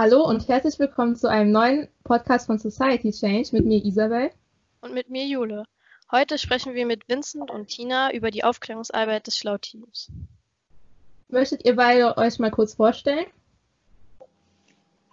Hallo 0.00 0.24
und 0.24 0.46
herzlich 0.46 0.78
willkommen 0.78 1.16
zu 1.16 1.28
einem 1.28 1.50
neuen 1.50 1.88
Podcast 2.04 2.46
von 2.46 2.56
Society 2.56 3.10
Change 3.10 3.48
mit 3.50 3.66
mir 3.66 3.84
Isabel. 3.84 4.30
Und 4.80 4.94
mit 4.94 5.10
mir 5.10 5.26
Jule. 5.26 5.64
Heute 6.12 6.38
sprechen 6.38 6.74
wir 6.74 6.86
mit 6.86 7.08
Vincent 7.08 7.50
und 7.50 7.66
Tina 7.66 8.12
über 8.12 8.30
die 8.30 8.44
Aufklärungsarbeit 8.44 9.26
des 9.26 9.36
Schlau-Teams. 9.36 10.12
Möchtet 11.26 11.64
ihr 11.64 11.74
beide 11.74 12.16
euch 12.16 12.38
mal 12.38 12.52
kurz 12.52 12.74
vorstellen? 12.74 13.26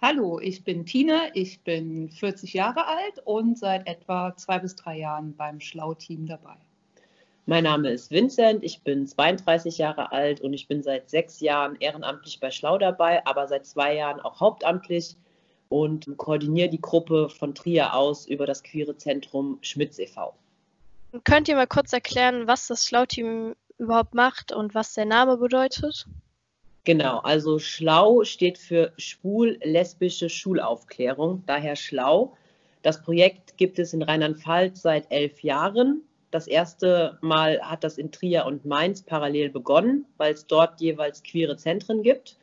Hallo, 0.00 0.38
ich 0.38 0.62
bin 0.62 0.86
Tina, 0.86 1.34
ich 1.34 1.64
bin 1.64 2.08
40 2.08 2.54
Jahre 2.54 2.86
alt 2.86 3.18
und 3.24 3.58
seit 3.58 3.88
etwa 3.88 4.36
zwei 4.36 4.60
bis 4.60 4.76
drei 4.76 4.98
Jahren 4.98 5.34
beim 5.34 5.58
Schlau-Team 5.58 6.26
dabei. 6.26 6.58
Mein 7.48 7.62
Name 7.62 7.90
ist 7.90 8.10
Vincent, 8.10 8.64
ich 8.64 8.82
bin 8.82 9.06
32 9.06 9.78
Jahre 9.78 10.10
alt 10.10 10.40
und 10.40 10.52
ich 10.52 10.66
bin 10.66 10.82
seit 10.82 11.08
sechs 11.08 11.38
Jahren 11.38 11.76
ehrenamtlich 11.78 12.40
bei 12.40 12.50
Schlau 12.50 12.76
dabei, 12.76 13.24
aber 13.24 13.46
seit 13.46 13.66
zwei 13.66 13.94
Jahren 13.94 14.20
auch 14.20 14.40
hauptamtlich 14.40 15.14
und 15.68 16.16
koordiniere 16.16 16.68
die 16.68 16.80
Gruppe 16.80 17.28
von 17.28 17.54
Trier 17.54 17.94
aus 17.94 18.26
über 18.26 18.46
das 18.46 18.64
queere 18.64 18.96
Zentrum 18.96 19.58
Schmitz 19.60 20.00
e.V. 20.00 20.34
Könnt 21.22 21.46
ihr 21.46 21.54
mal 21.54 21.68
kurz 21.68 21.92
erklären, 21.92 22.48
was 22.48 22.66
das 22.66 22.84
Schlau-Team 22.84 23.54
überhaupt 23.78 24.14
macht 24.14 24.50
und 24.50 24.74
was 24.74 24.94
der 24.94 25.04
Name 25.04 25.36
bedeutet? 25.36 26.08
Genau, 26.82 27.18
also 27.18 27.60
Schlau 27.60 28.24
steht 28.24 28.58
für 28.58 28.92
schwul-lesbische 28.98 30.28
Schulaufklärung, 30.28 31.44
daher 31.46 31.76
Schlau. 31.76 32.36
Das 32.82 33.02
Projekt 33.02 33.56
gibt 33.56 33.78
es 33.78 33.92
in 33.92 34.02
Rheinland-Pfalz 34.02 34.82
seit 34.82 35.12
elf 35.12 35.44
Jahren 35.44 36.02
das 36.30 36.46
erste 36.46 37.18
Mal 37.20 37.60
hat 37.60 37.84
das 37.84 37.98
in 37.98 38.10
Trier 38.10 38.46
und 38.46 38.64
Mainz 38.64 39.02
parallel 39.02 39.50
begonnen, 39.50 40.06
weil 40.16 40.34
es 40.34 40.46
dort 40.46 40.80
jeweils 40.80 41.22
queere 41.22 41.56
Zentren 41.56 42.02
gibt. 42.02 42.36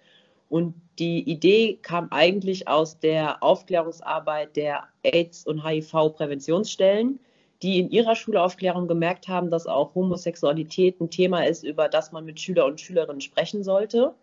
Und 0.50 0.76
die 1.00 1.28
Idee 1.30 1.80
kam 1.82 2.08
eigentlich 2.12 2.68
aus 2.68 3.00
der 3.00 3.42
Aufklärungsarbeit 3.42 4.56
der 4.56 4.88
AIDS- 5.04 5.46
und 5.46 5.66
HIV-Präventionsstellen, 5.66 7.20
die 7.62 7.80
in 7.80 7.90
ihrer 7.90 8.16
Schulaufklärung 8.16 8.88
gemerkt 8.88 9.28
haben, 9.28 9.50
dass 9.50 9.68
auch 9.68 9.96
Homosexualität 9.96 11.00
ein 11.02 11.10
Thema 11.10 11.46
ist, 11.46 11.64
über 11.64 11.90
das 11.90 12.12
man 12.12 12.26
mit 12.26 12.40
Schüler 12.40 12.66
und 12.66 12.80
Schülerinnen 12.80 13.22
sprechen 13.22 13.64
sollte. 13.64 14.14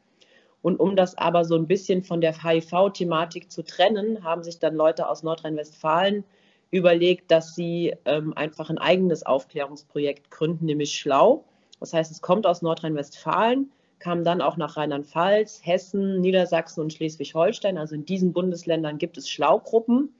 Und 0.62 0.78
um 0.78 0.94
das 0.94 1.16
aber 1.16 1.44
so 1.44 1.56
ein 1.56 1.66
bisschen 1.66 2.02
von 2.02 2.20
der 2.20 2.42
HIV-Thematik 2.42 3.50
zu 3.50 3.64
trennen, 3.64 4.22
haben 4.22 4.42
sich 4.42 4.58
dann 4.58 4.74
Leute 4.74 5.08
aus 5.08 5.22
Nordrhein-Westfalen 5.22 6.24
überlegt, 6.70 7.30
dass 7.30 7.54
sie 7.54 7.94
ähm, 8.04 8.32
einfach 8.36 8.70
ein 8.70 8.78
eigenes 8.78 9.24
Aufklärungsprojekt 9.24 10.30
gründen, 10.30 10.66
nämlich 10.66 10.96
Schlau. 10.96 11.44
Das 11.80 11.92
heißt, 11.92 12.10
es 12.10 12.20
kommt 12.20 12.46
aus 12.46 12.62
Nordrhein-Westfalen, 12.62 13.70
kam 13.98 14.24
dann 14.24 14.40
auch 14.40 14.56
nach 14.56 14.76
Rheinland-Pfalz, 14.76 15.60
Hessen, 15.64 16.20
Niedersachsen 16.20 16.80
und 16.80 16.92
Schleswig-Holstein. 16.92 17.78
Also 17.78 17.94
in 17.94 18.04
diesen 18.04 18.32
Bundesländern 18.32 18.98
gibt 18.98 19.18
es 19.18 19.28
Schlaugruppen. 19.28 20.14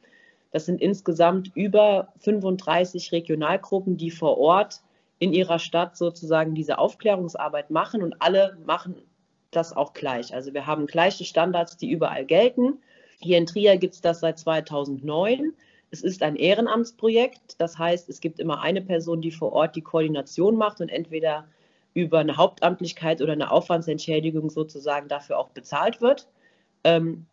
Das 0.50 0.66
sind 0.66 0.80
insgesamt 0.80 1.52
über 1.54 2.12
35 2.18 3.12
Regionalgruppen, 3.12 3.96
die 3.96 4.10
vor 4.10 4.38
Ort 4.38 4.80
in 5.18 5.32
ihrer 5.32 5.58
Stadt 5.58 5.96
sozusagen 5.96 6.54
diese 6.54 6.78
Aufklärungsarbeit 6.78 7.70
machen 7.70 8.02
und 8.02 8.20
alle 8.20 8.56
machen 8.64 8.96
das 9.50 9.76
auch 9.76 9.92
gleich. 9.92 10.34
Also 10.34 10.54
wir 10.54 10.66
haben 10.66 10.86
gleiche 10.86 11.24
Standards, 11.24 11.76
die 11.76 11.90
überall 11.90 12.24
gelten. 12.24 12.78
Hier 13.20 13.38
in 13.38 13.46
Trier 13.46 13.76
gibt 13.76 13.94
es 13.94 14.00
das 14.00 14.20
seit 14.20 14.38
2009. 14.38 15.52
Es 15.90 16.02
ist 16.02 16.22
ein 16.22 16.36
Ehrenamtsprojekt, 16.36 17.56
das 17.58 17.78
heißt, 17.78 18.08
es 18.08 18.20
gibt 18.20 18.38
immer 18.38 18.62
eine 18.62 18.80
Person, 18.80 19.20
die 19.20 19.32
vor 19.32 19.52
Ort 19.52 19.74
die 19.74 19.82
Koordination 19.82 20.56
macht 20.56 20.80
und 20.80 20.88
entweder 20.88 21.46
über 21.94 22.20
eine 22.20 22.36
Hauptamtlichkeit 22.36 23.20
oder 23.20 23.32
eine 23.32 23.50
Aufwandsentschädigung 23.50 24.50
sozusagen 24.50 25.08
dafür 25.08 25.38
auch 25.38 25.48
bezahlt 25.50 26.00
wird. 26.00 26.28
Ähm, 26.84 27.26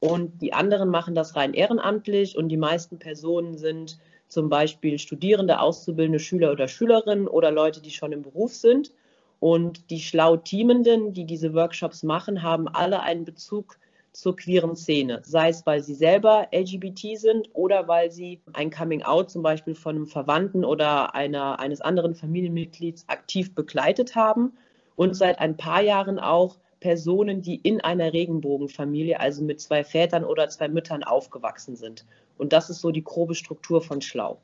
und 0.00 0.42
die 0.42 0.52
anderen 0.52 0.88
machen 0.88 1.14
das 1.14 1.36
rein 1.36 1.54
ehrenamtlich 1.54 2.36
und 2.36 2.48
die 2.48 2.56
meisten 2.56 2.98
Personen 2.98 3.56
sind 3.58 3.98
zum 4.28 4.48
Beispiel 4.48 4.98
Studierende, 4.98 5.60
Auszubildende, 5.60 6.18
Schüler 6.18 6.52
oder 6.52 6.68
Schülerinnen 6.68 7.28
oder 7.28 7.50
Leute, 7.50 7.80
die 7.82 7.90
schon 7.90 8.12
im 8.12 8.22
Beruf 8.22 8.54
sind. 8.54 8.92
Und 9.40 9.90
die 9.90 10.00
schlau 10.00 10.36
Teamenden, 10.36 11.12
die 11.12 11.24
diese 11.24 11.54
Workshops 11.54 12.02
machen, 12.02 12.42
haben 12.42 12.68
alle 12.68 13.00
einen 13.00 13.24
Bezug 13.24 13.78
zur 14.12 14.36
queeren 14.36 14.76
Szene, 14.76 15.22
sei 15.24 15.50
es, 15.50 15.64
weil 15.66 15.82
sie 15.82 15.94
selber 15.94 16.48
LGBT 16.52 17.16
sind 17.18 17.48
oder 17.52 17.86
weil 17.88 18.10
sie 18.10 18.40
ein 18.52 18.70
Coming-out 18.70 19.30
zum 19.30 19.42
Beispiel 19.42 19.74
von 19.74 19.96
einem 19.96 20.06
Verwandten 20.06 20.64
oder 20.64 21.14
einer, 21.14 21.60
eines 21.60 21.80
anderen 21.80 22.14
Familienmitglieds 22.14 23.04
aktiv 23.08 23.54
begleitet 23.54 24.16
haben 24.16 24.52
und 24.96 25.14
seit 25.14 25.38
ein 25.38 25.56
paar 25.56 25.82
Jahren 25.82 26.18
auch 26.18 26.58
Personen, 26.80 27.42
die 27.42 27.56
in 27.56 27.80
einer 27.80 28.12
Regenbogenfamilie, 28.12 29.20
also 29.20 29.44
mit 29.44 29.60
zwei 29.60 29.84
Vätern 29.84 30.24
oder 30.24 30.48
zwei 30.48 30.68
Müttern 30.68 31.04
aufgewachsen 31.04 31.76
sind. 31.76 32.04
Und 32.38 32.52
das 32.52 32.70
ist 32.70 32.80
so 32.80 32.90
die 32.90 33.04
grobe 33.04 33.34
Struktur 33.34 33.82
von 33.82 34.00
Schlau. 34.00 34.38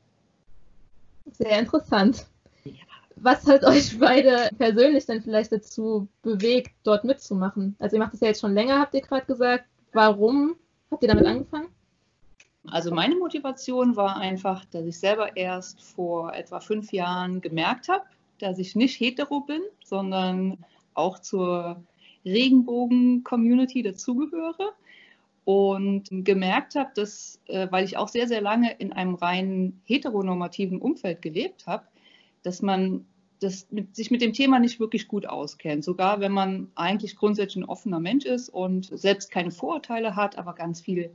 Sehr 1.31 1.59
interessant. 1.59 2.27
Was 3.19 3.45
hat 3.47 3.63
euch 3.63 3.97
beide 3.99 4.49
persönlich 4.57 5.05
denn 5.05 5.21
vielleicht 5.21 5.51
dazu 5.51 6.07
bewegt, 6.21 6.71
dort 6.83 7.03
mitzumachen? 7.03 7.75
Also 7.79 7.95
ihr 7.95 7.99
macht 7.99 8.13
das 8.13 8.21
ja 8.21 8.27
jetzt 8.27 8.41
schon 8.41 8.53
länger, 8.53 8.79
habt 8.79 8.93
ihr 8.93 9.01
gerade 9.01 9.25
gesagt. 9.25 9.65
Warum 9.93 10.55
habt 10.91 11.03
ihr 11.03 11.09
damit 11.09 11.25
angefangen? 11.25 11.69
Also 12.69 12.93
meine 12.93 13.15
Motivation 13.15 13.95
war 13.95 14.17
einfach, 14.17 14.65
dass 14.65 14.85
ich 14.85 14.99
selber 14.99 15.35
erst 15.35 15.81
vor 15.81 16.33
etwa 16.33 16.59
fünf 16.59 16.91
Jahren 16.91 17.41
gemerkt 17.41 17.87
habe, 17.87 18.03
dass 18.39 18.59
ich 18.59 18.75
nicht 18.75 18.99
hetero 18.99 19.41
bin, 19.41 19.61
sondern 19.83 20.57
auch 20.93 21.19
zur 21.19 21.81
Regenbogen-Community 22.25 23.83
dazugehöre 23.83 24.73
und 25.45 26.09
gemerkt 26.11 26.75
habe, 26.75 26.91
dass, 26.93 27.39
äh, 27.47 27.67
weil 27.71 27.85
ich 27.85 27.95
auch 27.95 28.09
sehr, 28.09 28.27
sehr 28.27 28.41
lange 28.41 28.73
in 28.73 28.91
einem 28.91 29.15
rein 29.15 29.79
heteronormativen 29.85 30.79
Umfeld 30.81 31.21
gelebt 31.21 31.67
habe, 31.67 31.85
dass 32.43 32.61
man 32.61 33.05
das 33.39 33.67
mit, 33.71 33.95
sich 33.95 34.11
mit 34.11 34.21
dem 34.21 34.33
Thema 34.33 34.59
nicht 34.59 34.79
wirklich 34.79 35.07
gut 35.07 35.27
auskennt. 35.27 35.83
Sogar 35.83 36.19
wenn 36.19 36.31
man 36.31 36.71
eigentlich 36.75 37.15
grundsätzlich 37.15 37.63
ein 37.63 37.69
offener 37.69 37.99
Mensch 37.99 38.25
ist 38.25 38.49
und 38.49 38.85
selbst 38.97 39.31
keine 39.31 39.51
Vorurteile 39.51 40.15
hat, 40.15 40.37
aber 40.37 40.53
ganz 40.53 40.81
viel 40.81 41.11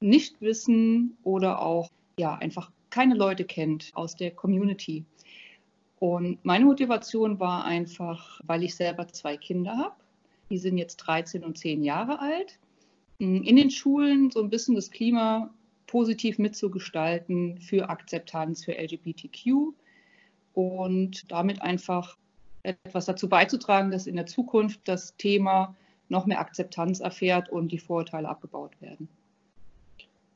Nichtwissen 0.00 1.16
oder 1.22 1.60
auch 1.60 1.88
ja 2.18 2.34
einfach 2.34 2.70
keine 2.90 3.14
Leute 3.14 3.44
kennt 3.44 3.90
aus 3.94 4.16
der 4.16 4.30
Community. 4.30 5.04
Und 5.98 6.44
meine 6.44 6.64
Motivation 6.64 7.38
war 7.38 7.64
einfach, 7.64 8.40
weil 8.44 8.64
ich 8.64 8.74
selber 8.74 9.06
zwei 9.08 9.36
Kinder 9.36 9.76
habe. 9.76 9.94
Die 10.50 10.58
sind 10.58 10.76
jetzt 10.76 10.96
13 10.96 11.44
und 11.44 11.56
10 11.56 11.84
Jahre 11.84 12.18
alt. 12.18 12.58
In 13.18 13.56
den 13.56 13.70
Schulen 13.70 14.30
so 14.30 14.42
ein 14.42 14.50
bisschen 14.50 14.74
das 14.74 14.90
Klima 14.90 15.50
positiv 15.86 16.38
mitzugestalten 16.38 17.58
für 17.58 17.88
Akzeptanz 17.88 18.64
für 18.64 18.72
LGBTQ 18.72 19.72
und 20.54 21.30
damit 21.30 21.62
einfach 21.62 22.16
etwas 22.62 23.06
dazu 23.06 23.28
beizutragen, 23.28 23.90
dass 23.90 24.06
in 24.06 24.16
der 24.16 24.26
Zukunft 24.26 24.80
das 24.84 25.16
Thema 25.16 25.74
noch 26.08 26.26
mehr 26.26 26.40
Akzeptanz 26.40 27.00
erfährt 27.00 27.48
und 27.48 27.72
die 27.72 27.78
Vorurteile 27.78 28.28
abgebaut 28.28 28.80
werden. 28.80 29.08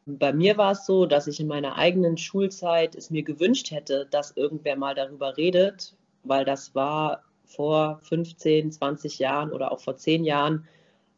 Bei 0.06 0.32
mir 0.32 0.56
war 0.56 0.72
es 0.72 0.87
so, 0.87 1.04
dass 1.04 1.27
ich 1.27 1.41
in 1.41 1.49
meiner 1.49 1.77
eigenen 1.77 2.16
Schulzeit 2.16 2.94
es 2.94 3.10
mir 3.10 3.22
gewünscht 3.22 3.72
hätte, 3.72 4.06
dass 4.10 4.37
irgendwer 4.37 4.77
mal 4.77 4.94
darüber 4.94 5.37
redet, 5.37 5.97
weil 6.22 6.44
das 6.44 6.75
war 6.75 7.22
vor 7.44 8.00
15, 8.04 8.72
20 8.72 9.19
Jahren 9.19 9.53
oder 9.53 9.72
auch 9.72 9.81
vor 9.81 9.97
10 9.97 10.25
Jahren 10.25 10.66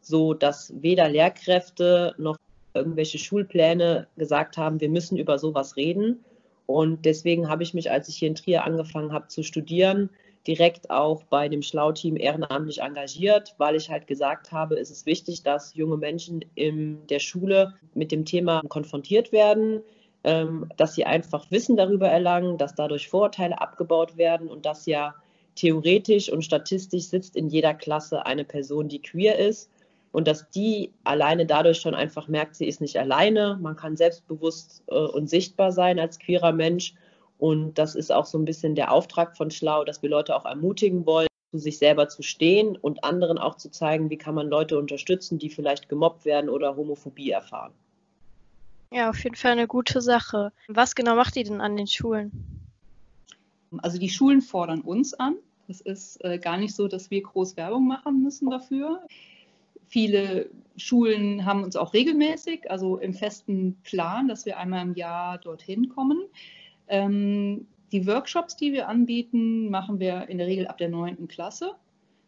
so, 0.00 0.32
dass 0.34 0.72
weder 0.82 1.08
Lehrkräfte 1.08 2.14
noch 2.18 2.38
irgendwelche 2.74 3.18
Schulpläne 3.18 4.06
gesagt 4.16 4.56
haben, 4.56 4.80
wir 4.80 4.88
müssen 4.88 5.18
über 5.18 5.38
sowas 5.38 5.76
reden. 5.76 6.24
Und 6.68 7.06
deswegen 7.06 7.48
habe 7.48 7.62
ich 7.62 7.72
mich, 7.72 7.90
als 7.90 8.10
ich 8.10 8.16
hier 8.16 8.28
in 8.28 8.34
Trier 8.34 8.64
angefangen 8.64 9.10
habe 9.10 9.28
zu 9.28 9.42
studieren, 9.42 10.10
direkt 10.46 10.90
auch 10.90 11.22
bei 11.24 11.48
dem 11.48 11.62
Schlau-Team 11.62 12.18
ehrenamtlich 12.18 12.82
engagiert, 12.82 13.54
weil 13.56 13.74
ich 13.74 13.88
halt 13.88 14.06
gesagt 14.06 14.52
habe, 14.52 14.78
es 14.78 14.90
ist 14.90 15.06
wichtig, 15.06 15.42
dass 15.42 15.74
junge 15.74 15.96
Menschen 15.96 16.44
in 16.56 17.06
der 17.06 17.20
Schule 17.20 17.72
mit 17.94 18.12
dem 18.12 18.26
Thema 18.26 18.60
konfrontiert 18.68 19.32
werden, 19.32 19.80
ähm, 20.24 20.70
dass 20.76 20.94
sie 20.94 21.06
einfach 21.06 21.50
Wissen 21.50 21.78
darüber 21.78 22.08
erlangen, 22.08 22.58
dass 22.58 22.74
dadurch 22.74 23.08
Vorurteile 23.08 23.58
abgebaut 23.58 24.18
werden 24.18 24.48
und 24.48 24.66
dass 24.66 24.84
ja 24.84 25.14
theoretisch 25.54 26.30
und 26.30 26.42
statistisch 26.42 27.04
sitzt 27.04 27.34
in 27.34 27.48
jeder 27.48 27.72
Klasse 27.72 28.26
eine 28.26 28.44
Person, 28.44 28.88
die 28.88 29.00
queer 29.00 29.38
ist 29.38 29.70
und 30.12 30.26
dass 30.26 30.50
die 30.50 30.92
alleine 31.04 31.46
dadurch 31.46 31.78
schon 31.78 31.94
einfach 31.94 32.28
merkt, 32.28 32.56
sie 32.56 32.66
ist 32.66 32.80
nicht 32.80 32.98
alleine, 32.98 33.58
man 33.60 33.76
kann 33.76 33.96
selbstbewusst 33.96 34.82
äh, 34.88 34.94
und 34.94 35.28
sichtbar 35.28 35.72
sein 35.72 35.98
als 35.98 36.18
queerer 36.18 36.52
Mensch 36.52 36.94
und 37.38 37.78
das 37.78 37.94
ist 37.94 38.12
auch 38.12 38.26
so 38.26 38.36
ein 38.38 38.44
bisschen 38.44 38.74
der 38.74 38.92
Auftrag 38.92 39.36
von 39.36 39.50
Schlau, 39.50 39.84
dass 39.84 40.02
wir 40.02 40.10
Leute 40.10 40.34
auch 40.34 40.44
ermutigen 40.44 41.06
wollen, 41.06 41.28
zu 41.52 41.58
sich 41.58 41.78
selber 41.78 42.08
zu 42.08 42.22
stehen 42.22 42.76
und 42.76 43.04
anderen 43.04 43.38
auch 43.38 43.56
zu 43.56 43.70
zeigen, 43.70 44.10
wie 44.10 44.18
kann 44.18 44.34
man 44.34 44.48
Leute 44.48 44.78
unterstützen, 44.78 45.38
die 45.38 45.48
vielleicht 45.48 45.88
gemobbt 45.88 46.24
werden 46.24 46.50
oder 46.50 46.76
Homophobie 46.76 47.30
erfahren. 47.30 47.72
Ja, 48.90 49.10
auf 49.10 49.22
jeden 49.22 49.36
Fall 49.36 49.52
eine 49.52 49.66
gute 49.66 50.00
Sache. 50.00 50.52
Was 50.66 50.94
genau 50.94 51.14
macht 51.14 51.36
ihr 51.36 51.44
denn 51.44 51.60
an 51.60 51.76
den 51.76 51.86
Schulen? 51.86 52.32
Also 53.78 53.98
die 53.98 54.08
Schulen 54.08 54.40
fordern 54.40 54.80
uns 54.80 55.14
an. 55.14 55.36
Es 55.68 55.82
ist 55.82 56.24
äh, 56.24 56.38
gar 56.38 56.56
nicht 56.56 56.74
so, 56.74 56.88
dass 56.88 57.10
wir 57.10 57.22
groß 57.22 57.56
Werbung 57.58 57.86
machen 57.86 58.22
müssen 58.22 58.48
dafür 58.50 59.02
viele 59.88 60.50
Schulen 60.76 61.44
haben 61.44 61.64
uns 61.64 61.76
auch 61.76 61.92
regelmäßig, 61.92 62.70
also 62.70 62.98
im 62.98 63.14
festen 63.14 63.76
Plan, 63.82 64.28
dass 64.28 64.46
wir 64.46 64.58
einmal 64.58 64.82
im 64.82 64.94
Jahr 64.94 65.38
dorthin 65.38 65.88
kommen. 65.88 66.18
Ähm, 66.86 67.66
die 67.90 68.06
Workshops, 68.06 68.56
die 68.56 68.72
wir 68.72 68.88
anbieten, 68.88 69.70
machen 69.70 69.98
wir 69.98 70.28
in 70.28 70.38
der 70.38 70.46
Regel 70.46 70.66
ab 70.66 70.78
der 70.78 70.90
9. 70.90 71.26
Klasse 71.26 71.72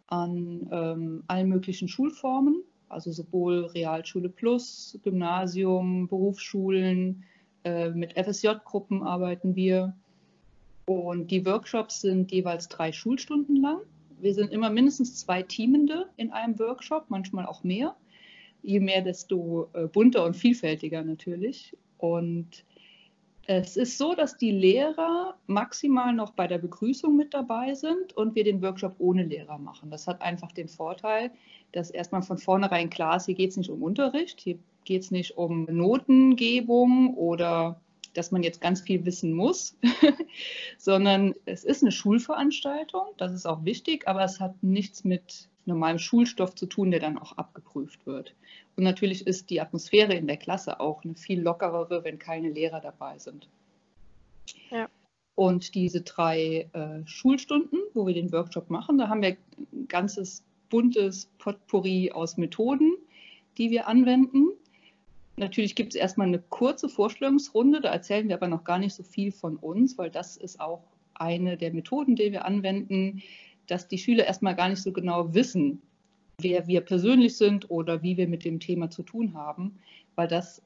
an 0.07 0.69
ähm, 0.73 1.23
allen 1.29 1.49
möglichen 1.49 1.87
Schulformen, 1.87 2.63
also 2.89 3.13
sowohl 3.13 3.67
Realschule 3.67 4.29
Plus, 4.29 4.99
Gymnasium, 5.05 6.09
Berufsschulen, 6.09 7.25
äh, 7.65 7.91
mit 7.91 8.15
FSJ-Gruppen 8.15 9.03
arbeiten 9.03 9.55
wir. 9.55 9.95
Und 10.87 11.31
die 11.31 11.47
Workshops 11.47 12.01
sind 12.01 12.33
jeweils 12.33 12.69
drei 12.69 12.91
Schulstunden 12.91 13.57
lang. 13.57 13.81
Wir 14.21 14.35
sind 14.35 14.53
immer 14.53 14.71
mindestens 14.71 15.19
zwei 15.19 15.43
Teamende 15.43 16.09
in 16.17 16.31
einem 16.31 16.59
Workshop, 16.59 17.07
manchmal 17.09 17.47
auch 17.47 17.65
mehr. 17.65 17.97
Je 18.63 18.81
mehr, 18.81 19.03
desto 19.03 19.69
äh, 19.73 19.87
bunter 19.87 20.25
und 20.25 20.37
vielfältiger 20.37 21.03
natürlich. 21.03 21.77
Und 21.99 22.65
es 23.47 23.77
ist 23.77 23.99
so, 23.99 24.15
dass 24.15 24.37
die 24.37 24.53
Lehrer 24.53 25.35
maximal 25.47 26.13
noch 26.13 26.33
bei 26.33 26.47
der 26.47 26.59
Begrüßung 26.59 27.17
mit 27.17 27.35
dabei 27.35 27.75
sind 27.75 28.17
und 28.17 28.35
wir 28.35 28.45
den 28.45 28.63
Workshop 28.63 28.95
ohne 28.99 29.25
Lehrer 29.25 29.59
machen. 29.59 29.91
Das 29.91 30.07
hat 30.07 30.23
einfach 30.23 30.53
den 30.53 30.69
Vorteil, 30.69 31.33
dass 31.73 31.91
erstmal 31.91 32.23
von 32.23 32.39
vornherein 32.39 32.91
klar 32.91 33.17
ist, 33.17 33.27
hier 33.27 33.35
geht 33.35 33.51
es 33.51 33.57
nicht 33.57 33.71
um 33.71 33.83
Unterricht, 33.83 34.41
hier 34.41 34.59
geht 34.85 35.03
es 35.03 35.11
nicht 35.11 35.37
um 35.37 35.65
Notengebung 35.65 37.15
oder 37.17 37.81
dass 38.15 38.31
man 38.31 38.43
jetzt 38.43 38.61
ganz 38.61 38.81
viel 38.81 39.05
wissen 39.05 39.33
muss, 39.33 39.77
sondern 40.79 41.35
es 41.45 41.65
ist 41.65 41.83
eine 41.83 41.93
Schulveranstaltung, 41.93 43.09
das 43.17 43.33
ist 43.33 43.47
auch 43.47 43.65
wichtig, 43.65 44.09
aber 44.09 44.25
es 44.25 44.41
hat 44.41 44.63
nichts 44.63 45.05
mit 45.05 45.49
normalem 45.67 45.99
Schulstoff 45.99 46.55
zu 46.55 46.67
tun, 46.67 46.91
der 46.91 47.01
dann 47.01 47.19
auch 47.19 47.37
abgeprüft 47.39 48.07
wird. 48.07 48.35
Und 48.77 48.85
natürlich 48.85 49.27
ist 49.27 49.51
die 49.51 49.61
Atmosphäre 49.61 50.15
in 50.15 50.27
der 50.27 50.37
Klasse 50.37 50.81
auch 50.81 51.05
eine 51.05 51.15
viel 51.15 51.41
lockerere, 51.41 52.03
wenn 52.05 52.19
keine 52.19 52.51
Lehrer 52.51 52.81
dabei 52.81 53.19
sind. 53.19 53.49
Ja. 54.71 54.89
Und 55.35 55.75
diese 55.75 56.03
drei 56.03 56.69
äh, 56.73 57.07
Schulstunden, 57.07 57.81
wo 57.95 58.07
wir 58.07 58.15
den 58.15 58.33
Workshop 58.33 58.71
machen, 58.71 58.99
da 58.99 59.09
haben 59.09 59.23
wir 59.23 59.37
ein 59.73 59.89
ganzes 59.89 60.45
buntes 60.69 61.27
Potpourri 61.39 62.13
aus 62.13 62.37
Methoden, 62.37 62.97
die 63.59 63.71
wir 63.71 63.87
anwenden. 63.89 64.49
Natürlich 65.41 65.75
gibt 65.75 65.95
es 65.95 65.99
erstmal 65.99 66.27
eine 66.27 66.39
kurze 66.39 66.91
Vorstellungsrunde, 66.91 67.81
da 67.81 67.89
erzählen 67.89 68.29
wir 68.29 68.35
aber 68.35 68.47
noch 68.47 68.63
gar 68.63 68.79
nicht 68.79 68.95
so 68.95 69.03
viel 69.03 69.33
von 69.33 69.57
uns, 69.57 69.97
weil 69.97 70.11
das 70.11 70.37
ist 70.37 70.61
auch 70.61 70.85
eine 71.15 71.57
der 71.57 71.73
Methoden, 71.73 72.15
die 72.15 72.31
wir 72.31 72.45
anwenden, 72.45 73.23
dass 73.67 73.89
die 73.89 73.97
Schüler 73.97 74.27
erstmal 74.27 74.55
gar 74.55 74.69
nicht 74.69 74.83
so 74.83 74.93
genau 74.93 75.33
wissen, 75.33 75.81
wer 76.43 76.67
wir 76.67 76.83
persönlich 76.83 77.39
sind 77.39 77.71
oder 77.71 78.03
wie 78.03 78.19
wir 78.19 78.29
mit 78.29 78.45
dem 78.45 78.61
Thema 78.61 78.91
zu 78.91 79.03
tun 79.03 79.33
haben, 79.33 79.79
weil 80.15 80.29
das 80.29 80.61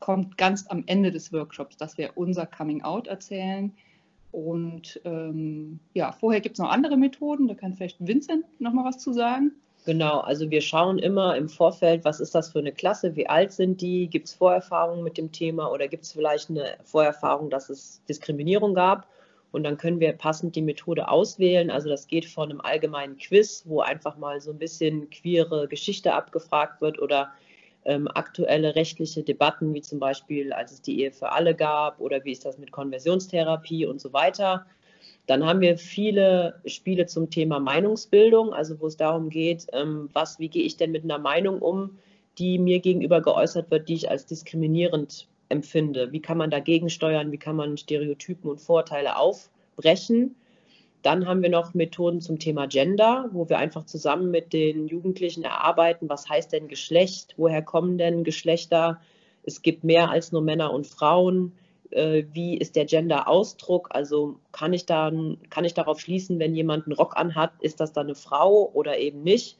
kommt 0.00 0.36
ganz 0.36 0.66
am 0.66 0.82
Ende 0.86 1.12
des 1.12 1.32
Workshops, 1.32 1.76
dass 1.76 1.96
wir 1.96 2.16
unser 2.16 2.44
Coming 2.46 2.82
Out 2.82 3.06
erzählen. 3.06 3.72
Und 4.32 5.00
ähm, 5.04 5.78
ja, 5.94 6.10
vorher 6.10 6.40
gibt 6.40 6.56
es 6.56 6.58
noch 6.58 6.70
andere 6.70 6.96
Methoden, 6.96 7.46
da 7.46 7.54
kann 7.54 7.74
vielleicht 7.74 8.04
Vincent 8.04 8.44
noch 8.58 8.72
mal 8.72 8.84
was 8.84 8.98
zu 8.98 9.12
sagen. 9.12 9.52
Genau, 9.88 10.20
also 10.20 10.50
wir 10.50 10.60
schauen 10.60 10.98
immer 10.98 11.34
im 11.34 11.48
Vorfeld, 11.48 12.04
was 12.04 12.20
ist 12.20 12.34
das 12.34 12.52
für 12.52 12.58
eine 12.58 12.72
Klasse, 12.72 13.16
wie 13.16 13.26
alt 13.26 13.52
sind 13.52 13.80
die, 13.80 14.06
gibt 14.06 14.28
es 14.28 14.34
Vorerfahrungen 14.34 15.02
mit 15.02 15.16
dem 15.16 15.32
Thema 15.32 15.72
oder 15.72 15.88
gibt 15.88 16.04
es 16.04 16.12
vielleicht 16.12 16.50
eine 16.50 16.76
Vorerfahrung, 16.84 17.48
dass 17.48 17.70
es 17.70 18.04
Diskriminierung 18.06 18.74
gab 18.74 19.08
und 19.50 19.62
dann 19.62 19.78
können 19.78 19.98
wir 19.98 20.12
passend 20.12 20.56
die 20.56 20.60
Methode 20.60 21.08
auswählen. 21.08 21.70
Also 21.70 21.88
das 21.88 22.06
geht 22.06 22.26
von 22.26 22.50
einem 22.50 22.60
allgemeinen 22.60 23.16
Quiz, 23.16 23.62
wo 23.64 23.80
einfach 23.80 24.18
mal 24.18 24.42
so 24.42 24.50
ein 24.50 24.58
bisschen 24.58 25.08
queere 25.08 25.66
Geschichte 25.68 26.12
abgefragt 26.12 26.82
wird 26.82 26.98
oder 26.98 27.32
ähm, 27.86 28.08
aktuelle 28.08 28.74
rechtliche 28.74 29.22
Debatten, 29.22 29.72
wie 29.72 29.80
zum 29.80 30.00
Beispiel, 30.00 30.52
als 30.52 30.70
es 30.70 30.82
die 30.82 31.00
Ehe 31.00 31.12
für 31.12 31.32
alle 31.32 31.54
gab 31.54 31.98
oder 31.98 32.22
wie 32.26 32.32
ist 32.32 32.44
das 32.44 32.58
mit 32.58 32.72
Konversionstherapie 32.72 33.86
und 33.86 34.02
so 34.02 34.12
weiter. 34.12 34.66
Dann 35.28 35.44
haben 35.44 35.60
wir 35.60 35.76
viele 35.76 36.58
Spiele 36.64 37.04
zum 37.04 37.28
Thema 37.28 37.60
Meinungsbildung, 37.60 38.54
also 38.54 38.80
wo 38.80 38.86
es 38.86 38.96
darum 38.96 39.28
geht, 39.28 39.66
ähm, 39.74 40.08
was, 40.14 40.38
wie 40.38 40.48
gehe 40.48 40.62
ich 40.62 40.78
denn 40.78 40.90
mit 40.90 41.04
einer 41.04 41.18
Meinung 41.18 41.60
um, 41.60 41.98
die 42.38 42.58
mir 42.58 42.80
gegenüber 42.80 43.20
geäußert 43.20 43.70
wird, 43.70 43.90
die 43.90 43.94
ich 43.94 44.10
als 44.10 44.24
diskriminierend 44.24 45.28
empfinde. 45.50 46.12
Wie 46.12 46.22
kann 46.22 46.38
man 46.38 46.48
dagegen 46.50 46.88
steuern? 46.88 47.30
Wie 47.30 47.36
kann 47.36 47.56
man 47.56 47.76
Stereotypen 47.76 48.48
und 48.48 48.58
Vorteile 48.58 49.18
aufbrechen? 49.18 50.34
Dann 51.02 51.26
haben 51.26 51.42
wir 51.42 51.50
noch 51.50 51.74
Methoden 51.74 52.22
zum 52.22 52.38
Thema 52.38 52.66
Gender, 52.66 53.28
wo 53.32 53.50
wir 53.50 53.58
einfach 53.58 53.84
zusammen 53.84 54.30
mit 54.30 54.54
den 54.54 54.88
Jugendlichen 54.88 55.44
erarbeiten, 55.44 56.08
was 56.08 56.26
heißt 56.26 56.54
denn 56.54 56.68
Geschlecht? 56.68 57.34
Woher 57.36 57.60
kommen 57.60 57.98
denn 57.98 58.24
Geschlechter? 58.24 58.98
Es 59.42 59.60
gibt 59.60 59.84
mehr 59.84 60.08
als 60.08 60.32
nur 60.32 60.40
Männer 60.40 60.72
und 60.72 60.86
Frauen. 60.86 61.52
Äh, 61.90 62.24
wie 62.32 62.56
ist 62.56 62.76
der 62.76 62.84
Gender-Ausdruck? 62.84 63.88
Also 63.90 64.38
kann 64.52 64.72
ich, 64.72 64.86
dann, 64.86 65.38
kann 65.50 65.64
ich 65.64 65.74
darauf 65.74 66.00
schließen, 66.00 66.38
wenn 66.38 66.54
jemand 66.54 66.86
einen 66.86 66.96
Rock 66.96 67.16
anhat, 67.16 67.52
ist 67.60 67.80
das 67.80 67.92
dann 67.92 68.06
eine 68.06 68.14
Frau 68.14 68.70
oder 68.72 68.98
eben 68.98 69.22
nicht? 69.22 69.58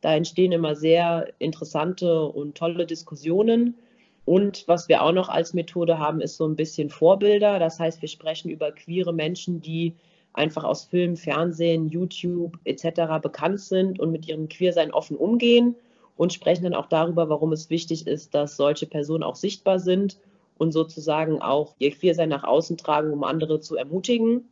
Da 0.00 0.14
entstehen 0.14 0.52
immer 0.52 0.74
sehr 0.74 1.32
interessante 1.38 2.24
und 2.26 2.56
tolle 2.56 2.86
Diskussionen. 2.86 3.76
Und 4.24 4.66
was 4.66 4.88
wir 4.88 5.02
auch 5.02 5.12
noch 5.12 5.28
als 5.28 5.54
Methode 5.54 5.98
haben, 5.98 6.20
ist 6.20 6.36
so 6.36 6.46
ein 6.46 6.56
bisschen 6.56 6.90
Vorbilder. 6.90 7.58
Das 7.58 7.78
heißt, 7.78 8.02
wir 8.02 8.08
sprechen 8.08 8.50
über 8.50 8.72
queere 8.72 9.12
Menschen, 9.12 9.60
die 9.60 9.94
einfach 10.32 10.64
aus 10.64 10.84
Film, 10.84 11.16
Fernsehen, 11.16 11.88
YouTube 11.88 12.58
etc. 12.64 13.22
bekannt 13.22 13.60
sind 13.60 13.98
und 13.98 14.12
mit 14.12 14.28
ihrem 14.28 14.48
Queersein 14.48 14.92
offen 14.92 15.16
umgehen 15.16 15.76
und 16.16 16.32
sprechen 16.32 16.64
dann 16.64 16.74
auch 16.74 16.86
darüber, 16.86 17.28
warum 17.28 17.52
es 17.52 17.70
wichtig 17.70 18.06
ist, 18.06 18.34
dass 18.34 18.56
solche 18.56 18.86
Personen 18.86 19.22
auch 19.22 19.36
sichtbar 19.36 19.78
sind 19.78 20.18
und 20.58 20.72
sozusagen 20.72 21.40
auch 21.40 21.74
ihr 21.78 21.90
Queersein 21.90 22.28
nach 22.28 22.44
außen 22.44 22.76
tragen, 22.76 23.12
um 23.12 23.24
andere 23.24 23.60
zu 23.60 23.76
ermutigen. 23.76 24.48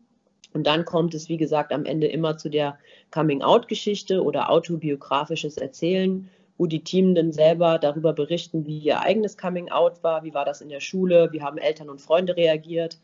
Und 0.53 0.67
dann 0.67 0.85
kommt 0.85 1.15
es, 1.15 1.29
wie 1.29 1.37
gesagt, 1.37 1.73
am 1.73 1.85
Ende 1.85 2.07
immer 2.07 2.37
zu 2.37 2.49
der 2.49 2.79
Coming-out-Geschichte 3.11 4.23
oder 4.23 4.51
autobiografisches 4.51 5.57
Erzählen 5.57 6.29
wo 6.57 6.67
die 6.67 6.85
Teamenden 6.85 7.33
selber 7.33 7.79
darüber 7.79 8.13
berichten, 8.13 8.67
wie 8.67 8.79
ihr 8.79 9.01
eigenes 9.01 9.37
Coming-out 9.37 10.03
war, 10.03 10.23
wie 10.23 10.35
war 10.35 10.45
das 10.45 10.61
in 10.61 10.69
der 10.69 10.81
Schule, 10.81 11.31
wie 11.33 11.43
haben 11.43 11.59
Eltern 11.59 11.91
und 11.91 12.01
Freunde 12.01 12.37
reagiert. 12.37 12.99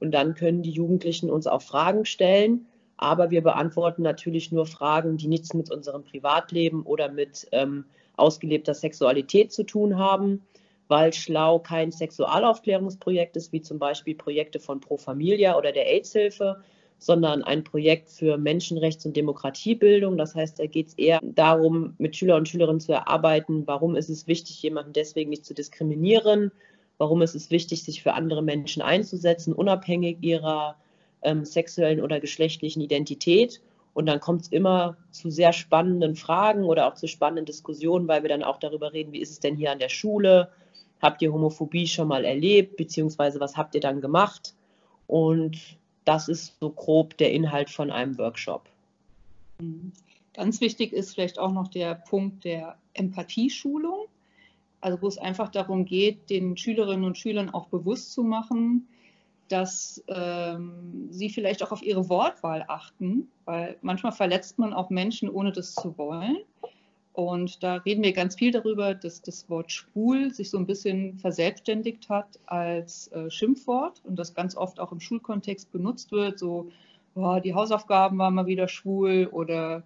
Und 0.00 0.12
dann 0.12 0.34
können 0.34 0.62
die 0.62 0.72
Jugendlichen 0.72 1.30
uns 1.30 1.46
auch 1.46 1.62
Fragen 1.62 2.04
stellen, 2.04 2.66
aber 2.96 3.30
wir 3.30 3.42
beantworten 3.42 4.02
natürlich 4.02 4.52
nur 4.52 4.66
Fragen, 4.66 5.16
die 5.16 5.28
nichts 5.28 5.54
mit 5.54 5.70
unserem 5.70 6.02
Privatleben 6.02 6.82
oder 6.82 7.10
mit 7.10 7.46
ähm, 7.52 7.84
ausgelebter 8.16 8.74
Sexualität 8.74 9.52
zu 9.52 9.64
tun 9.64 9.98
haben, 9.98 10.42
weil 10.88 11.12
Schlau 11.12 11.58
kein 11.58 11.90
Sexualaufklärungsprojekt 11.90 13.36
ist, 13.36 13.52
wie 13.52 13.60
zum 13.60 13.78
Beispiel 13.78 14.14
Projekte 14.14 14.60
von 14.60 14.80
Pro 14.80 14.96
Familia 14.96 15.56
oder 15.58 15.72
der 15.72 15.86
AIDS-Hilfe, 15.86 16.62
sondern 16.98 17.42
ein 17.42 17.64
Projekt 17.64 18.08
für 18.08 18.38
Menschenrechts- 18.38 19.06
und 19.06 19.16
Demokratiebildung. 19.16 20.16
Das 20.16 20.34
heißt, 20.34 20.58
da 20.58 20.66
geht 20.66 20.88
es 20.88 20.94
eher 20.94 21.20
darum, 21.22 21.94
mit 21.98 22.16
Schüler 22.16 22.36
und 22.36 22.48
Schülerinnen 22.48 22.80
zu 22.80 22.92
erarbeiten, 22.92 23.66
warum 23.66 23.96
ist 23.96 24.08
es 24.08 24.26
wichtig, 24.26 24.62
jemanden 24.62 24.92
deswegen 24.92 25.30
nicht 25.30 25.44
zu 25.44 25.54
diskriminieren, 25.54 26.52
warum 26.98 27.20
ist 27.22 27.34
es 27.34 27.50
wichtig, 27.50 27.84
sich 27.84 28.02
für 28.02 28.14
andere 28.14 28.42
Menschen 28.42 28.80
einzusetzen, 28.82 29.52
unabhängig 29.52 30.18
ihrer 30.22 30.76
ähm, 31.22 31.44
sexuellen 31.44 32.00
oder 32.00 32.20
geschlechtlichen 32.20 32.80
Identität. 32.80 33.60
Und 33.92 34.06
dann 34.06 34.20
kommt 34.20 34.42
es 34.42 34.48
immer 34.48 34.96
zu 35.10 35.30
sehr 35.30 35.52
spannenden 35.52 36.16
Fragen 36.16 36.64
oder 36.64 36.86
auch 36.86 36.94
zu 36.94 37.08
spannenden 37.08 37.46
Diskussionen, 37.46 38.08
weil 38.08 38.22
wir 38.22 38.28
dann 38.28 38.42
auch 38.42 38.58
darüber 38.58 38.92
reden, 38.92 39.12
wie 39.12 39.20
ist 39.20 39.30
es 39.30 39.40
denn 39.40 39.56
hier 39.56 39.72
an 39.72 39.78
der 39.78 39.88
Schule? 39.88 40.50
Habt 41.02 41.22
ihr 41.22 41.32
Homophobie 41.32 41.86
schon 41.86 42.08
mal 42.08 42.24
erlebt? 42.24 42.76
Beziehungsweise 42.76 43.40
was 43.40 43.56
habt 43.56 43.74
ihr 43.74 43.80
dann 43.80 44.00
gemacht? 44.00 44.54
Und 45.06 45.58
das 46.04 46.28
ist 46.28 46.58
so 46.60 46.70
grob 46.70 47.16
der 47.18 47.32
Inhalt 47.32 47.70
von 47.70 47.90
einem 47.90 48.16
Workshop. 48.18 48.68
Mhm. 49.58 49.92
Ganz 50.34 50.60
wichtig 50.60 50.92
ist 50.92 51.14
vielleicht 51.14 51.38
auch 51.38 51.52
noch 51.52 51.68
der 51.68 51.94
Punkt 51.94 52.44
der 52.44 52.76
Empathieschulung, 52.92 54.06
also 54.82 55.00
wo 55.00 55.08
es 55.08 55.16
einfach 55.16 55.48
darum 55.48 55.86
geht, 55.86 56.28
den 56.28 56.56
Schülerinnen 56.56 57.04
und 57.04 57.16
Schülern 57.16 57.48
auch 57.48 57.66
bewusst 57.68 58.12
zu 58.12 58.22
machen, 58.22 58.86
dass 59.48 60.02
ähm, 60.08 61.08
sie 61.10 61.30
vielleicht 61.30 61.62
auch 61.62 61.72
auf 61.72 61.82
ihre 61.82 62.08
Wortwahl 62.10 62.64
achten, 62.68 63.28
weil 63.44 63.78
manchmal 63.80 64.12
verletzt 64.12 64.58
man 64.58 64.74
auch 64.74 64.90
Menschen, 64.90 65.30
ohne 65.30 65.52
das 65.52 65.74
zu 65.74 65.96
wollen. 65.96 66.36
Und 67.16 67.62
da 67.62 67.76
reden 67.76 68.02
wir 68.02 68.12
ganz 68.12 68.34
viel 68.34 68.50
darüber, 68.50 68.94
dass 68.94 69.22
das 69.22 69.48
Wort 69.48 69.72
schwul 69.72 70.34
sich 70.34 70.50
so 70.50 70.58
ein 70.58 70.66
bisschen 70.66 71.16
verselbstständigt 71.16 72.10
hat 72.10 72.38
als 72.44 73.10
äh, 73.10 73.30
Schimpfwort 73.30 74.02
und 74.04 74.18
das 74.18 74.34
ganz 74.34 74.54
oft 74.54 74.78
auch 74.78 74.92
im 74.92 75.00
Schulkontext 75.00 75.72
benutzt 75.72 76.12
wird. 76.12 76.38
So, 76.38 76.68
oh, 77.14 77.40
die 77.42 77.54
Hausaufgaben 77.54 78.18
waren 78.18 78.34
mal 78.34 78.44
wieder 78.44 78.68
schwul 78.68 79.30
oder 79.32 79.82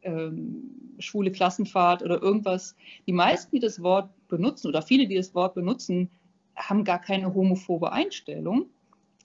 ähm, 0.00 0.94
schwule 0.98 1.30
Klassenfahrt 1.30 2.02
oder 2.02 2.22
irgendwas. 2.22 2.74
Die 3.06 3.12
meisten, 3.12 3.54
die 3.54 3.60
das 3.60 3.82
Wort 3.82 4.08
benutzen 4.28 4.68
oder 4.68 4.80
viele, 4.80 5.06
die 5.06 5.16
das 5.16 5.34
Wort 5.34 5.54
benutzen, 5.54 6.08
haben 6.56 6.84
gar 6.84 7.02
keine 7.02 7.34
homophobe 7.34 7.92
Einstellung, 7.92 8.70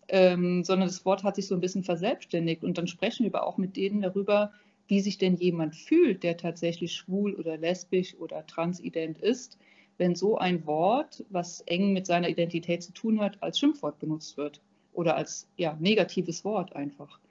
ähm, 0.10 0.66
sondern 0.66 0.90
das 0.90 1.06
Wort 1.06 1.24
hat 1.24 1.38
sich 1.38 1.48
so 1.48 1.56
ein 1.56 1.62
bisschen 1.62 1.86
verselbstständigt. 1.86 2.66
Und 2.66 2.78
dann 2.78 2.88
sprechen 2.88 3.24
wir 3.24 3.34
aber 3.34 3.48
auch 3.48 3.58
mit 3.58 3.78
denen 3.78 4.02
darüber, 4.02 4.52
wie 4.92 5.00
sich 5.00 5.18
denn 5.18 5.38
jemand 5.38 5.74
fühlt, 5.74 6.22
der 6.22 6.36
tatsächlich 6.36 6.92
schwul 6.92 7.36
oder 7.36 7.56
lesbisch 7.56 8.14
oder 8.20 8.46
transident 8.46 9.20
ist, 9.20 9.58
wenn 9.98 10.16
so 10.16 10.38
ein 10.38 10.66
Wort, 10.68 11.24
was 11.30 11.62
eng 11.62 11.94
mit 11.94 12.06
seiner 12.06 12.28
Identität 12.28 12.84
zu 12.84 12.92
tun 12.92 13.22
hat, 13.22 13.42
als 13.42 13.58
Schimpfwort 13.58 14.00
benutzt 14.00 14.36
wird 14.36 14.60
oder 14.92 15.16
als 15.16 15.48
ja, 15.56 15.78
negatives 15.80 16.44
Wort 16.44 16.76
einfach. 16.76 17.22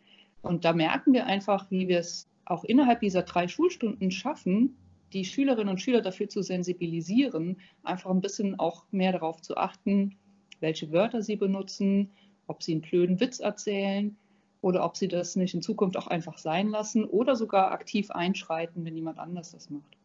Und 0.41 0.65
da 0.65 0.73
merken 0.73 1.13
wir 1.13 1.27
einfach, 1.27 1.71
wie 1.71 1.87
wir 1.87 1.99
es 1.99 2.31
auch 2.47 2.65
innerhalb 2.65 3.01
dieser 3.01 3.25
drei 3.25 3.47
Schulstunden 3.47 4.11
schaffen, 4.11 4.75
die 5.13 5.27
Schülerinnen 5.27 5.69
und 5.69 5.83
Schüler 5.83 6.01
dafür 6.01 6.31
zu 6.31 6.41
sensibilisieren, 6.41 7.59
einfach 7.83 8.09
ein 8.09 8.23
bisschen 8.23 8.59
auch 8.59 8.85
mehr 8.91 9.13
darauf 9.13 9.43
zu 9.43 9.59
achten, 9.59 10.17
welche 10.61 10.93
Wörter 10.93 11.21
sie 11.21 11.37
benutzen, 11.37 12.11
ob 12.47 12.63
sie 12.63 12.73
einen 12.73 12.81
blöden 12.81 13.21
Witz 13.21 13.39
erzählen 13.39 14.17
oder 14.63 14.85
ob 14.85 14.97
sie 14.97 15.09
das 15.09 15.37
nicht 15.37 15.55
in 15.55 15.63
Zukunft 15.63 15.97
auch 15.97 16.07
einfach 16.07 16.39
sein 16.39 16.69
lassen 16.69 17.05
oder 17.05 17.37
sogar 17.37 17.73
aktiv 17.73 18.11
einschreiten, 18.11 18.85
wenn 18.85 18.95
jemand 18.95 19.19
anders 19.19 19.53
das 19.53 19.71
macht. 19.71 19.97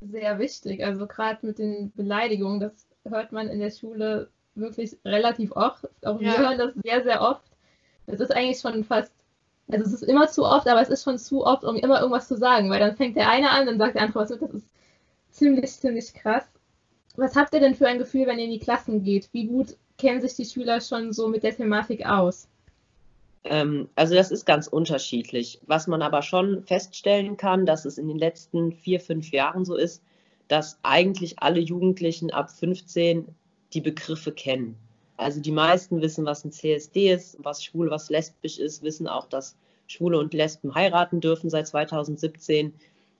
Sehr 0.00 0.38
wichtig. 0.38 0.84
Also 0.84 1.06
gerade 1.06 1.46
mit 1.46 1.58
den 1.58 1.92
Beleidigungen, 1.92 2.60
das 2.60 2.86
hört 3.04 3.32
man 3.32 3.48
in 3.48 3.58
der 3.58 3.70
Schule 3.70 4.30
wirklich 4.54 4.96
relativ 5.04 5.52
oft. 5.52 5.88
Auch 6.04 6.20
wir 6.20 6.36
hören 6.36 6.58
das 6.58 6.74
sehr, 6.82 7.02
sehr 7.02 7.20
oft. 7.20 7.44
Es 8.06 8.20
ist 8.20 8.34
eigentlich 8.34 8.60
schon 8.60 8.84
fast, 8.84 9.12
also 9.70 9.84
es 9.84 9.92
ist 9.92 10.02
immer 10.02 10.28
zu 10.28 10.44
oft, 10.44 10.68
aber 10.68 10.80
es 10.80 10.90
ist 10.90 11.04
schon 11.04 11.18
zu 11.18 11.44
oft, 11.44 11.64
um 11.64 11.76
immer 11.76 12.00
irgendwas 12.00 12.28
zu 12.28 12.36
sagen, 12.36 12.70
weil 12.70 12.80
dann 12.80 12.96
fängt 12.96 13.16
der 13.16 13.30
eine 13.30 13.50
an, 13.50 13.66
dann 13.66 13.78
sagt 13.78 13.94
der 13.94 14.02
andere 14.02 14.20
was 14.20 14.30
mit. 14.30 14.42
Das 14.42 14.54
ist 14.54 14.68
ziemlich, 15.30 15.70
ziemlich 15.72 16.12
krass. 16.14 16.44
Was 17.16 17.36
habt 17.36 17.54
ihr 17.54 17.60
denn 17.60 17.74
für 17.74 17.86
ein 17.86 17.98
Gefühl, 17.98 18.26
wenn 18.26 18.38
ihr 18.38 18.44
in 18.44 18.50
die 18.50 18.58
Klassen 18.58 19.02
geht? 19.02 19.28
Wie 19.32 19.46
gut 19.46 19.76
kennen 19.98 20.20
sich 20.20 20.34
die 20.34 20.44
Schüler 20.44 20.80
schon 20.80 21.12
so 21.12 21.28
mit 21.28 21.42
der 21.44 21.56
Thematik 21.56 22.04
aus? 22.04 22.48
Ähm, 23.44 23.88
also 23.94 24.14
das 24.14 24.30
ist 24.30 24.46
ganz 24.46 24.66
unterschiedlich. 24.66 25.60
Was 25.66 25.86
man 25.86 26.02
aber 26.02 26.22
schon 26.22 26.62
feststellen 26.64 27.36
kann, 27.36 27.66
dass 27.66 27.84
es 27.84 27.98
in 27.98 28.08
den 28.08 28.18
letzten 28.18 28.72
vier, 28.72 29.00
fünf 29.00 29.30
Jahren 29.30 29.64
so 29.64 29.76
ist, 29.76 30.02
dass 30.48 30.78
eigentlich 30.82 31.38
alle 31.38 31.60
Jugendlichen 31.60 32.30
ab 32.30 32.50
15 32.50 33.26
die 33.72 33.80
Begriffe 33.80 34.32
kennen. 34.32 34.76
Also 35.16 35.40
die 35.40 35.52
meisten 35.52 36.00
wissen, 36.00 36.24
was 36.24 36.44
ein 36.44 36.52
CSD 36.52 37.12
ist, 37.12 37.36
was 37.40 37.62
schwul, 37.62 37.90
was 37.90 38.10
lesbisch 38.10 38.58
ist, 38.58 38.82
wissen 38.82 39.06
auch, 39.06 39.26
dass 39.26 39.56
Schwule 39.86 40.18
und 40.18 40.34
Lesben 40.34 40.74
heiraten 40.74 41.20
dürfen 41.20 41.50
seit 41.50 41.68
2017. 41.68 42.74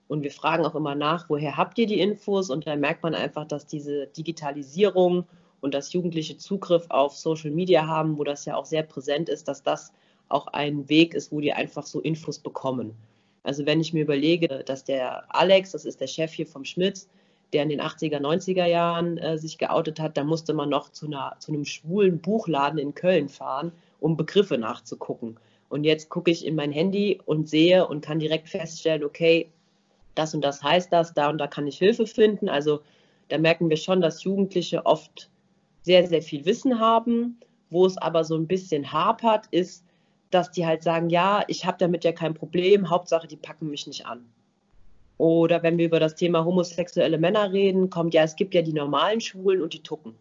Und 0.07 0.23
wir 0.23 0.31
fragen 0.31 0.65
auch 0.65 0.75
immer 0.75 0.95
nach, 0.95 1.29
woher 1.29 1.57
habt 1.57 1.77
ihr 1.77 1.87
die 1.87 1.99
Infos? 1.99 2.49
Und 2.49 2.67
da 2.67 2.75
merkt 2.75 3.03
man 3.03 3.15
einfach, 3.15 3.47
dass 3.47 3.65
diese 3.65 4.07
Digitalisierung 4.07 5.25
und 5.61 5.73
dass 5.73 5.93
Jugendliche 5.93 6.37
Zugriff 6.37 6.85
auf 6.89 7.15
Social 7.15 7.51
Media 7.51 7.87
haben, 7.87 8.17
wo 8.17 8.23
das 8.23 8.45
ja 8.45 8.55
auch 8.55 8.65
sehr 8.65 8.83
präsent 8.83 9.29
ist, 9.29 9.47
dass 9.47 9.63
das 9.63 9.93
auch 10.29 10.47
ein 10.47 10.89
Weg 10.89 11.13
ist, 11.13 11.31
wo 11.31 11.39
die 11.39 11.53
einfach 11.53 11.85
so 11.85 11.99
Infos 11.99 12.39
bekommen. 12.39 12.95
Also 13.43 13.65
wenn 13.65 13.79
ich 13.79 13.93
mir 13.93 14.01
überlege, 14.01 14.47
dass 14.65 14.83
der 14.83 15.23
Alex, 15.33 15.71
das 15.71 15.85
ist 15.85 16.01
der 16.01 16.07
Chef 16.07 16.33
hier 16.33 16.47
vom 16.47 16.65
Schmitz, 16.65 17.07
der 17.53 17.63
in 17.63 17.69
den 17.69 17.81
80er, 17.81 18.19
90er 18.19 18.65
Jahren 18.65 19.17
äh, 19.17 19.37
sich 19.37 19.57
geoutet 19.57 19.99
hat, 19.99 20.17
da 20.17 20.23
musste 20.23 20.53
man 20.53 20.69
noch 20.69 20.89
zu, 20.89 21.05
einer, 21.05 21.35
zu 21.39 21.53
einem 21.53 21.63
schwulen 21.63 22.19
Buchladen 22.19 22.79
in 22.79 22.95
Köln 22.95 23.29
fahren, 23.29 23.71
um 23.99 24.17
Begriffe 24.17 24.57
nachzugucken. 24.57 25.37
Und 25.69 25.83
jetzt 25.83 26.09
gucke 26.09 26.31
ich 26.31 26.45
in 26.45 26.55
mein 26.55 26.71
Handy 26.71 27.21
und 27.25 27.47
sehe 27.47 27.87
und 27.87 28.03
kann 28.03 28.19
direkt 28.19 28.49
feststellen, 28.49 29.03
okay, 29.03 29.49
das 30.15 30.33
und 30.33 30.41
das 30.41 30.63
heißt 30.63 30.91
das, 30.91 31.13
da 31.13 31.29
und 31.29 31.37
da 31.37 31.47
kann 31.47 31.67
ich 31.67 31.77
Hilfe 31.77 32.07
finden. 32.07 32.49
Also 32.49 32.81
da 33.27 33.37
merken 33.37 33.69
wir 33.69 33.77
schon, 33.77 34.01
dass 34.01 34.23
Jugendliche 34.23 34.85
oft 34.85 35.29
sehr, 35.81 36.07
sehr 36.07 36.21
viel 36.21 36.45
Wissen 36.45 36.79
haben. 36.79 37.39
Wo 37.69 37.85
es 37.85 37.97
aber 37.97 38.23
so 38.23 38.35
ein 38.35 38.47
bisschen 38.47 38.91
hapert, 38.91 39.47
ist, 39.51 39.84
dass 40.35 40.51
die 40.51 40.65
halt 40.65 40.83
sagen, 40.83 41.09
ja, 41.09 41.43
ich 41.47 41.65
habe 41.65 41.77
damit 41.79 42.03
ja 42.03 42.11
kein 42.11 42.33
Problem, 42.33 42.89
Hauptsache, 42.89 43.27
die 43.27 43.37
packen 43.37 43.69
mich 43.69 43.87
nicht 43.87 44.05
an. 44.05 44.25
Oder 45.17 45.63
wenn 45.63 45.77
wir 45.77 45.85
über 45.85 46.01
das 46.01 46.15
Thema 46.15 46.43
homosexuelle 46.43 47.17
Männer 47.17 47.53
reden, 47.53 47.89
kommt 47.89 48.13
ja, 48.13 48.23
es 48.23 48.35
gibt 48.35 48.53
ja 48.53 48.61
die 48.61 48.73
normalen 48.73 49.21
Schwulen 49.21 49.61
und 49.61 49.73
die 49.73 49.81
Tucken. 49.81 50.15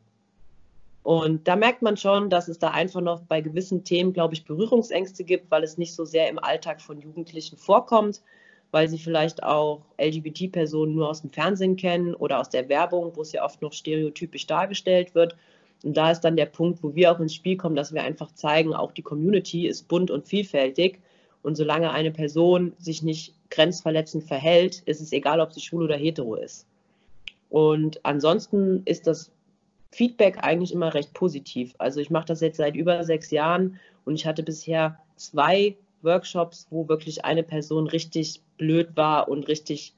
Und 1.02 1.48
da 1.48 1.56
merkt 1.56 1.82
man 1.82 1.96
schon, 1.96 2.30
dass 2.30 2.48
es 2.48 2.58
da 2.58 2.70
einfach 2.70 3.00
noch 3.00 3.22
bei 3.22 3.40
gewissen 3.40 3.84
Themen, 3.84 4.12
glaube 4.12 4.34
ich, 4.34 4.44
Berührungsängste 4.44 5.24
gibt, 5.24 5.50
weil 5.50 5.64
es 5.64 5.76
nicht 5.76 5.94
so 5.94 6.04
sehr 6.04 6.30
im 6.30 6.38
Alltag 6.38 6.80
von 6.80 7.00
Jugendlichen 7.00 7.58
vorkommt, 7.58 8.22
weil 8.70 8.88
sie 8.88 8.98
vielleicht 8.98 9.42
auch 9.42 9.82
LGBT-Personen 10.00 10.94
nur 10.94 11.10
aus 11.10 11.20
dem 11.20 11.30
Fernsehen 11.30 11.76
kennen 11.76 12.14
oder 12.14 12.40
aus 12.40 12.48
der 12.48 12.68
Werbung, 12.68 13.12
wo 13.16 13.22
es 13.22 13.32
ja 13.32 13.44
oft 13.44 13.60
noch 13.60 13.72
stereotypisch 13.72 14.46
dargestellt 14.46 15.14
wird. 15.14 15.36
Und 15.84 15.98
da 15.98 16.10
ist 16.10 16.22
dann 16.22 16.36
der 16.36 16.46
Punkt, 16.46 16.82
wo 16.82 16.94
wir 16.94 17.12
auch 17.12 17.20
ins 17.20 17.34
Spiel 17.34 17.58
kommen, 17.58 17.76
dass 17.76 17.92
wir 17.92 18.02
einfach 18.02 18.32
zeigen, 18.32 18.72
auch 18.72 18.92
die 18.92 19.02
Community 19.02 19.68
ist 19.68 19.86
bunt 19.86 20.10
und 20.10 20.26
vielfältig. 20.26 20.98
Und 21.42 21.56
solange 21.56 21.90
eine 21.92 22.10
Person 22.10 22.72
sich 22.78 23.02
nicht 23.02 23.34
grenzverletzend 23.50 24.24
verhält, 24.24 24.80
ist 24.86 25.02
es 25.02 25.12
egal, 25.12 25.40
ob 25.40 25.52
sie 25.52 25.60
schwul 25.60 25.84
oder 25.84 25.96
hetero 25.96 26.36
ist. 26.36 26.66
Und 27.50 28.00
ansonsten 28.02 28.80
ist 28.86 29.06
das 29.06 29.30
Feedback 29.92 30.38
eigentlich 30.42 30.72
immer 30.72 30.94
recht 30.94 31.12
positiv. 31.12 31.74
Also 31.76 32.00
ich 32.00 32.08
mache 32.08 32.26
das 32.26 32.40
jetzt 32.40 32.56
seit 32.56 32.76
über 32.76 33.04
sechs 33.04 33.30
Jahren 33.30 33.78
und 34.06 34.14
ich 34.14 34.26
hatte 34.26 34.42
bisher 34.42 34.98
zwei 35.16 35.76
Workshops, 36.00 36.66
wo 36.70 36.88
wirklich 36.88 37.26
eine 37.26 37.42
Person 37.42 37.86
richtig 37.86 38.40
blöd 38.56 38.88
war 38.96 39.28
und 39.28 39.48
richtig, 39.48 39.92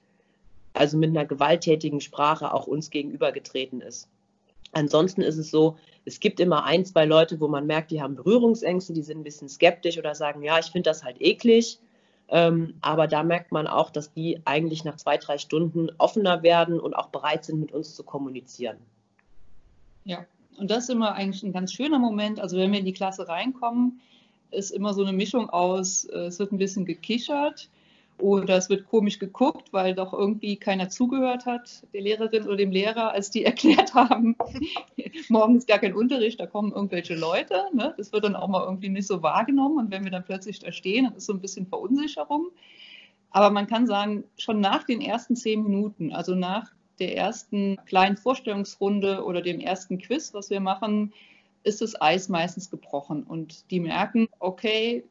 also 0.75 0.99
mit 0.99 1.11
einer 1.11 1.25
gewalttätigen 1.25 2.00
Sprache 2.00 2.52
auch 2.52 2.66
uns 2.66 2.90
gegenübergetreten 2.90 3.81
ist. 3.81 4.09
Ansonsten 4.76 5.23
ist 5.23 5.38
es 5.38 5.50
so, 5.50 5.78
es 6.04 6.21
gibt 6.21 6.38
immer 6.38 6.64
ein, 6.64 6.85
zwei 6.85 7.06
Leute, 7.06 7.40
wo 7.40 7.49
man 7.49 7.66
merkt, 7.66 7.90
die 7.90 8.02
haben 8.02 8.14
Berührungsängste, 8.14 8.92
die 8.92 9.02
sind 9.02 9.21
ein 9.21 9.25
bisschen 9.25 9.49
skeptisch 9.49 9.97
oder 9.97 10.14
sagen, 10.14 10.42
ja, 10.42 10.59
ich 10.59 10.66
finde 10.66 10.90
das 10.90 11.02
halt 11.02 11.16
eklig. 11.18 11.78
Ähm, 12.28 12.75
aber 12.83 13.06
da 13.06 13.23
merkt 13.23 13.52
man 13.52 13.66
auch, 13.68 13.88
dass 13.88 14.12
die 14.12 14.38
eigentlich 14.45 14.85
nach 14.85 14.97
zwei, 14.97 15.16
drei 15.16 15.38
Stunden 15.38 15.88
offener 15.97 16.42
werden 16.42 16.78
und 16.78 16.92
auch 16.92 17.09
bereit 17.09 17.47
sind, 17.47 17.59
mit 17.59 17.73
uns 17.73 17.95
zu 17.95 18.04
kommunizieren. 18.04 18.76
Ja, 20.04 20.26
und 20.59 20.71
das 20.71 20.85
ist 20.85 20.90
immer 20.90 21.14
eigentlich 21.14 21.42
ein 21.42 21.52
ganz 21.52 21.73
schöner 21.73 21.99
Moment. 21.99 22.38
Also 22.38 22.59
wenn 22.59 22.71
wir 22.71 22.80
in 22.80 22.85
die 22.85 22.92
Klasse 22.92 23.28
reinkommen, 23.28 24.02
ist 24.50 24.73
immer 24.73 24.92
so 24.92 25.02
eine 25.02 25.14
Mischung 25.14 25.49
aus, 25.49 26.04
äh, 26.04 26.26
es 26.26 26.38
wird 26.38 26.52
ein 26.52 26.59
bisschen 26.59 26.85
gekichert, 26.85 27.71
oder 28.18 28.56
es 28.56 28.70
wird 28.70 28.87
komisch 28.87 29.18
geguckt, 29.18 29.73
weil 29.73 29.94
doch 29.94 30.12
irgendwie 30.12 30.56
keiner 30.56 30.88
zugehört 30.88 31.46
hat, 31.46 31.82
der 31.92 32.00
Lehrerin 32.00 32.44
oder 32.44 32.56
dem 32.56 32.70
Lehrer, 32.70 33.12
als 33.12 33.30
die 33.30 33.44
erklärt 33.46 33.94
haben, 33.94 34.37
morgen 35.28 35.56
ist 35.56 35.68
gar 35.68 35.78
kein 35.78 35.94
Unterricht, 35.94 36.40
da 36.40 36.46
kommen 36.46 36.73
irgendwelche 36.73 37.14
Leute. 37.14 37.64
Ne? 37.73 37.94
Das 37.96 38.12
wird 38.12 38.25
dann 38.25 38.37
auch 38.37 38.49
mal 38.49 38.64
irgendwie 38.64 38.88
nicht 38.88 39.06
so 39.06 39.23
wahrgenommen. 39.23 39.78
Und 39.78 39.90
wenn 39.90 40.04
wir 40.04 40.11
dann 40.11 40.25
plötzlich 40.25 40.58
da 40.58 40.73
stehen, 40.73 41.04
dann 41.04 41.14
ist 41.14 41.26
so 41.26 41.32
ein 41.32 41.40
bisschen 41.40 41.66
Verunsicherung. 41.66 42.49
Aber 43.30 43.50
man 43.50 43.66
kann 43.66 43.87
sagen, 43.87 44.25
schon 44.38 44.61
nach 44.61 44.85
den 44.85 45.00
ersten 45.00 45.37
zehn 45.37 45.62
Minuten, 45.62 46.12
also 46.12 46.35
nach 46.35 46.73
der 46.99 47.16
ersten 47.16 47.76
kleinen 47.87 48.16
Vorstellungsrunde 48.16 49.23
oder 49.25 49.42
dem 49.42 49.61
ersten 49.61 49.99
Quiz, 49.99 50.32
was 50.32 50.49
wir 50.49 50.61
machen, 50.61 51.12
ist 51.62 51.82
das 51.82 52.00
Eis 52.00 52.28
meistens 52.28 52.70
gebrochen. 52.70 53.25
Und 53.25 53.70
die 53.70 53.80
merken, 53.80 54.28
okay, 54.38 55.04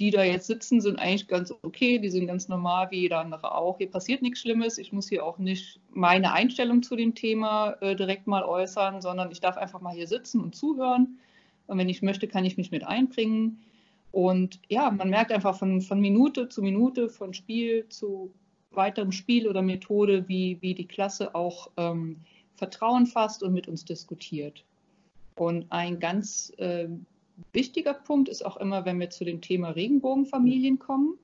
die 0.00 0.10
da 0.10 0.24
jetzt 0.24 0.46
sitzen, 0.46 0.80
sind 0.80 0.98
eigentlich 0.98 1.28
ganz 1.28 1.54
okay, 1.62 1.98
die 1.98 2.08
sind 2.10 2.26
ganz 2.26 2.48
normal 2.48 2.90
wie 2.90 3.00
jeder 3.00 3.20
andere 3.20 3.54
auch. 3.54 3.78
Hier 3.78 3.90
passiert 3.90 4.22
nichts 4.22 4.40
Schlimmes. 4.40 4.78
Ich 4.78 4.92
muss 4.92 5.08
hier 5.08 5.24
auch 5.24 5.38
nicht 5.38 5.80
meine 5.90 6.32
Einstellung 6.32 6.82
zu 6.82 6.96
dem 6.96 7.14
Thema 7.14 7.76
äh, 7.80 7.94
direkt 7.94 8.26
mal 8.26 8.42
äußern, 8.42 9.00
sondern 9.00 9.30
ich 9.30 9.40
darf 9.40 9.56
einfach 9.56 9.80
mal 9.80 9.94
hier 9.94 10.08
sitzen 10.08 10.40
und 10.40 10.56
zuhören. 10.56 11.18
Und 11.66 11.78
wenn 11.78 11.88
ich 11.88 12.02
möchte, 12.02 12.26
kann 12.26 12.44
ich 12.44 12.56
mich 12.56 12.72
mit 12.72 12.84
einbringen. 12.84 13.60
Und 14.10 14.60
ja, 14.68 14.90
man 14.90 15.10
merkt 15.10 15.32
einfach 15.32 15.56
von, 15.56 15.80
von 15.80 16.00
Minute 16.00 16.48
zu 16.48 16.60
Minute, 16.62 17.08
von 17.08 17.32
Spiel 17.32 17.88
zu 17.88 18.32
weiterem 18.72 19.12
Spiel 19.12 19.48
oder 19.48 19.62
Methode, 19.62 20.28
wie, 20.28 20.58
wie 20.60 20.74
die 20.74 20.86
Klasse 20.86 21.34
auch 21.34 21.70
ähm, 21.76 22.20
Vertrauen 22.56 23.06
fasst 23.06 23.42
und 23.42 23.52
mit 23.52 23.68
uns 23.68 23.84
diskutiert. 23.84 24.64
Und 25.36 25.66
ein 25.70 25.98
ganz 25.98 26.52
äh, 26.58 26.88
wichtiger 27.52 27.94
Punkt 27.94 28.28
ist 28.28 28.44
auch 28.44 28.56
immer, 28.56 28.84
wenn 28.84 29.00
wir 29.00 29.10
zu 29.10 29.24
dem 29.24 29.40
Thema 29.40 29.70
Regenbogenfamilien 29.70 30.78
kommen, 30.78 31.18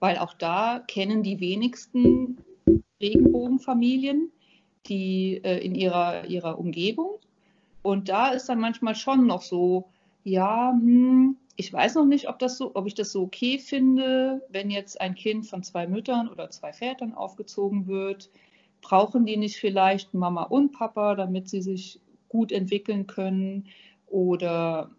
weil 0.00 0.18
auch 0.18 0.34
da 0.34 0.80
kennen 0.86 1.22
die 1.22 1.40
wenigsten 1.40 2.38
Regenbogenfamilien, 3.00 4.30
die 4.86 5.40
äh, 5.44 5.64
in 5.64 5.74
ihrer, 5.74 6.26
ihrer 6.26 6.58
Umgebung. 6.58 7.18
Und 7.82 8.08
da 8.08 8.28
ist 8.28 8.48
dann 8.48 8.60
manchmal 8.60 8.94
schon 8.94 9.26
noch 9.26 9.42
so, 9.42 9.88
ja, 10.24 10.72
hm, 10.72 11.36
ich 11.56 11.72
weiß 11.72 11.94
noch 11.94 12.06
nicht, 12.06 12.28
ob, 12.28 12.38
das 12.38 12.58
so, 12.58 12.72
ob 12.74 12.86
ich 12.86 12.94
das 12.94 13.12
so 13.12 13.22
okay 13.22 13.58
finde, 13.58 14.42
wenn 14.48 14.70
jetzt 14.70 15.00
ein 15.00 15.14
Kind 15.14 15.46
von 15.46 15.62
zwei 15.62 15.86
Müttern 15.86 16.28
oder 16.28 16.50
zwei 16.50 16.72
Vätern 16.72 17.14
aufgezogen 17.14 17.86
wird. 17.86 18.30
Brauchen 18.80 19.24
die 19.24 19.36
nicht 19.36 19.56
vielleicht 19.56 20.14
Mama 20.14 20.42
und 20.44 20.72
Papa, 20.72 21.14
damit 21.14 21.48
sie 21.48 21.62
sich 21.62 22.00
gut 22.28 22.52
entwickeln 22.52 23.06
können? 23.06 23.66
Oder 24.14 24.92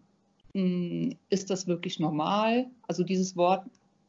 mh, 0.52 0.60
hm, 0.60 1.16
ist 1.30 1.48
das 1.48 1.66
wirklich 1.66 1.98
normal? 1.98 2.66
Also 2.86 3.02
dieses 3.02 3.34
Wort 3.34 3.64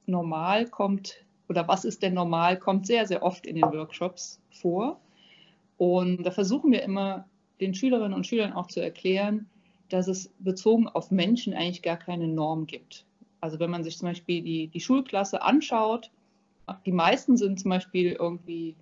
normal 0.06 0.68
kommt, 0.68 1.24
oder 1.48 1.66
was 1.66 1.86
ist 1.86 2.04
denn 2.04 2.14
normal, 2.14 2.60
kommt 2.60 2.86
sehr, 2.86 3.08
sehr 3.08 3.24
oft 3.24 3.48
in 3.48 3.56
den 3.56 3.64
Workshops 3.64 4.42
vor. 4.52 5.00
Und 5.78 6.24
da 6.24 6.32
versuchen 6.32 6.74
wir 6.74 6.84
immer 6.84 7.26
den 7.62 7.74
Schülerinnen 7.74 8.14
und 8.14 8.28
Schülern 8.28 8.52
auch 8.52 8.68
zu 8.68 8.82
erklären, 8.82 9.48
dass 9.88 10.10
es 10.10 10.30
bezogen 10.40 10.90
auf 10.90 11.10
Menschen 11.10 11.54
eigentlich 11.54 11.84
gar 11.84 11.98
keine 11.98 12.28
Norm 12.28 12.68
gibt. 12.68 13.06
Also 13.40 13.62
wenn 13.62 13.70
man 13.70 13.86
sich 13.86 13.98
zum 13.98 14.10
Beispiel 14.10 14.42
die, 14.42 14.68
die 14.68 14.82
Schulklasse 14.82 15.42
anschaut, 15.42 16.12
die 16.86 16.92
meisten 16.92 17.38
sind 17.38 17.62
zum 17.62 17.70
Beispiel 17.70 18.12
irgendwie 18.12 18.76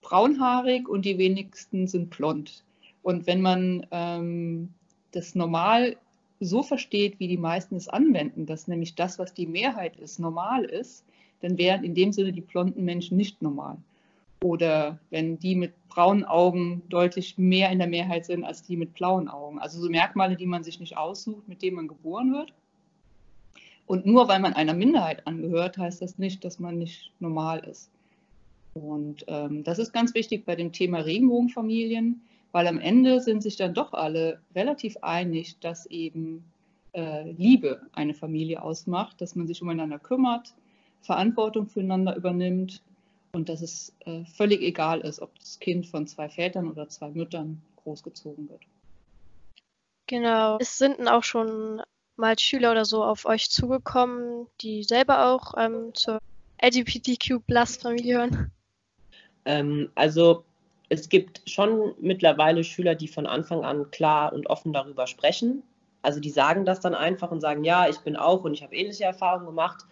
braunhaarig 0.00 0.88
und 0.88 1.04
die 1.04 1.18
wenigsten 1.18 1.88
sind 1.88 2.10
blond. 2.10 2.62
Und 3.02 3.26
wenn 3.26 3.42
man 3.42 3.84
ähm, 3.90 4.72
das 5.12 5.34
normal 5.34 5.96
so 6.40 6.62
versteht, 6.62 7.20
wie 7.20 7.28
die 7.28 7.38
meisten 7.38 7.76
es 7.76 7.88
anwenden, 7.88 8.46
dass 8.46 8.68
nämlich 8.68 8.94
das, 8.94 9.18
was 9.18 9.32
die 9.32 9.46
Mehrheit 9.46 9.96
ist, 9.96 10.18
normal 10.18 10.64
ist, 10.64 11.04
dann 11.40 11.58
wären 11.58 11.84
in 11.84 11.94
dem 11.94 12.12
Sinne 12.12 12.32
die 12.32 12.40
blonden 12.40 12.84
Menschen 12.84 13.16
nicht 13.16 13.42
normal. 13.42 13.76
Oder 14.42 14.98
wenn 15.10 15.38
die 15.38 15.54
mit 15.54 15.72
braunen 15.88 16.24
Augen 16.24 16.82
deutlich 16.88 17.38
mehr 17.38 17.70
in 17.70 17.78
der 17.78 17.86
Mehrheit 17.86 18.26
sind 18.26 18.44
als 18.44 18.62
die 18.62 18.76
mit 18.76 18.94
blauen 18.94 19.28
Augen. 19.28 19.60
Also 19.60 19.80
so 19.80 19.88
Merkmale, 19.88 20.36
die 20.36 20.46
man 20.46 20.64
sich 20.64 20.80
nicht 20.80 20.96
aussucht, 20.96 21.46
mit 21.48 21.62
denen 21.62 21.76
man 21.76 21.88
geboren 21.88 22.32
wird. 22.32 22.52
Und 23.86 24.06
nur 24.06 24.26
weil 24.28 24.40
man 24.40 24.54
einer 24.54 24.74
Minderheit 24.74 25.26
angehört, 25.26 25.78
heißt 25.78 26.02
das 26.02 26.18
nicht, 26.18 26.44
dass 26.44 26.58
man 26.58 26.78
nicht 26.78 27.12
normal 27.20 27.60
ist. 27.60 27.90
Und 28.74 29.24
ähm, 29.28 29.64
das 29.64 29.78
ist 29.78 29.92
ganz 29.92 30.14
wichtig 30.14 30.44
bei 30.44 30.56
dem 30.56 30.72
Thema 30.72 31.00
Regenbogenfamilien, 31.00 32.22
weil 32.52 32.66
am 32.66 32.78
Ende 32.78 33.20
sind 33.20 33.42
sich 33.42 33.56
dann 33.56 33.74
doch 33.74 33.92
alle 33.92 34.40
relativ 34.54 34.96
einig, 35.02 35.58
dass 35.60 35.86
eben 35.86 36.44
äh, 36.94 37.30
Liebe 37.32 37.82
eine 37.92 38.14
Familie 38.14 38.62
ausmacht, 38.62 39.20
dass 39.20 39.34
man 39.34 39.46
sich 39.46 39.62
umeinander 39.62 39.98
kümmert, 39.98 40.54
Verantwortung 41.00 41.66
füreinander 41.66 42.14
übernimmt 42.14 42.82
und 43.32 43.48
dass 43.48 43.62
es 43.62 43.94
äh, 44.00 44.24
völlig 44.24 44.60
egal 44.60 45.00
ist, 45.00 45.20
ob 45.20 45.36
das 45.38 45.58
Kind 45.58 45.86
von 45.86 46.06
zwei 46.06 46.28
Vätern 46.28 46.70
oder 46.70 46.88
zwei 46.88 47.08
Müttern 47.08 47.62
großgezogen 47.82 48.48
wird. 48.48 48.62
Genau. 50.06 50.58
Es 50.60 50.78
sind 50.78 51.08
auch 51.08 51.22
schon 51.24 51.80
mal 52.16 52.38
Schüler 52.38 52.72
oder 52.72 52.84
so 52.84 53.02
auf 53.02 53.24
euch 53.24 53.50
zugekommen, 53.50 54.46
die 54.60 54.82
selber 54.82 55.32
auch 55.32 55.54
ähm, 55.56 55.94
zur 55.94 56.18
LGBTQ-Plus-Familie 56.62 58.18
hören? 58.18 58.52
Ähm, 59.44 59.90
also 59.94 60.44
es 60.92 61.08
gibt 61.08 61.40
schon 61.46 61.94
mittlerweile 62.00 62.62
Schüler, 62.64 62.94
die 62.94 63.08
von 63.08 63.26
Anfang 63.26 63.64
an 63.64 63.90
klar 63.90 64.30
und 64.34 64.50
offen 64.50 64.74
darüber 64.74 65.06
sprechen. 65.06 65.62
Also 66.02 66.20
die 66.20 66.28
sagen 66.28 66.66
das 66.66 66.80
dann 66.80 66.94
einfach 66.94 67.30
und 67.30 67.40
sagen, 67.40 67.64
ja, 67.64 67.88
ich 67.88 67.98
bin 68.00 68.14
auch 68.14 68.44
und 68.44 68.52
ich 68.52 68.62
habe 68.62 68.76
ähnliche 68.76 69.04
Erfahrungen 69.04 69.46
gemacht. 69.46 69.86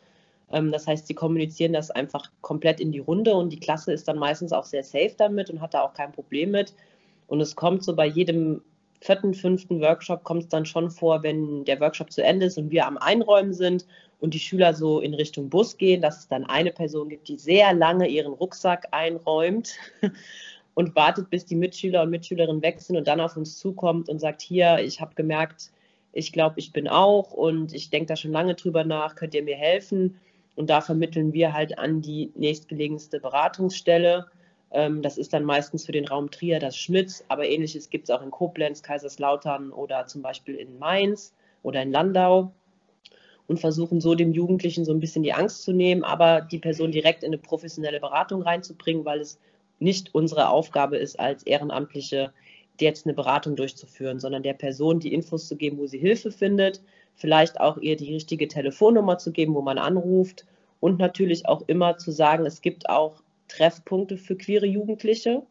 Ähm, 0.53 0.71
das 0.71 0.87
heißt, 0.87 1.07
sie 1.07 1.15
kommunizieren 1.15 1.73
das 1.73 1.91
einfach 1.91 2.31
komplett 2.43 2.81
in 2.81 2.93
die 2.93 2.99
Runde 2.99 3.35
und 3.35 3.49
die 3.51 3.61
Klasse 3.61 3.95
ist 3.95 4.09
dann 4.09 4.19
meistens 4.19 4.53
auch 4.53 4.67
sehr 4.67 4.85
safe 4.85 5.15
damit 5.17 5.49
und 5.49 5.63
hat 5.63 5.73
da 5.73 5.81
auch 5.81 5.95
kein 5.95 6.13
Problem 6.13 6.51
mit. 6.51 6.75
Und 7.29 7.41
es 7.41 7.57
kommt 7.57 7.83
so 7.83 7.97
bei 7.97 8.07
jedem 8.07 8.61
vierten, 9.01 9.33
fünften 9.33 9.81
Workshop 9.81 10.23
kommt 10.25 10.43
es 10.43 10.49
dann 10.51 10.67
schon 10.67 10.91
vor, 10.91 11.23
wenn 11.23 11.65
der 11.65 11.81
Workshop 11.81 12.13
zu 12.13 12.23
Ende 12.23 12.45
ist 12.45 12.59
und 12.59 12.71
wir 12.71 12.87
am 12.87 12.99
Einräumen 12.99 13.55
sind 13.55 13.87
und 14.19 14.35
die 14.35 14.39
Schüler 14.39 14.75
so 14.75 15.01
in 15.01 15.15
Richtung 15.15 15.49
Bus 15.49 15.79
gehen, 15.79 16.03
dass 16.03 16.19
es 16.19 16.29
dann 16.29 16.45
eine 16.45 16.73
Person 16.73 17.09
gibt, 17.09 17.29
die 17.29 17.39
sehr 17.39 17.73
lange 17.73 18.07
ihren 18.07 18.35
Rucksack 18.35 18.89
einräumt 18.91 19.73
und 20.75 20.95
wartet, 20.97 21.31
bis 21.31 21.45
die 21.45 21.57
Mitschüler 21.57 22.03
und 22.03 22.11
Mitschülerinnen 22.11 22.63
weg 22.63 22.81
sind 22.81 22.97
und 22.97 23.09
dann 23.09 23.21
auf 23.21 23.37
uns 23.37 23.59
zukommt 23.59 24.09
und 24.09 24.19
sagt, 24.19 24.43
hier, 24.43 24.79
ich 24.79 25.01
habe 25.01 25.15
gemerkt, 25.15 25.71
ich 26.13 26.33
glaube, 26.33 26.59
ich 26.59 26.73
bin 26.73 26.89
auch 26.89 27.33
und 27.33 27.73
ich 27.73 27.91
denke 27.91 28.07
da 28.07 28.17
schon 28.17 28.33
lange 28.33 28.55
drüber 28.55 28.85
nach, 28.85 29.15
könnt 29.15 29.35
ihr 29.35 29.43
mir 29.43 29.57
helfen? 29.57 30.19
Und 30.57 30.71
da 30.71 30.81
vermitteln 30.81 31.33
wir 31.33 31.53
halt 31.53 31.79
an 31.79 32.01
die 32.01 32.33
nächstgelegenste 32.35 33.21
Beratungsstelle 33.21 34.27
ähm, 34.73 35.03
das 35.03 35.19
ist 35.19 35.33
dann 35.33 35.45
meistens 35.45 35.85
für 35.85 35.93
den 35.93 36.07
Raum 36.07 36.31
Trier 36.31 36.59
das 36.61 36.77
Schmitz, 36.77 37.25
aber 37.29 37.47
ähnliches 37.47 37.91
gibt 37.91 38.09
es 38.09 38.15
auch 38.15 38.23
in 38.23 38.31
Koblenz, 38.31 38.83
Kaiserslautern 38.83 39.73
oder 39.73 40.07
zum 40.07 40.23
Beispiel 40.23 40.55
in 40.55 40.79
Mainz 40.79 41.35
oder 41.63 41.83
in 41.83 41.91
Landau 41.91 42.53
und 43.49 43.59
versuchen 43.59 44.01
so 44.01 44.15
dem 44.15 44.33
Jugendlichen 44.33 44.85
so 44.85 44.93
ein 44.93 45.01
bisschen 45.01 45.25
die 45.25 45.33
Angst 45.33 45.65
zu 45.65 45.73
nehmen, 45.73 46.05
aber 46.05 46.41
die 46.41 46.59
Person 46.59 46.93
direkt 46.93 47.25
in 47.25 47.31
eine 47.31 47.39
professionelle 47.39 47.99
Beratung 47.99 48.43
reinzubringen, 48.43 49.05
weil 49.05 49.21
es 49.21 49.41
nicht 49.81 50.15
unsere 50.15 50.49
Aufgabe 50.49 50.97
ist, 50.97 51.19
als 51.19 51.43
Ehrenamtliche 51.43 52.33
jetzt 52.81 53.07
eine 53.07 53.15
Beratung 53.15 53.57
durchzuführen, 53.57 54.21
sondern 54.21 54.43
der 54.43 54.55
Person 54.55 55.01
die 55.01 55.13
Infos 55.13 55.49
zu 55.49 55.57
geben, 55.57 55.79
wo 55.79 55.87
sie 55.87 55.99
Hilfe 55.99 56.31
findet, 56.31 56.81
vielleicht 57.15 57.61
auch 57.61 57.77
ihr 57.79 57.97
die 57.97 58.15
richtige 58.15 58.49
Telefonnummer 58.49 59.19
zu 59.19 59.33
geben, 59.33 59.55
wo 59.55 59.63
man 59.63 59.79
anruft 59.79 60.47
und 60.81 60.99
natürlich 60.99 61.47
auch 61.47 61.63
immer 61.67 61.99
zu 61.99 62.11
sagen, 62.11 62.47
es 62.47 62.63
gibt 62.63 62.89
auch 62.89 63.23
Treffpunkte 63.49 64.17
für 64.17 64.37
queere 64.37 64.67
Jugendliche. 64.67 65.43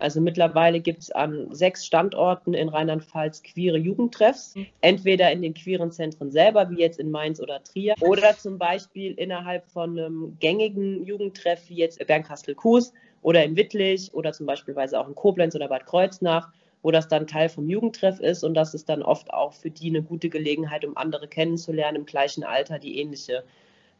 Also 0.00 0.20
mittlerweile 0.20 0.78
gibt 0.78 1.02
es 1.02 1.10
an 1.10 1.52
sechs 1.52 1.84
Standorten 1.84 2.54
in 2.54 2.68
Rheinland-Pfalz 2.68 3.42
queere 3.42 3.78
Jugendtreffs, 3.78 4.54
mhm. 4.54 4.66
entweder 4.80 5.32
in 5.32 5.42
den 5.42 5.54
queeren 5.54 5.90
Zentren 5.90 6.30
selber, 6.30 6.70
wie 6.70 6.78
jetzt 6.78 7.00
in 7.00 7.10
Mainz 7.10 7.40
oder 7.40 7.64
Trier, 7.64 7.96
oder 8.00 8.36
zum 8.38 8.58
Beispiel 8.58 9.14
innerhalb 9.14 9.66
von 9.66 9.98
einem 9.98 10.36
gängigen 10.38 11.04
Jugendtreff, 11.04 11.68
wie 11.68 11.74
jetzt 11.74 12.06
Bernkastel-Kues 12.06 12.92
oder 13.22 13.44
in 13.44 13.56
Wittlich 13.56 14.12
oder 14.14 14.32
zum 14.32 14.46
Beispiel 14.46 14.76
auch 14.78 15.08
in 15.08 15.14
Koblenz 15.14 15.54
oder 15.54 15.68
Bad 15.68 15.86
Kreuznach, 15.86 16.50
wo 16.82 16.90
das 16.90 17.08
dann 17.08 17.26
Teil 17.26 17.48
vom 17.48 17.68
Jugendtreff 17.68 18.20
ist 18.20 18.44
und 18.44 18.54
das 18.54 18.74
ist 18.74 18.88
dann 18.88 19.02
oft 19.02 19.32
auch 19.32 19.52
für 19.52 19.70
die 19.70 19.88
eine 19.88 20.02
gute 20.02 20.28
Gelegenheit, 20.28 20.84
um 20.84 20.96
andere 20.96 21.28
kennenzulernen 21.28 21.96
im 21.96 22.06
gleichen 22.06 22.44
Alter, 22.44 22.78
die 22.78 22.98
ähnliche 22.98 23.44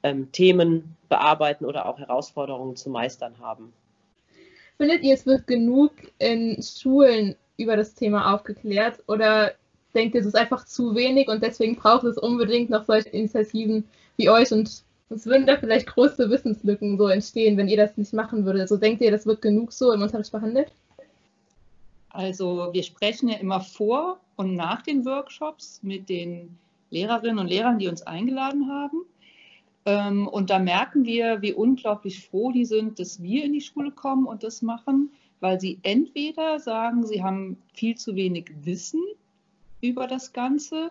ähm, 0.02 0.31
Themen 0.33 0.96
bearbeiten 1.09 1.64
oder 1.64 1.87
auch 1.87 1.98
Herausforderungen 1.98 2.76
zu 2.76 2.90
meistern 2.90 3.35
haben. 3.40 3.72
Findet 4.76 5.02
ihr, 5.02 5.14
es 5.14 5.26
wird 5.26 5.46
genug 5.46 5.92
in 6.18 6.62
Schulen 6.62 7.35
über 7.57 7.76
das 7.76 7.94
Thema 7.94 8.33
aufgeklärt 8.35 9.02
oder 9.09 9.52
denkt 9.94 10.14
ihr, 10.14 10.20
es 10.20 10.26
ist 10.26 10.37
einfach 10.37 10.64
zu 10.64 10.94
wenig 10.94 11.28
und 11.28 11.42
deswegen 11.42 11.74
braucht 11.74 12.04
es 12.04 12.16
unbedingt 12.16 12.70
noch 12.70 12.85
solche 12.85 13.09
Initiativen 13.09 13.88
wie 14.16 14.31
euch 14.31 14.52
und 14.52 14.85
es 15.11 15.27
würden 15.27 15.47
da 15.47 15.57
vielleicht 15.57 15.87
große 15.87 16.31
Wissenslücken 16.31 16.99
so 16.99 17.09
entstehen, 17.09 17.57
wenn 17.57 17.68
ihr 17.68 17.77
das 17.77 17.97
nicht 17.97 18.12
machen 18.12 18.44
würdet. 18.44 18.62
Also 18.62 18.77
denkt 18.77 19.01
ihr, 19.01 19.11
das 19.11 19.27
wird 19.27 19.40
genug 19.40 19.73
so 19.73 19.92
im 19.92 20.03
Unterricht 20.03 20.33
behandelt? 20.33 20.71
Also 22.11 22.71
wir 22.73 22.83
sprechen 22.83 23.29
ja 23.29 23.38
immer 23.38 23.61
vor 23.61 24.21
und 24.37 24.55
nach 24.55 24.83
den 24.83 25.05
Workshops 25.05 25.81
mit 25.83 26.09
den 26.09 26.59
Lehrerinnen 26.90 27.38
und 27.38 27.49
Lehrern, 27.49 27.79
die 27.79 27.88
uns 27.88 28.03
eingeladen 28.03 28.68
haben. 28.68 29.05
Ähm, 29.85 30.27
und 30.29 30.51
da 30.51 30.59
merken 30.59 31.05
wir, 31.05 31.42
wie 31.42 31.53
unglaublich 31.53 32.27
froh 32.27 32.53
die 32.53 32.64
sind, 32.64 32.99
dass 32.99 33.23
wir 33.23 33.44
in 33.44 33.53
die 33.53 33.61
Schule 33.61 33.90
kommen 33.90 34.27
und 34.27 34.42
das 34.42 34.62
machen, 34.62 35.11
weil 35.40 35.61
sie 35.61 35.79
entweder 35.83 36.59
sagen, 36.59 37.07
sie 37.07 37.23
haben 37.23 37.57
viel 37.73 37.97
zu 37.97 38.16
wenig 38.16 38.51
Wissen 38.64 39.03
über 39.81 40.07
das 40.07 40.33
Ganze 40.33 40.90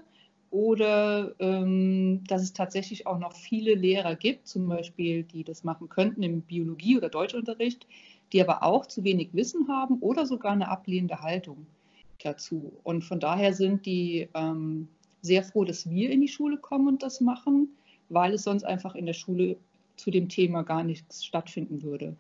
oder 0.50 1.34
ähm, 1.40 2.24
dass 2.28 2.42
es 2.42 2.54
tatsächlich 2.54 3.08
auch 3.08 3.20
noch 3.20 3.34
viele 3.34 3.76
Lehrer 3.76 4.16
gibt, 4.16 4.48
zum 4.48 4.68
Beispiel, 4.68 5.24
die 5.24 5.44
das 5.44 5.64
machen 5.64 5.90
könnten 5.90 6.24
im 6.24 6.42
Biologie- 6.42 6.98
oder 6.98 7.10
Deutschunterricht, 7.10 7.86
die 8.34 8.42
aber 8.42 8.64
auch 8.64 8.86
zu 8.86 9.04
wenig 9.04 9.30
Wissen 9.34 9.68
haben 9.68 10.00
oder 10.00 10.26
sogar 10.26 10.54
eine 10.54 10.70
ablehnende 10.70 11.22
Haltung 11.22 11.66
dazu. 12.24 12.74
Und 12.84 13.04
von 13.04 13.20
daher 13.20 13.54
sind 13.54 13.86
die 13.86 14.28
ähm, 14.34 14.88
sehr 15.22 15.44
froh, 15.44 15.64
dass 15.64 15.90
wir 15.90 16.10
in 16.10 16.22
die 16.22 16.28
Schule 16.28 16.58
kommen 16.58 16.88
und 16.88 17.04
das 17.04 17.22
machen 17.22 17.70
weil 18.10 18.34
es 18.34 18.44
sonst 18.44 18.64
einfach 18.64 18.96
in 18.96 19.06
der 19.06 19.14
Schule 19.14 19.58
zu 19.96 20.12
dem 20.12 20.30
Thema 20.30 20.64
gar 20.64 20.84
nichts 20.84 21.26
stattfinden 21.26 21.82
würde. 21.82 22.16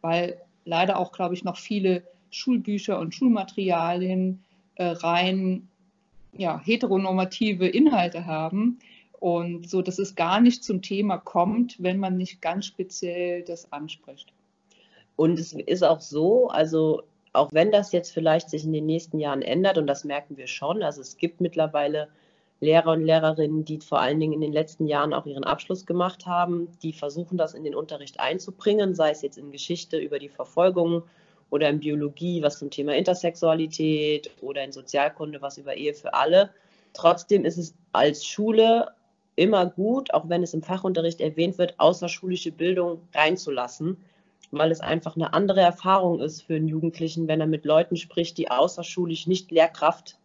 Weil 0.00 0.40
leider 0.64 0.98
auch, 0.98 1.12
glaube 1.12 1.34
ich, 1.34 1.44
noch 1.44 1.56
viele 1.56 2.04
Schulbücher 2.30 2.98
und 2.98 3.14
Schulmaterialien 3.14 4.44
äh, 4.76 4.86
rein 4.86 5.68
ja, 6.32 6.60
heteronormative 6.64 7.66
Inhalte 7.66 8.26
haben 8.26 8.78
und 9.18 9.68
so, 9.68 9.82
dass 9.82 9.98
es 9.98 10.14
gar 10.14 10.40
nicht 10.40 10.62
zum 10.64 10.82
Thema 10.82 11.18
kommt, 11.18 11.82
wenn 11.82 11.98
man 11.98 12.16
nicht 12.16 12.42
ganz 12.42 12.66
speziell 12.66 13.42
das 13.42 13.72
anspricht. 13.72 14.32
Und 15.16 15.38
es 15.38 15.52
ist 15.52 15.82
auch 15.82 16.00
so, 16.00 16.48
also 16.48 17.02
auch 17.32 17.52
wenn 17.52 17.70
das 17.70 17.92
jetzt 17.92 18.12
vielleicht 18.12 18.50
sich 18.50 18.64
in 18.64 18.72
den 18.72 18.86
nächsten 18.86 19.18
Jahren 19.18 19.42
ändert, 19.42 19.78
und 19.78 19.86
das 19.86 20.04
merken 20.04 20.36
wir 20.36 20.46
schon, 20.46 20.82
also 20.82 21.00
es 21.00 21.16
gibt 21.16 21.40
mittlerweile 21.40 22.08
Lehrer 22.60 22.92
und 22.92 23.04
Lehrerinnen, 23.04 23.64
die 23.64 23.78
vor 23.80 24.00
allen 24.00 24.18
Dingen 24.18 24.32
in 24.32 24.40
den 24.40 24.52
letzten 24.52 24.86
Jahren 24.86 25.12
auch 25.12 25.26
ihren 25.26 25.44
Abschluss 25.44 25.84
gemacht 25.84 26.26
haben, 26.26 26.68
die 26.82 26.94
versuchen, 26.94 27.36
das 27.36 27.52
in 27.52 27.64
den 27.64 27.74
Unterricht 27.74 28.18
einzubringen, 28.18 28.94
sei 28.94 29.10
es 29.10 29.22
jetzt 29.22 29.36
in 29.36 29.52
Geschichte 29.52 29.98
über 29.98 30.18
die 30.18 30.30
Verfolgung 30.30 31.02
oder 31.50 31.68
in 31.68 31.80
Biologie, 31.80 32.42
was 32.42 32.58
zum 32.58 32.70
Thema 32.70 32.94
Intersexualität 32.94 34.30
oder 34.40 34.64
in 34.64 34.72
Sozialkunde, 34.72 35.40
was 35.42 35.58
über 35.58 35.76
Ehe 35.76 35.94
für 35.94 36.14
alle. 36.14 36.50
Trotzdem 36.92 37.44
ist 37.44 37.58
es 37.58 37.74
als 37.92 38.24
Schule 38.24 38.88
immer 39.36 39.66
gut, 39.66 40.12
auch 40.14 40.28
wenn 40.28 40.42
es 40.42 40.54
im 40.54 40.62
Fachunterricht 40.62 41.20
erwähnt 41.20 41.58
wird, 41.58 41.78
außerschulische 41.78 42.50
Bildung 42.50 43.00
reinzulassen, 43.14 43.98
weil 44.50 44.70
es 44.70 44.80
einfach 44.80 45.14
eine 45.14 45.34
andere 45.34 45.60
Erfahrung 45.60 46.20
ist 46.20 46.42
für 46.42 46.56
einen 46.56 46.68
Jugendlichen, 46.68 47.28
wenn 47.28 47.40
er 47.40 47.46
mit 47.46 47.64
Leuten 47.64 47.96
spricht, 47.96 48.38
die 48.38 48.50
außerschulisch 48.50 49.26
nicht 49.26 49.50
Lehrkraft 49.50 50.18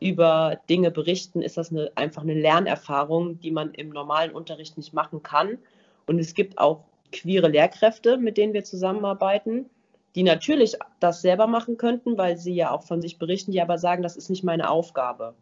über 0.00 0.60
Dinge 0.68 0.90
berichten, 0.90 1.42
ist 1.42 1.56
das 1.56 1.70
eine, 1.70 1.90
einfach 1.94 2.22
eine 2.22 2.34
Lernerfahrung, 2.34 3.40
die 3.40 3.52
man 3.52 3.72
im 3.72 3.90
normalen 3.90 4.32
Unterricht 4.32 4.76
nicht 4.76 4.92
machen 4.92 5.22
kann. 5.22 5.58
Und 6.06 6.18
es 6.18 6.34
gibt 6.34 6.58
auch 6.58 6.84
queere 7.12 7.48
Lehrkräfte, 7.48 8.18
mit 8.18 8.36
denen 8.36 8.52
wir 8.52 8.64
zusammenarbeiten, 8.64 9.70
die 10.14 10.22
natürlich 10.22 10.76
das 11.00 11.22
selber 11.22 11.46
machen 11.46 11.76
könnten, 11.76 12.18
weil 12.18 12.36
sie 12.36 12.54
ja 12.54 12.70
auch 12.70 12.82
von 12.82 13.00
sich 13.00 13.18
berichten, 13.18 13.52
die 13.52 13.62
aber 13.62 13.78
sagen, 13.78 14.02
das 14.02 14.16
ist 14.16 14.30
nicht 14.30 14.44
meine 14.44 14.70
Aufgabe. 14.70 15.34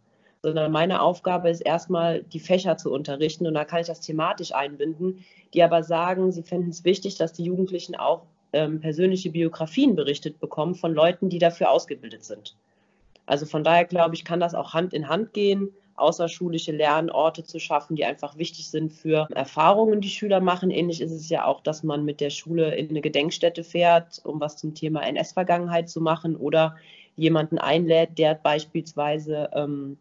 sondern 0.43 0.73
meine 0.73 1.03
Aufgabe 1.03 1.51
ist 1.51 1.61
erstmal, 1.61 2.23
die 2.23 2.41
Fächer 2.41 2.79
zu 2.79 2.91
unterrichten 2.93 3.47
und 3.47 3.55
da 3.55 3.65
kann 3.65 3.81
ich 3.81 3.89
das 3.89 4.01
thematisch 4.01 4.55
einbinden, 4.55 5.25
die 5.53 5.63
aber 5.63 5.83
sagen, 5.83 6.33
sie 6.33 6.43
fänden 6.43 6.71
es 6.71 6.85
wichtig, 6.85 7.17
dass 7.19 7.35
die 7.35 7.45
Jugendlichen 7.45 7.95
auch 7.95 8.23
ähm, 8.53 8.81
persönliche 8.81 9.31
Biografien 9.31 9.97
berichtet 9.97 10.41
bekommen 10.41 10.75
von 10.75 10.95
Leuten, 10.95 11.29
die 11.29 11.39
dafür 11.39 11.71
ausgebildet 11.71 12.25
sind. 12.25 12.57
Also 13.27 13.47
von 13.47 13.65
daher 13.65 13.85
glaube 13.85 14.15
ich, 14.15 14.25
kann 14.25 14.41
das 14.41 14.55
auch 14.55 14.73
Hand 14.73 14.95
in 14.95 15.09
Hand 15.09 15.33
gehen, 15.35 15.69
außerschulische 16.01 16.73
Lernorte 16.73 17.45
zu 17.45 17.59
schaffen, 17.59 17.97
die 17.97 18.05
einfach 18.05 18.37
wichtig 18.39 18.71
sind 18.71 18.93
für 18.93 19.29
Erfahrungen, 19.35 20.01
die 20.01 20.09
Schüler 20.09 20.41
machen. 20.41 20.71
Ähnlich 20.71 21.01
ist 21.01 21.13
es 21.13 21.29
ja 21.29 21.45
auch, 21.45 21.61
dass 21.61 21.83
man 21.83 22.05
mit 22.05 22.21
der 22.21 22.31
Schule 22.31 22.75
in 22.75 22.91
eine 22.91 23.01
Gedenkstätte 23.01 23.65
fährt, 23.65 24.21
um 24.25 24.41
was 24.41 24.57
zum 24.57 24.75
Thema 24.75 25.03
NS-Vergangenheit 25.03 25.89
zu 25.89 26.01
machen 26.01 26.37
oder 26.37 26.77
jemanden 27.17 27.59
einlädt, 27.59 28.19
der 28.19 28.35
beispielsweise 28.35 29.51
ähm, 29.53 29.99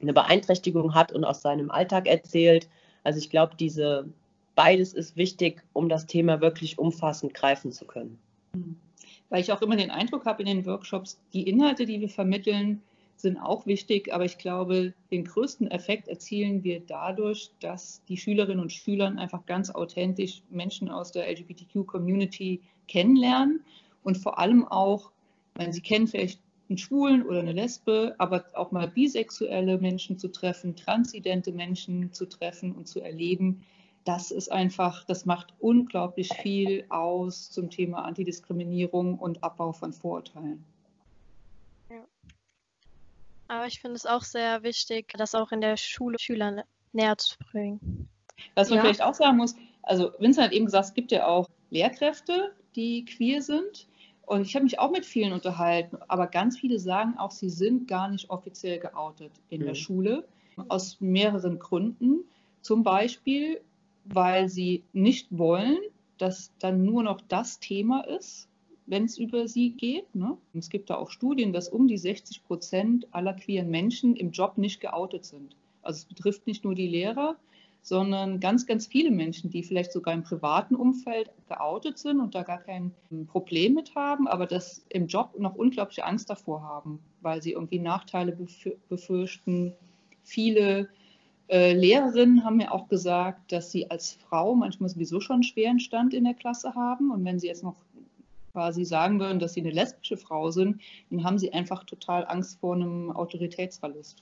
eine 0.00 0.12
Beeinträchtigung 0.12 0.94
hat 0.94 1.12
und 1.12 1.24
aus 1.24 1.42
seinem 1.42 1.70
Alltag 1.70 2.06
erzählt. 2.06 2.68
Also 3.04 3.18
ich 3.18 3.30
glaube, 3.30 3.54
diese 3.58 4.06
beides 4.54 4.92
ist 4.92 5.16
wichtig, 5.16 5.62
um 5.72 5.88
das 5.88 6.06
Thema 6.06 6.40
wirklich 6.40 6.78
umfassend 6.78 7.32
greifen 7.34 7.72
zu 7.72 7.84
können. 7.84 8.18
Hm. 8.54 8.76
Weil 9.28 9.40
ich 9.40 9.52
auch 9.52 9.62
immer 9.62 9.76
den 9.76 9.90
Eindruck 9.90 10.24
habe 10.24 10.42
in 10.42 10.48
den 10.48 10.66
Workshops, 10.66 11.20
die 11.32 11.48
Inhalte, 11.48 11.84
die 11.84 12.00
wir 12.00 12.08
vermitteln, 12.08 12.82
sind 13.20 13.38
auch 13.38 13.66
wichtig, 13.66 14.12
aber 14.12 14.24
ich 14.24 14.38
glaube, 14.38 14.94
den 15.10 15.24
größten 15.24 15.70
Effekt 15.70 16.08
erzielen 16.08 16.62
wir 16.62 16.80
dadurch, 16.80 17.50
dass 17.60 18.02
die 18.08 18.16
Schülerinnen 18.16 18.60
und 18.60 18.72
Schüler 18.72 19.12
einfach 19.16 19.44
ganz 19.46 19.70
authentisch 19.70 20.42
Menschen 20.50 20.88
aus 20.88 21.12
der 21.12 21.28
LGBTQ-Community 21.28 22.60
kennenlernen 22.86 23.60
und 24.02 24.18
vor 24.18 24.38
allem 24.38 24.66
auch, 24.66 25.10
wenn 25.54 25.72
sie 25.72 25.80
kennen 25.80 26.06
vielleicht 26.06 26.40
einen 26.68 26.78
Schwulen 26.78 27.22
oder 27.22 27.40
eine 27.40 27.52
Lesbe, 27.52 28.14
aber 28.18 28.44
auch 28.54 28.70
mal 28.70 28.88
bisexuelle 28.88 29.78
Menschen 29.78 30.18
zu 30.18 30.28
treffen, 30.28 30.76
transidente 30.76 31.52
Menschen 31.52 32.12
zu 32.12 32.26
treffen 32.26 32.72
und 32.72 32.86
zu 32.86 33.00
erleben, 33.00 33.62
das 34.04 34.30
ist 34.30 34.50
einfach, 34.50 35.04
das 35.04 35.26
macht 35.26 35.52
unglaublich 35.58 36.32
viel 36.32 36.84
aus 36.88 37.50
zum 37.50 37.68
Thema 37.68 38.04
Antidiskriminierung 38.04 39.18
und 39.18 39.42
Abbau 39.42 39.72
von 39.72 39.92
Vorurteilen. 39.92 40.64
Aber 43.48 43.66
ich 43.66 43.80
finde 43.80 43.96
es 43.96 44.06
auch 44.06 44.22
sehr 44.22 44.62
wichtig, 44.62 45.12
das 45.16 45.34
auch 45.34 45.52
in 45.52 45.60
der 45.60 45.76
Schule 45.76 46.18
Schülern 46.18 46.62
näher 46.92 47.16
zu 47.16 47.36
bringen. 47.50 48.08
Was 48.54 48.68
man 48.68 48.76
ja. 48.76 48.82
vielleicht 48.84 49.02
auch 49.02 49.14
sagen 49.14 49.38
muss, 49.38 49.56
also 49.82 50.12
Vincent 50.18 50.46
hat 50.46 50.52
eben 50.52 50.66
gesagt, 50.66 50.86
es 50.86 50.94
gibt 50.94 51.10
ja 51.12 51.26
auch 51.26 51.48
Lehrkräfte, 51.70 52.54
die 52.76 53.04
queer 53.04 53.42
sind. 53.42 53.88
Und 54.22 54.42
ich 54.42 54.54
habe 54.54 54.64
mich 54.64 54.78
auch 54.78 54.90
mit 54.90 55.06
vielen 55.06 55.32
unterhalten, 55.32 55.96
aber 56.06 56.26
ganz 56.26 56.58
viele 56.58 56.78
sagen 56.78 57.16
auch, 57.16 57.30
sie 57.30 57.48
sind 57.48 57.88
gar 57.88 58.08
nicht 58.10 58.28
offiziell 58.28 58.78
geoutet 58.78 59.32
in 59.48 59.62
mhm. 59.62 59.66
der 59.66 59.74
Schule, 59.74 60.28
aus 60.68 61.00
mehreren 61.00 61.58
Gründen. 61.58 62.24
Zum 62.60 62.82
Beispiel, 62.82 63.62
weil 64.04 64.50
sie 64.50 64.84
nicht 64.92 65.28
wollen, 65.30 65.78
dass 66.18 66.52
dann 66.58 66.84
nur 66.84 67.02
noch 67.02 67.22
das 67.22 67.60
Thema 67.60 68.02
ist, 68.02 68.47
wenn 68.88 69.04
es 69.04 69.18
über 69.18 69.46
sie 69.46 69.70
geht. 69.70 70.14
Ne? 70.14 70.36
Es 70.54 70.70
gibt 70.70 70.90
da 70.90 70.96
auch 70.96 71.10
Studien, 71.10 71.52
dass 71.52 71.68
um 71.68 71.86
die 71.86 71.98
60 71.98 72.44
Prozent 72.44 73.06
aller 73.12 73.34
queeren 73.34 73.70
Menschen 73.70 74.16
im 74.16 74.32
Job 74.32 74.58
nicht 74.58 74.80
geoutet 74.80 75.24
sind. 75.24 75.54
Also 75.82 75.98
es 75.98 76.04
betrifft 76.06 76.46
nicht 76.46 76.64
nur 76.64 76.74
die 76.74 76.88
Lehrer, 76.88 77.36
sondern 77.82 78.40
ganz, 78.40 78.66
ganz 78.66 78.86
viele 78.86 79.10
Menschen, 79.10 79.50
die 79.50 79.62
vielleicht 79.62 79.92
sogar 79.92 80.12
im 80.14 80.22
privaten 80.22 80.74
Umfeld 80.74 81.30
geoutet 81.48 81.98
sind 81.98 82.20
und 82.20 82.34
da 82.34 82.42
gar 82.42 82.58
kein 82.58 82.92
Problem 83.28 83.74
mit 83.74 83.94
haben, 83.94 84.26
aber 84.26 84.46
das 84.46 84.84
im 84.88 85.06
Job 85.06 85.38
noch 85.38 85.54
unglaubliche 85.54 86.04
Angst 86.04 86.28
davor 86.28 86.62
haben, 86.62 86.98
weil 87.20 87.40
sie 87.42 87.52
irgendwie 87.52 87.78
Nachteile 87.78 88.36
befürchten. 88.88 89.72
Viele 90.22 90.88
äh, 91.48 91.72
Lehrerinnen 91.72 92.44
haben 92.44 92.58
mir 92.58 92.72
auch 92.72 92.88
gesagt, 92.88 93.52
dass 93.52 93.70
sie 93.70 93.90
als 93.90 94.12
Frau 94.12 94.54
manchmal 94.54 94.90
sowieso 94.90 95.20
schon 95.20 95.34
einen 95.34 95.42
schweren 95.42 95.80
Stand 95.80 96.12
in 96.12 96.24
der 96.24 96.34
Klasse 96.34 96.74
haben 96.74 97.10
und 97.10 97.24
wenn 97.24 97.38
sie 97.38 97.46
jetzt 97.46 97.62
noch 97.62 97.76
quasi 98.58 98.84
sagen 98.84 99.20
würden, 99.20 99.38
dass 99.38 99.52
sie 99.54 99.60
eine 99.60 99.70
lesbische 99.70 100.16
Frau 100.16 100.50
sind, 100.50 100.80
dann 101.10 101.22
haben 101.22 101.38
sie 101.38 101.52
einfach 101.52 101.84
total 101.84 102.26
Angst 102.26 102.58
vor 102.58 102.74
einem 102.74 103.12
Autoritätsverlust. 103.12 104.20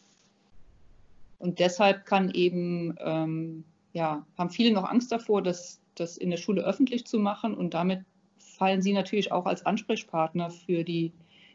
Und 1.39 1.59
deshalb 1.59 2.05
kann 2.05 2.31
eben, 2.33 2.95
ähm, 3.01 3.65
ja, 3.95 4.27
haben 4.37 4.51
viele 4.51 4.73
noch 4.73 4.85
Angst 4.85 5.11
davor, 5.11 5.41
das, 5.41 5.81
das 5.95 6.19
in 6.19 6.29
der 6.29 6.37
Schule 6.37 6.63
öffentlich 6.63 7.07
zu 7.07 7.19
machen. 7.19 7.55
Und 7.55 7.73
damit 7.73 8.05
fallen 8.37 8.83
sie 8.83 8.93
natürlich 8.93 9.33
auch 9.33 9.47
als 9.47 9.65
Ansprechpartner 9.65 10.51
für 10.51 10.85
die 10.85 11.13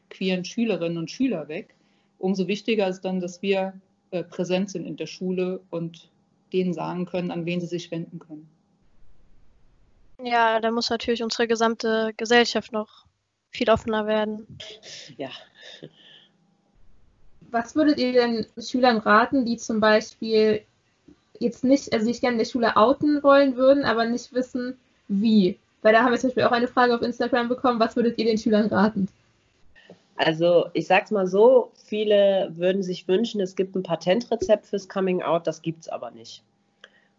queeren 0.10 0.44
Schülerinnen 0.44 0.98
und 0.98 1.12
Schüler 1.12 1.50
weg. 1.50 1.76
Umso 2.17 2.48
wichtiger 2.48 2.88
ist 2.88 3.02
dann, 3.02 3.20
dass 3.20 3.44
wir 3.44 3.80
äh, 4.10 4.24
präsent 4.24 4.72
sind 4.72 4.88
in 4.88 4.98
der 4.98 5.06
Schule 5.06 5.62
und 5.70 6.10
denen 6.52 6.74
sagen 6.74 7.06
können, 7.06 7.30
an 7.30 7.46
wen 7.46 7.62
sie 7.62 7.67
sich 7.67 7.91
wenden 7.91 8.17
können. 8.17 8.50
Ja, 10.23 10.60
da 10.60 10.71
muss 10.71 10.89
natürlich 10.89 11.23
unsere 11.23 11.47
gesamte 11.47 12.13
Gesellschaft 12.17 12.71
noch 12.71 13.05
viel 13.49 13.69
offener 13.69 14.05
werden. 14.07 14.57
Ja, 15.17 15.31
was 17.51 17.75
würdet 17.75 17.99
ihr 17.99 18.13
denn 18.13 18.45
Schülern 18.57 18.97
raten, 18.97 19.45
die 19.45 19.57
zum 19.57 19.79
Beispiel 19.79 20.62
jetzt 21.39 21.63
nicht, 21.63 21.93
also 21.93 22.05
sich 22.05 22.21
gerne 22.21 22.36
in 22.36 22.39
der 22.39 22.45
Schule 22.45 22.75
outen 22.77 23.21
wollen 23.23 23.55
würden, 23.55 23.84
aber 23.84 24.05
nicht 24.05 24.34
wissen, 24.34 24.77
wie? 25.07 25.60
Weil 25.81 25.93
da 25.93 26.03
haben 26.03 26.12
wir 26.12 26.19
zum 26.19 26.29
Beispiel 26.29 26.43
auch 26.43 26.51
eine 26.51 26.67
Frage 26.67 26.95
auf 26.95 27.01
Instagram 27.01 27.49
bekommen, 27.49 27.79
was 27.79 27.95
würdet 27.95 28.17
ihr 28.17 28.25
den 28.25 28.38
Schülern 28.38 28.67
raten? 28.67 29.07
Also 30.15 30.67
ich 30.73 30.88
sag's 30.88 31.12
mal 31.12 31.27
so, 31.27 31.71
viele 31.86 32.51
würden 32.55 32.84
sich 32.84 33.07
wünschen, 33.07 33.41
es 33.41 33.55
gibt 33.55 33.75
ein 33.75 33.84
Patentrezept 33.84 34.67
fürs 34.67 34.88
Coming 34.88 35.21
Out, 35.21 35.47
das 35.47 35.62
gibt's 35.62 35.89
aber 35.89 36.12
nicht. 36.12 36.43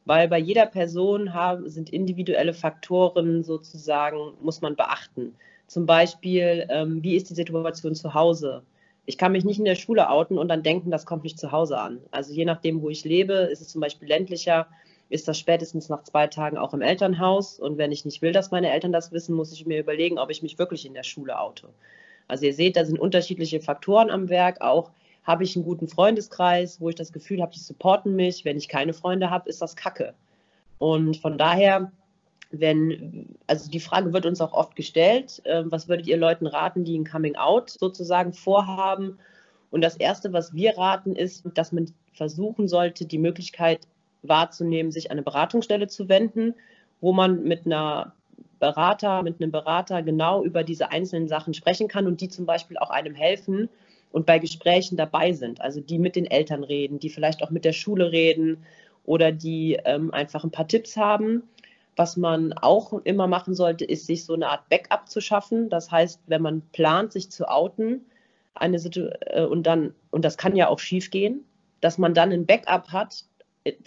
Weil 0.04 0.28
bei 0.28 0.38
jeder 0.38 0.66
Person 0.66 1.32
haben, 1.32 1.68
sind 1.68 1.90
individuelle 1.90 2.54
Faktoren 2.54 3.44
sozusagen, 3.44 4.32
muss 4.40 4.60
man 4.60 4.76
beachten. 4.76 5.34
Zum 5.66 5.86
Beispiel, 5.86 6.66
ähm, 6.70 7.02
wie 7.02 7.16
ist 7.16 7.30
die 7.30 7.34
Situation 7.34 7.94
zu 7.94 8.14
Hause? 8.14 8.62
ich 9.04 9.18
kann 9.18 9.32
mich 9.32 9.44
nicht 9.44 9.58
in 9.58 9.64
der 9.64 9.74
Schule 9.74 10.08
outen 10.10 10.38
und 10.38 10.48
dann 10.48 10.62
denken, 10.62 10.90
das 10.90 11.06
kommt 11.06 11.24
nicht 11.24 11.38
zu 11.38 11.50
Hause 11.50 11.78
an. 11.78 12.00
Also 12.10 12.32
je 12.32 12.44
nachdem, 12.44 12.82
wo 12.82 12.88
ich 12.88 13.04
lebe, 13.04 13.34
ist 13.34 13.60
es 13.60 13.68
zum 13.68 13.80
Beispiel 13.80 14.08
ländlicher, 14.08 14.68
ist 15.08 15.26
das 15.28 15.38
spätestens 15.38 15.88
nach 15.88 16.04
zwei 16.04 16.28
Tagen 16.28 16.56
auch 16.56 16.72
im 16.72 16.82
Elternhaus. 16.82 17.58
Und 17.58 17.78
wenn 17.78 17.92
ich 17.92 18.04
nicht 18.04 18.22
will, 18.22 18.32
dass 18.32 18.50
meine 18.50 18.70
Eltern 18.70 18.92
das 18.92 19.12
wissen, 19.12 19.34
muss 19.34 19.52
ich 19.52 19.66
mir 19.66 19.80
überlegen, 19.80 20.18
ob 20.18 20.30
ich 20.30 20.42
mich 20.42 20.58
wirklich 20.58 20.86
in 20.86 20.94
der 20.94 21.02
Schule 21.02 21.38
oute. 21.38 21.68
Also 22.28 22.46
ihr 22.46 22.54
seht, 22.54 22.76
da 22.76 22.84
sind 22.84 22.98
unterschiedliche 22.98 23.60
Faktoren 23.60 24.08
am 24.08 24.28
Werk. 24.28 24.60
Auch 24.60 24.90
habe 25.24 25.44
ich 25.44 25.56
einen 25.56 25.64
guten 25.64 25.88
Freundeskreis, 25.88 26.80
wo 26.80 26.88
ich 26.88 26.96
das 26.96 27.12
Gefühl 27.12 27.42
habe, 27.42 27.52
die 27.52 27.60
supporten 27.60 28.16
mich. 28.16 28.44
Wenn 28.44 28.56
ich 28.56 28.68
keine 28.68 28.92
Freunde 28.92 29.30
habe, 29.30 29.48
ist 29.48 29.62
das 29.62 29.76
Kacke. 29.76 30.14
Und 30.78 31.16
von 31.16 31.38
daher 31.38 31.92
wenn, 32.52 33.34
also 33.46 33.70
die 33.70 33.80
Frage 33.80 34.12
wird 34.12 34.26
uns 34.26 34.40
auch 34.40 34.52
oft 34.52 34.76
gestellt, 34.76 35.40
äh, 35.44 35.62
was 35.64 35.88
würdet 35.88 36.06
ihr 36.06 36.18
Leuten 36.18 36.46
raten, 36.46 36.84
die 36.84 36.96
ein 36.96 37.06
Coming 37.06 37.34
Out 37.36 37.70
sozusagen 37.70 38.32
vorhaben? 38.32 39.18
Und 39.70 39.80
das 39.80 39.96
Erste, 39.96 40.32
was 40.32 40.52
wir 40.52 40.76
raten, 40.76 41.16
ist, 41.16 41.44
dass 41.54 41.72
man 41.72 41.92
versuchen 42.12 42.68
sollte, 42.68 43.06
die 43.06 43.18
Möglichkeit 43.18 43.88
wahrzunehmen, 44.22 44.92
sich 44.92 45.10
an 45.10 45.12
eine 45.12 45.22
Beratungsstelle 45.22 45.88
zu 45.88 46.08
wenden, 46.08 46.54
wo 47.00 47.12
man 47.12 47.42
mit 47.42 47.64
einer 47.64 48.12
Berater, 48.60 49.22
mit 49.22 49.40
einem 49.40 49.50
Berater 49.50 50.02
genau 50.02 50.44
über 50.44 50.62
diese 50.62 50.92
einzelnen 50.92 51.26
Sachen 51.26 51.54
sprechen 51.54 51.88
kann 51.88 52.06
und 52.06 52.20
die 52.20 52.28
zum 52.28 52.44
Beispiel 52.44 52.76
auch 52.76 52.90
einem 52.90 53.14
helfen 53.14 53.70
und 54.12 54.26
bei 54.26 54.38
Gesprächen 54.38 54.96
dabei 54.96 55.32
sind. 55.32 55.60
Also 55.60 55.80
die 55.80 55.98
mit 55.98 56.16
den 56.16 56.26
Eltern 56.26 56.64
reden, 56.64 56.98
die 56.98 57.10
vielleicht 57.10 57.42
auch 57.42 57.50
mit 57.50 57.64
der 57.64 57.72
Schule 57.72 58.12
reden 58.12 58.64
oder 59.04 59.32
die 59.32 59.78
ähm, 59.84 60.12
einfach 60.12 60.44
ein 60.44 60.50
paar 60.50 60.68
Tipps 60.68 60.96
haben 60.96 61.42
was 61.96 62.16
man 62.16 62.52
auch 62.54 62.92
immer 63.04 63.26
machen 63.26 63.54
sollte, 63.54 63.84
ist, 63.84 64.06
sich 64.06 64.24
so 64.24 64.34
eine 64.34 64.48
Art 64.48 64.68
Backup 64.68 65.08
zu 65.08 65.20
schaffen. 65.20 65.68
Das 65.68 65.90
heißt, 65.90 66.20
wenn 66.26 66.42
man 66.42 66.62
plant, 66.72 67.12
sich 67.12 67.30
zu 67.30 67.48
outen, 67.48 68.06
eine 68.54 68.76
äh, 68.76 69.44
und 69.44 69.66
dann, 69.66 69.94
und 70.10 70.24
das 70.24 70.36
kann 70.36 70.56
ja 70.56 70.68
auch 70.68 70.78
schief 70.78 71.10
gehen, 71.10 71.44
dass 71.80 71.98
man 71.98 72.14
dann 72.14 72.32
ein 72.32 72.46
Backup 72.46 72.88
hat, 72.88 73.24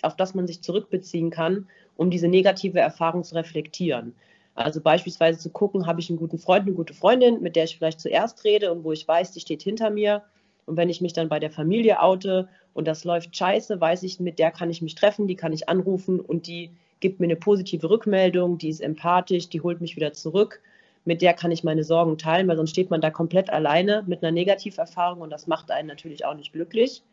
auf 0.02 0.16
das 0.16 0.34
man 0.36 0.48
sich 0.48 0.62
zurückbeziehen 0.62 1.30
kann, 1.30 1.68
um 1.98 2.10
diese 2.10 2.28
negative 2.28 2.80
Erfahrung 2.80 3.24
zu 3.24 3.36
reflektieren. 3.36 4.16
Also 4.56 4.80
beispielsweise 4.80 5.38
zu 5.38 5.50
gucken, 5.50 5.86
habe 5.86 6.00
ich 6.00 6.10
einen 6.10 6.18
guten 6.18 6.38
Freund, 6.38 6.65
eine 6.65 6.76
gute 6.76 6.94
Freundin, 6.94 7.41
mit 7.41 7.58
der 7.58 7.65
ich 7.65 7.78
vielleicht 7.78 8.00
zuerst 8.00 8.44
rede 8.46 8.72
und 8.72 8.86
wo 8.86 8.94
ich 8.94 9.06
weiß, 9.06 9.34
die 9.34 9.41
steht 9.41 9.62
hinter 9.62 9.89
mir. 9.89 10.24
Und 10.65 10.78
wenn 10.78 10.89
ich 10.89 11.02
mich 11.02 11.12
dann 11.12 11.28
bei 11.28 11.39
der 11.39 11.52
Familie 11.52 12.02
oute 12.02 12.48
und 12.74 12.88
das 12.88 13.04
läuft 13.04 13.36
scheiße, 13.36 13.80
weiß 13.80 14.04
ich, 14.04 14.20
mit 14.22 14.39
der 14.39 14.52
kann 14.52 14.70
ich 14.70 14.82
mich 14.82 14.96
treffen, 14.96 15.28
die 15.28 15.36
kann 15.36 15.52
ich 15.52 15.68
anrufen 15.68 16.22
und 16.22 16.48
die 16.48 16.72
gibt 17.02 17.20
mir 17.20 17.26
eine 17.26 17.36
positive 17.36 17.89
Rückmeldung, 17.89 18.58
die 18.58 18.70
ist 18.70 18.80
empathisch, 18.80 19.50
die 19.50 19.60
holt 19.60 19.82
mich 19.82 19.98
wieder 19.98 20.13
zurück. 20.13 20.62
Mit 21.04 21.22
der 21.22 21.34
kann 21.34 21.52
ich 21.52 21.65
meine 21.65 21.84
Sorgen 21.84 22.18
teilen, 22.18 22.48
weil 22.48 22.56
sonst 22.56 22.72
steht 22.72 22.89
man 22.89 23.02
da 23.02 23.12
komplett 23.12 23.50
alleine 23.50 24.04
mit 24.08 24.24
einer 24.24 24.32
Negativerfahrung 24.32 25.22
und 25.22 25.30
das 25.30 25.48
macht 25.48 25.70
einen 25.70 25.89
natürlich 25.89 26.26
auch 26.26 26.34
nicht 26.34 26.54
glücklich. 26.54 27.04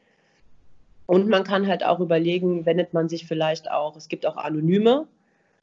Und 1.06 1.28
man 1.28 1.42
kann 1.42 1.66
halt 1.66 1.84
auch 1.84 1.98
überlegen, 1.98 2.64
wendet 2.64 2.94
man 2.94 3.08
sich 3.08 3.26
vielleicht 3.26 3.68
auch, 3.70 3.96
es 3.96 4.08
gibt 4.08 4.24
auch 4.24 4.36
anonyme 4.36 5.08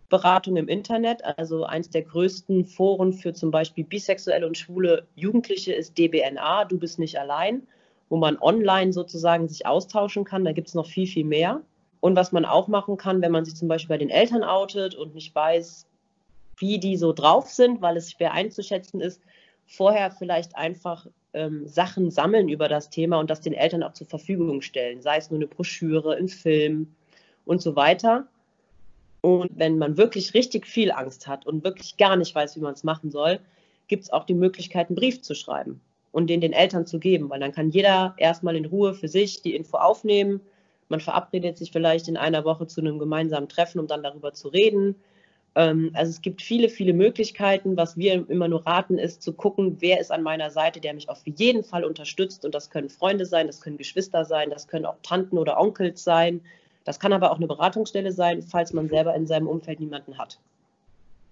Beratung 0.09 0.57
im 0.57 0.67
Internet. 0.67 1.23
Also 1.37 1.63
eins 1.63 1.89
der 1.89 2.01
größten 2.01 2.65
Foren 2.65 3.13
für 3.13 3.33
zum 3.33 3.51
Beispiel 3.51 3.83
bisexuelle 3.83 4.45
und 4.45 4.57
schwule 4.57 5.05
Jugendliche 5.15 5.73
ist 5.73 5.97
DBNA, 5.97 6.65
du 6.65 6.77
bist 6.77 6.99
nicht 6.99 7.19
allein, 7.19 7.67
wo 8.09 8.17
man 8.17 8.37
online 8.39 8.91
sozusagen 8.91 9.47
sich 9.47 9.65
austauschen 9.65 10.23
kann. 10.23 10.43
Da 10.43 10.51
gibt 10.51 10.67
es 10.67 10.73
noch 10.73 10.87
viel, 10.87 11.07
viel 11.07 11.25
mehr. 11.25 11.61
Und 12.01 12.15
was 12.15 12.31
man 12.31 12.45
auch 12.45 12.67
machen 12.67 12.97
kann, 12.97 13.21
wenn 13.21 13.31
man 13.31 13.45
sich 13.45 13.55
zum 13.55 13.67
Beispiel 13.67 13.95
bei 13.95 13.97
den 13.97 14.09
Eltern 14.09 14.43
outet 14.43 14.95
und 14.95 15.15
nicht 15.15 15.35
weiß, 15.35 15.85
wie 16.57 16.79
die 16.79 16.97
so 16.97 17.13
drauf 17.13 17.49
sind, 17.49 17.81
weil 17.81 17.97
es 17.97 18.11
schwer 18.11 18.33
einzuschätzen 18.33 19.01
ist, 19.01 19.21
vorher 19.65 20.11
vielleicht 20.11 20.55
einfach 20.55 21.07
ähm, 21.33 21.67
Sachen 21.67 22.09
sammeln 22.09 22.49
über 22.49 22.67
das 22.67 22.89
Thema 22.89 23.19
und 23.19 23.29
das 23.29 23.41
den 23.41 23.53
Eltern 23.53 23.83
auch 23.83 23.93
zur 23.93 24.07
Verfügung 24.07 24.61
stellen, 24.61 25.01
sei 25.01 25.17
es 25.17 25.29
nur 25.29 25.37
eine 25.37 25.47
Broschüre, 25.47 26.15
ein 26.15 26.27
Film 26.27 26.95
und 27.45 27.61
so 27.61 27.75
weiter. 27.75 28.27
Und 29.21 29.51
wenn 29.55 29.77
man 29.77 29.97
wirklich 29.97 30.33
richtig 30.33 30.65
viel 30.65 30.91
Angst 30.91 31.27
hat 31.27 31.45
und 31.45 31.63
wirklich 31.63 31.97
gar 31.97 32.15
nicht 32.15 32.33
weiß, 32.33 32.55
wie 32.55 32.61
man 32.61 32.73
es 32.73 32.83
machen 32.83 33.11
soll, 33.11 33.39
gibt 33.87 34.03
es 34.03 34.13
auch 34.13 34.23
die 34.25 34.33
Möglichkeit, 34.33 34.87
einen 34.87 34.95
Brief 34.95 35.21
zu 35.21 35.35
schreiben 35.35 35.81
und 36.11 36.29
den 36.29 36.41
den 36.41 36.53
Eltern 36.53 36.85
zu 36.85 36.99
geben, 36.99 37.29
weil 37.29 37.39
dann 37.39 37.51
kann 37.51 37.69
jeder 37.69 38.15
erstmal 38.17 38.55
in 38.55 38.65
Ruhe 38.65 38.93
für 38.93 39.07
sich 39.07 39.41
die 39.41 39.55
Info 39.55 39.77
aufnehmen. 39.77 40.41
Man 40.87 41.01
verabredet 41.01 41.57
sich 41.57 41.71
vielleicht 41.71 42.07
in 42.07 42.17
einer 42.17 42.45
Woche 42.45 42.65
zu 42.67 42.81
einem 42.81 42.97
gemeinsamen 42.97 43.49
Treffen, 43.49 43.79
um 43.79 43.87
dann 43.87 44.03
darüber 44.03 44.33
zu 44.33 44.47
reden. 44.47 44.95
Ähm, 45.55 45.91
also 45.93 46.09
es 46.09 46.21
gibt 46.21 46.41
viele, 46.41 46.69
viele 46.69 46.93
Möglichkeiten. 46.93 47.77
Was 47.77 47.97
wir 47.97 48.27
immer 48.29 48.47
nur 48.47 48.65
raten, 48.65 48.97
ist 48.97 49.21
zu 49.21 49.33
gucken, 49.33 49.77
wer 49.79 49.99
ist 49.99 50.11
an 50.11 50.23
meiner 50.23 50.49
Seite, 50.49 50.79
der 50.79 50.93
mich 50.93 51.09
auf 51.09 51.21
jeden 51.25 51.63
Fall 51.63 51.83
unterstützt. 51.83 52.45
Und 52.45 52.55
das 52.55 52.69
können 52.69 52.89
Freunde 52.89 53.25
sein, 53.25 53.47
das 53.47 53.61
können 53.61 53.77
Geschwister 53.77 54.25
sein, 54.25 54.49
das 54.49 54.67
können 54.67 54.85
auch 54.85 54.97
Tanten 55.03 55.37
oder 55.37 55.59
Onkels 55.59 56.03
sein. 56.03 56.41
Das 56.89 56.99
kann 56.99 57.13
aber 57.13 57.31
auch 57.31 57.37
eine 57.37 57.45
Beratungsstelle 57.45 58.11
sein, 58.11 58.41
falls 58.41 58.73
man 58.73 58.89
selber 58.89 59.13
in 59.13 59.27
seinem 59.27 59.47
Umfeld 59.47 59.79
niemanden 59.79 60.17
hat. 60.17 60.39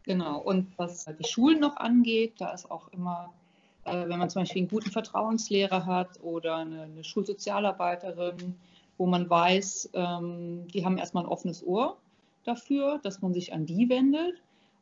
Genau. 0.03 0.37
Und 0.37 0.67
was 0.77 1.05
die 1.05 1.27
Schulen 1.27 1.59
noch 1.59 1.77
angeht, 1.77 2.33
da 2.37 2.51
ist 2.51 2.69
auch 2.69 2.89
immer, 2.89 3.33
äh, 3.83 4.07
wenn 4.07 4.19
man 4.19 4.29
zum 4.29 4.43
Beispiel 4.43 4.61
einen 4.61 4.69
guten 4.69 4.91
Vertrauenslehrer 4.91 5.87
hat 5.87 6.21
oder 6.21 6.57
eine, 6.57 6.83
eine 6.83 7.03
Schulsozialarbeiterin, 7.03 8.53
wo 8.99 9.07
man 9.07 9.27
weiß, 9.27 9.89
ähm, 9.95 10.67
die 10.67 10.85
haben 10.85 10.99
erstmal 10.99 11.23
ein 11.23 11.29
offenes 11.29 11.65
Ohr 11.65 11.97
dafür, 12.43 12.99
dass 13.01 13.23
man 13.23 13.33
sich 13.33 13.51
an 13.51 13.65
die 13.65 13.89
wendet. 13.89 14.35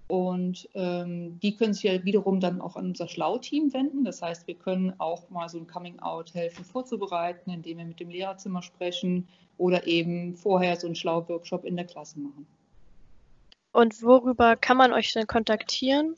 Und 0.07 0.69
ähm, 0.75 1.39
die 1.39 1.55
können 1.55 1.73
sich 1.73 1.83
ja 1.83 2.05
wiederum 2.05 2.39
dann 2.39 2.61
auch 2.61 2.75
an 2.75 2.87
unser 2.87 3.07
Schlau-Team 3.07 3.73
wenden. 3.73 4.03
Das 4.03 4.21
heißt, 4.21 4.45
wir 4.45 4.53
können 4.53 4.93
auch 4.99 5.29
mal 5.29 5.49
so 5.49 5.57
ein 5.57 5.65
Coming-out 5.65 6.33
helfen 6.35 6.63
vorzubereiten, 6.63 7.49
indem 7.49 7.79
wir 7.79 7.85
mit 7.85 7.99
dem 7.99 8.09
Lehrerzimmer 8.09 8.61
sprechen 8.61 9.27
oder 9.57 9.87
eben 9.87 10.35
vorher 10.35 10.75
so 10.75 10.85
einen 10.85 10.95
Schlau-Workshop 10.95 11.65
in 11.65 11.75
der 11.75 11.85
Klasse 11.85 12.19
machen. 12.19 12.45
Und 13.71 14.03
worüber 14.03 14.55
kann 14.55 14.77
man 14.77 14.93
euch 14.93 15.11
denn 15.11 15.27
kontaktieren? 15.27 16.15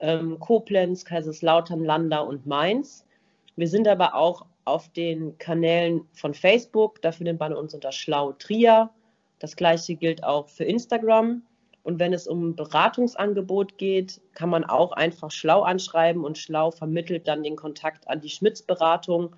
ähm, 0.00 0.38
Koblenz, 0.40 1.04
Kaiserslautern, 1.04 1.84
Landau 1.84 2.26
und 2.26 2.46
Mainz. 2.46 3.06
Wir 3.54 3.68
sind 3.68 3.86
aber 3.86 4.14
auch 4.14 4.44
auf 4.64 4.88
den 4.92 5.38
Kanälen 5.38 6.02
von 6.12 6.34
Facebook. 6.34 7.00
Da 7.02 7.12
findet 7.12 7.38
man 7.38 7.52
uns 7.52 7.74
unter 7.74 7.92
Schlau 7.92 8.32
Trier. 8.32 8.90
Das 9.38 9.54
gleiche 9.54 9.94
gilt 9.94 10.24
auch 10.24 10.48
für 10.48 10.64
Instagram. 10.64 11.42
Und 11.84 11.98
wenn 12.00 12.12
es 12.12 12.26
um 12.26 12.54
Beratungsangebot 12.54 13.78
geht, 13.78 14.20
kann 14.34 14.50
man 14.50 14.64
auch 14.64 14.92
einfach 14.92 15.30
Schlau 15.30 15.62
anschreiben 15.62 16.24
und 16.24 16.36
Schlau 16.36 16.70
vermittelt 16.70 17.26
dann 17.28 17.42
den 17.42 17.56
Kontakt 17.56 18.08
an 18.08 18.20
die 18.20 18.28
Schmitz-Beratung 18.28 19.34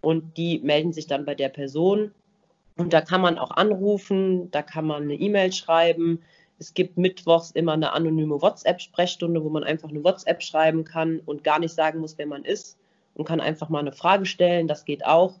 und 0.00 0.36
die 0.36 0.58
melden 0.60 0.92
sich 0.92 1.06
dann 1.06 1.24
bei 1.24 1.34
der 1.34 1.50
Person. 1.50 2.12
Und 2.76 2.92
da 2.92 3.00
kann 3.00 3.20
man 3.20 3.38
auch 3.38 3.50
anrufen, 3.50 4.50
da 4.50 4.62
kann 4.62 4.86
man 4.86 5.02
eine 5.02 5.14
E-Mail 5.14 5.52
schreiben. 5.52 6.22
Es 6.58 6.74
gibt 6.74 6.96
mittwochs 6.96 7.50
immer 7.50 7.72
eine 7.72 7.92
anonyme 7.92 8.40
WhatsApp-Sprechstunde, 8.40 9.42
wo 9.42 9.50
man 9.50 9.64
einfach 9.64 9.88
eine 9.88 10.02
WhatsApp 10.04 10.42
schreiben 10.42 10.84
kann 10.84 11.20
und 11.20 11.44
gar 11.44 11.58
nicht 11.58 11.74
sagen 11.74 12.00
muss, 12.00 12.16
wer 12.18 12.26
man 12.26 12.44
ist 12.44 12.78
und 13.14 13.26
kann 13.26 13.40
einfach 13.40 13.68
mal 13.68 13.80
eine 13.80 13.92
Frage 13.92 14.26
stellen. 14.26 14.68
Das 14.68 14.84
geht 14.84 15.04
auch. 15.04 15.34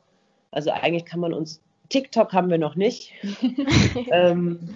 Also 0.50 0.70
eigentlich 0.70 1.04
kann 1.04 1.20
man 1.20 1.32
uns, 1.32 1.62
TikTok 1.88 2.32
haben 2.32 2.50
wir 2.50 2.58
noch 2.58 2.74
nicht. 2.74 3.12
ähm, 4.10 4.74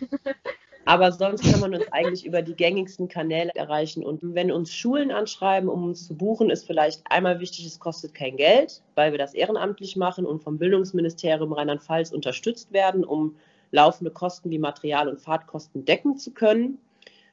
aber 0.86 1.10
sonst 1.10 1.42
kann 1.42 1.60
man 1.60 1.74
uns 1.74 1.84
eigentlich 1.90 2.24
über 2.24 2.42
die 2.42 2.54
gängigsten 2.54 3.08
Kanäle 3.08 3.50
erreichen. 3.56 4.04
Und 4.04 4.20
wenn 4.22 4.52
uns 4.52 4.72
Schulen 4.72 5.10
anschreiben, 5.10 5.68
um 5.68 5.84
uns 5.84 6.06
zu 6.06 6.14
buchen, 6.14 6.48
ist 6.48 6.64
vielleicht 6.64 7.02
einmal 7.10 7.40
wichtig, 7.40 7.66
es 7.66 7.80
kostet 7.80 8.14
kein 8.14 8.36
Geld, 8.36 8.82
weil 8.94 9.10
wir 9.10 9.18
das 9.18 9.34
ehrenamtlich 9.34 9.96
machen 9.96 10.24
und 10.24 10.44
vom 10.44 10.58
Bildungsministerium 10.58 11.52
Rheinland-Pfalz 11.52 12.12
unterstützt 12.12 12.72
werden, 12.72 13.04
um 13.04 13.34
laufende 13.72 14.12
Kosten 14.12 14.48
wie 14.50 14.60
Material- 14.60 15.08
und 15.08 15.20
Fahrtkosten 15.20 15.84
decken 15.84 16.18
zu 16.18 16.30
können. 16.30 16.78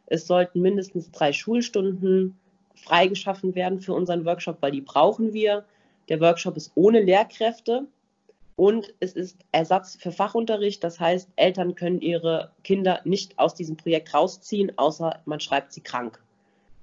Es 0.07 0.25
sollten 0.25 0.59
mindestens 0.61 1.11
drei 1.11 1.31
Schulstunden 1.31 2.35
freigeschaffen 2.73 3.53
werden 3.53 3.79
für 3.79 3.93
unseren 3.93 4.25
Workshop, 4.25 4.57
weil 4.61 4.71
die 4.71 4.81
brauchen 4.81 5.31
wir. 5.31 5.63
Der 6.09 6.19
Workshop 6.19 6.57
ist 6.57 6.71
ohne 6.73 7.01
Lehrkräfte. 7.01 7.85
Und 8.55 8.93
es 8.99 9.13
ist 9.13 9.37
Ersatz 9.51 9.95
für 9.95 10.11
Fachunterricht. 10.11 10.83
Das 10.83 10.99
heißt, 10.99 11.29
Eltern 11.35 11.75
können 11.75 12.01
ihre 12.01 12.51
Kinder 12.63 13.01
nicht 13.03 13.39
aus 13.39 13.55
diesem 13.55 13.77
Projekt 13.77 14.13
rausziehen, 14.13 14.77
außer 14.77 15.21
man 15.25 15.39
schreibt 15.39 15.73
sie 15.73 15.81
krank. 15.81 16.19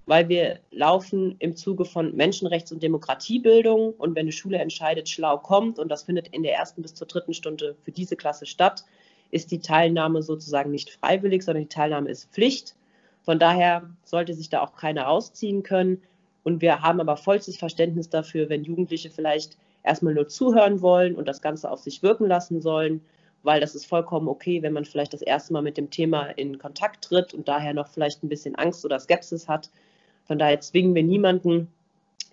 Weil 0.07 0.29
wir 0.29 0.59
laufen 0.73 1.37
im 1.39 1.55
Zuge 1.55 1.85
von 1.85 2.17
Menschenrechts- 2.17 2.73
und 2.73 2.83
Demokratiebildung. 2.83 3.93
Und 3.93 4.17
wenn 4.17 4.23
eine 4.23 4.33
Schule 4.33 4.59
entscheidet, 4.59 5.09
schlau 5.09 5.39
kommt, 5.39 5.79
und 5.79 5.89
das 5.89 6.03
findet 6.03 6.29
in 6.29 6.43
der 6.43 6.55
ersten 6.55 6.83
bis 6.83 6.95
zur 6.95 7.07
dritten 7.07 7.35
Stunde 7.35 7.77
für 7.85 7.93
diese 7.93 8.17
Klasse 8.17 8.47
statt, 8.47 8.85
ist 9.31 9.53
die 9.53 9.61
Teilnahme 9.61 10.23
sozusagen 10.23 10.73
nicht 10.73 10.91
freiwillig, 10.91 11.45
sondern 11.45 11.63
die 11.63 11.69
Teilnahme 11.69 12.11
ist 12.11 12.33
Pflicht. 12.33 12.75
Von 13.23 13.39
daher 13.39 13.89
sollte 14.05 14.35
sich 14.35 14.49
da 14.49 14.63
auch 14.63 14.75
keiner 14.75 15.03
rausziehen 15.05 15.63
können. 15.63 16.03
Und 16.43 16.63
wir 16.63 16.83
haben 16.83 17.01
aber 17.01 17.17
vollstes 17.17 17.57
Verständnis 17.57 18.09
dafür, 18.09 18.49
wenn 18.49 18.65
Jugendliche 18.65 19.11
vielleicht 19.11 19.57
erstmal 19.83 20.15
nur 20.15 20.29
zuhören 20.29 20.81
wollen 20.81 21.15
und 21.15 21.29
das 21.29 21.43
Ganze 21.43 21.71
auf 21.71 21.81
sich 21.81 22.03
wirken 22.03 22.27
lassen 22.27 22.61
sollen, 22.61 23.01
weil 23.43 23.61
das 23.61 23.75
ist 23.75 23.87
vollkommen 23.87 24.29
okay, 24.29 24.63
wenn 24.63 24.73
man 24.73 24.85
vielleicht 24.85 25.15
das 25.15 25.23
erste 25.23 25.53
Mal 25.53 25.63
mit 25.63 25.77
dem 25.77 25.91
Thema 25.91 26.27
in 26.27 26.59
Kontakt 26.59 27.05
tritt 27.05 27.33
und 27.33 27.49
daher 27.49 27.75
noch 27.75 27.89
vielleicht 27.89 28.23
ein 28.23 28.29
bisschen 28.29 28.55
Angst 28.57 28.85
oder 28.85 28.99
Skepsis 28.99 29.49
hat. 29.49 29.71
Von 30.25 30.39
daher 30.39 30.61
zwingen 30.61 30.95
wir 30.95 31.03
niemanden 31.03 31.69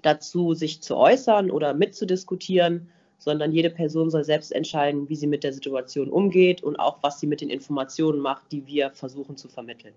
dazu, 0.02 0.54
sich 0.54 0.82
zu 0.82 0.98
äußern 0.98 1.50
oder 1.50 1.74
mitzudiskutieren, 1.74 2.90
sondern 3.20 3.52
jede 3.52 3.70
Person 3.70 4.10
soll 4.10 4.24
selbst 4.24 4.52
entscheiden, 4.52 5.10
wie 5.10 5.16
sie 5.16 5.28
mit 5.28 5.44
der 5.44 5.54
Situation 5.54 6.10
umgeht 6.10 6.62
und 6.62 6.76
auch, 6.76 7.00
was 7.02 7.20
sie 7.20 7.28
mit 7.28 7.42
den 7.42 7.50
Informationen 7.50 8.20
macht, 8.20 8.52
die 8.52 8.68
wir 8.68 8.92
versuchen 8.92 9.38
zu 9.38 9.48
vermitteln. 9.48 9.94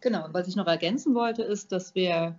Genau, 0.00 0.26
was 0.32 0.48
ich 0.48 0.56
noch 0.56 0.66
ergänzen 0.66 1.14
wollte, 1.14 1.42
ist, 1.42 1.70
dass 1.70 1.94
wir 1.94 2.36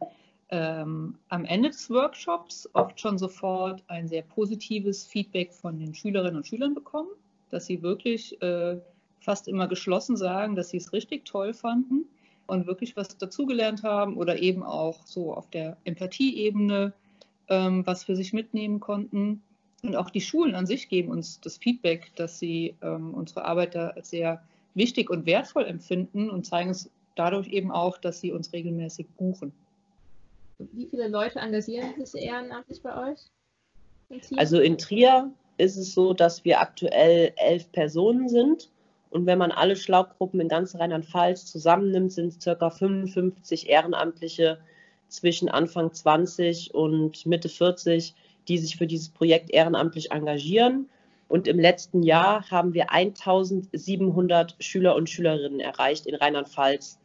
ähm, 0.53 1.15
am 1.29 1.45
Ende 1.45 1.71
des 1.71 1.89
Workshops 1.89 2.69
oft 2.73 2.99
schon 2.99 3.17
sofort 3.17 3.83
ein 3.87 4.07
sehr 4.07 4.21
positives 4.21 5.03
Feedback 5.03 5.51
von 5.51 5.79
den 5.79 5.95
Schülerinnen 5.95 6.37
und 6.37 6.45
Schülern 6.45 6.75
bekommen, 6.75 7.09
dass 7.49 7.65
sie 7.65 7.81
wirklich 7.81 8.39
äh, 8.43 8.77
fast 9.19 9.47
immer 9.47 9.67
geschlossen 9.67 10.15
sagen, 10.15 10.55
dass 10.55 10.69
sie 10.69 10.77
es 10.77 10.93
richtig 10.93 11.25
toll 11.25 11.55
fanden 11.55 12.05
und 12.45 12.67
wirklich 12.67 12.95
was 12.95 13.17
dazugelernt 13.17 13.81
haben 13.81 14.15
oder 14.15 14.39
eben 14.39 14.61
auch 14.61 15.03
so 15.05 15.33
auf 15.33 15.49
der 15.49 15.75
Empathieebene 15.85 16.93
ähm, 17.49 17.83
was 17.87 18.03
für 18.03 18.15
sich 18.15 18.31
mitnehmen 18.31 18.79
konnten. 18.79 19.41
Und 19.81 19.95
auch 19.95 20.11
die 20.11 20.21
Schulen 20.21 20.53
an 20.53 20.67
sich 20.67 20.87
geben 20.87 21.09
uns 21.09 21.41
das 21.41 21.57
Feedback, 21.57 22.11
dass 22.15 22.37
sie 22.37 22.75
ähm, 22.83 23.15
unsere 23.15 23.45
Arbeit 23.45 23.73
da 23.73 23.87
als 23.89 24.11
sehr 24.11 24.43
wichtig 24.75 25.09
und 25.09 25.25
wertvoll 25.25 25.65
empfinden 25.65 26.29
und 26.29 26.45
zeigen 26.45 26.69
es 26.69 26.91
dadurch 27.15 27.47
eben 27.47 27.71
auch, 27.71 27.97
dass 27.97 28.21
sie 28.21 28.31
uns 28.31 28.53
regelmäßig 28.53 29.07
buchen. 29.17 29.51
Wie 30.59 30.87
viele 30.87 31.07
Leute 31.07 31.39
engagieren 31.39 32.05
sich 32.05 32.21
ehrenamtlich 32.21 32.81
bei 32.81 33.11
euch? 33.11 33.19
Also 34.37 34.59
in 34.59 34.77
Trier 34.77 35.31
ist 35.57 35.77
es 35.77 35.93
so, 35.93 36.13
dass 36.13 36.45
wir 36.45 36.59
aktuell 36.59 37.33
elf 37.37 37.71
Personen 37.71 38.29
sind. 38.29 38.69
Und 39.09 39.25
wenn 39.25 39.37
man 39.37 39.51
alle 39.51 39.75
Schlaugruppen 39.75 40.39
in 40.39 40.47
ganz 40.47 40.75
Rheinland-Pfalz 40.75 41.45
zusammennimmt, 41.45 42.11
sind 42.11 42.29
es 42.29 42.43
ca. 42.43 42.69
55 42.69 43.69
Ehrenamtliche 43.69 44.59
zwischen 45.07 45.49
Anfang 45.49 45.93
20 45.93 46.73
und 46.73 47.25
Mitte 47.25 47.49
40, 47.49 48.15
die 48.47 48.57
sich 48.57 48.75
für 48.75 48.87
dieses 48.87 49.09
Projekt 49.09 49.51
ehrenamtlich 49.51 50.11
engagieren. 50.11 50.89
Und 51.27 51.47
im 51.47 51.59
letzten 51.59 52.01
Jahr 52.03 52.49
haben 52.49 52.73
wir 52.73 52.91
1700 52.91 54.55
Schüler 54.59 54.95
und 54.95 55.09
Schülerinnen 55.09 55.59
erreicht 55.59 56.05
in 56.07 56.15
Rheinland-Pfalz 56.15 56.99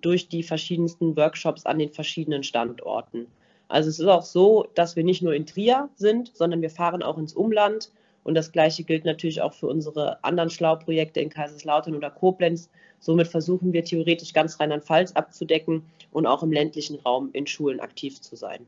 durch 0.00 0.28
die 0.28 0.42
verschiedensten 0.42 1.16
Workshops 1.16 1.66
an 1.66 1.78
den 1.78 1.90
verschiedenen 1.90 2.42
Standorten. 2.42 3.26
Also 3.68 3.88
es 3.88 4.00
ist 4.00 4.06
auch 4.06 4.22
so, 4.22 4.66
dass 4.74 4.96
wir 4.96 5.04
nicht 5.04 5.22
nur 5.22 5.34
in 5.34 5.46
Trier 5.46 5.88
sind, 5.94 6.32
sondern 6.34 6.60
wir 6.60 6.70
fahren 6.70 7.02
auch 7.02 7.18
ins 7.18 7.34
Umland. 7.34 7.90
Und 8.24 8.34
das 8.34 8.52
Gleiche 8.52 8.84
gilt 8.84 9.04
natürlich 9.04 9.40
auch 9.42 9.52
für 9.52 9.68
unsere 9.68 10.22
anderen 10.24 10.50
Schlauprojekte 10.50 11.20
in 11.20 11.30
Kaiserslautern 11.30 11.94
oder 11.94 12.10
Koblenz. 12.10 12.68
Somit 12.98 13.28
versuchen 13.28 13.72
wir 13.72 13.84
theoretisch 13.84 14.32
ganz 14.32 14.58
Rheinland-Pfalz 14.58 15.12
abzudecken 15.12 15.82
und 16.10 16.26
auch 16.26 16.42
im 16.42 16.52
ländlichen 16.52 16.98
Raum 17.00 17.30
in 17.32 17.46
Schulen 17.46 17.80
aktiv 17.80 18.20
zu 18.20 18.36
sein. 18.36 18.66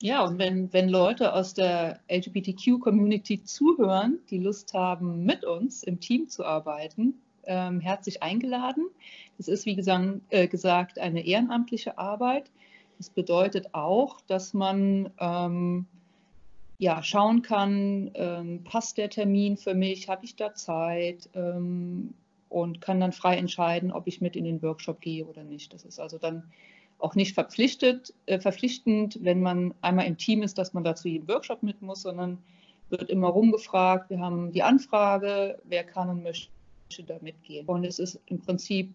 Ja, 0.00 0.24
und 0.24 0.38
wenn, 0.38 0.72
wenn 0.72 0.88
Leute 0.88 1.32
aus 1.32 1.54
der 1.54 2.00
LGBTQ-Community 2.08 3.44
zuhören, 3.44 4.18
die 4.30 4.38
Lust 4.38 4.72
haben, 4.74 5.24
mit 5.24 5.44
uns 5.44 5.82
im 5.82 6.00
Team 6.00 6.28
zu 6.28 6.44
arbeiten, 6.44 7.14
ähm, 7.46 7.80
herzlich 7.80 8.22
eingeladen. 8.22 8.88
Das 9.38 9.48
ist, 9.48 9.66
wie 9.66 9.76
gesagt, 9.76 10.20
äh, 10.30 10.48
gesagt, 10.48 10.98
eine 10.98 11.24
ehrenamtliche 11.24 11.98
Arbeit. 11.98 12.50
Das 12.98 13.10
bedeutet 13.10 13.74
auch, 13.74 14.20
dass 14.22 14.54
man 14.54 15.10
ähm, 15.18 15.86
ja, 16.78 17.02
schauen 17.02 17.42
kann, 17.42 18.10
ähm, 18.14 18.64
passt 18.64 18.98
der 18.98 19.10
Termin 19.10 19.56
für 19.56 19.74
mich, 19.74 20.08
habe 20.08 20.24
ich 20.24 20.36
da 20.36 20.54
Zeit 20.54 21.28
ähm, 21.34 22.14
und 22.48 22.80
kann 22.80 23.00
dann 23.00 23.12
frei 23.12 23.36
entscheiden, 23.36 23.92
ob 23.92 24.06
ich 24.06 24.20
mit 24.20 24.36
in 24.36 24.44
den 24.44 24.62
Workshop 24.62 25.00
gehe 25.00 25.24
oder 25.24 25.44
nicht. 25.44 25.72
Das 25.72 25.84
ist 25.84 26.00
also 26.00 26.18
dann 26.18 26.44
auch 26.98 27.14
nicht 27.14 27.34
verpflichtet, 27.34 28.14
äh, 28.26 28.40
verpflichtend, 28.40 29.18
wenn 29.22 29.40
man 29.40 29.74
einmal 29.80 30.06
im 30.06 30.16
Team 30.16 30.42
ist, 30.42 30.58
dass 30.58 30.72
man 30.72 30.84
dazu 30.84 31.08
jeden 31.08 31.28
Workshop 31.28 31.62
mit 31.62 31.82
muss, 31.82 32.02
sondern 32.02 32.38
wird 32.90 33.10
immer 33.10 33.28
rumgefragt. 33.28 34.10
Wir 34.10 34.20
haben 34.20 34.52
die 34.52 34.62
Anfrage, 34.62 35.58
wer 35.64 35.84
kann 35.84 36.10
und 36.10 36.22
möchte 36.22 36.48
da 37.00 37.16
mitgehen. 37.20 37.66
Und 37.66 37.84
es 37.84 37.98
ist 37.98 38.20
im 38.26 38.40
Prinzip 38.40 38.92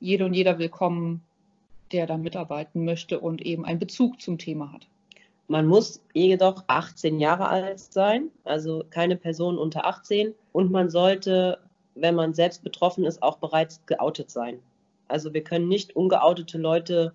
jede 0.00 0.24
und 0.24 0.34
jeder 0.34 0.58
willkommen, 0.58 1.22
der 1.92 2.06
da 2.06 2.16
mitarbeiten 2.16 2.84
möchte 2.84 3.20
und 3.20 3.42
eben 3.42 3.64
einen 3.64 3.78
Bezug 3.78 4.20
zum 4.20 4.38
Thema 4.38 4.72
hat. 4.72 4.86
Man 5.48 5.66
muss 5.66 6.00
jedoch 6.14 6.62
18 6.68 7.18
Jahre 7.18 7.48
alt 7.48 7.80
sein, 7.80 8.30
also 8.44 8.84
keine 8.90 9.16
Person 9.16 9.58
unter 9.58 9.84
18. 9.84 10.32
Und 10.52 10.70
man 10.70 10.88
sollte, 10.88 11.58
wenn 11.96 12.14
man 12.14 12.34
selbst 12.34 12.62
betroffen 12.62 13.04
ist, 13.04 13.22
auch 13.22 13.38
bereits 13.38 13.84
geoutet 13.86 14.30
sein. 14.30 14.60
Also 15.08 15.34
wir 15.34 15.42
können 15.42 15.66
nicht 15.66 15.96
ungeoutete 15.96 16.56
Leute 16.56 17.12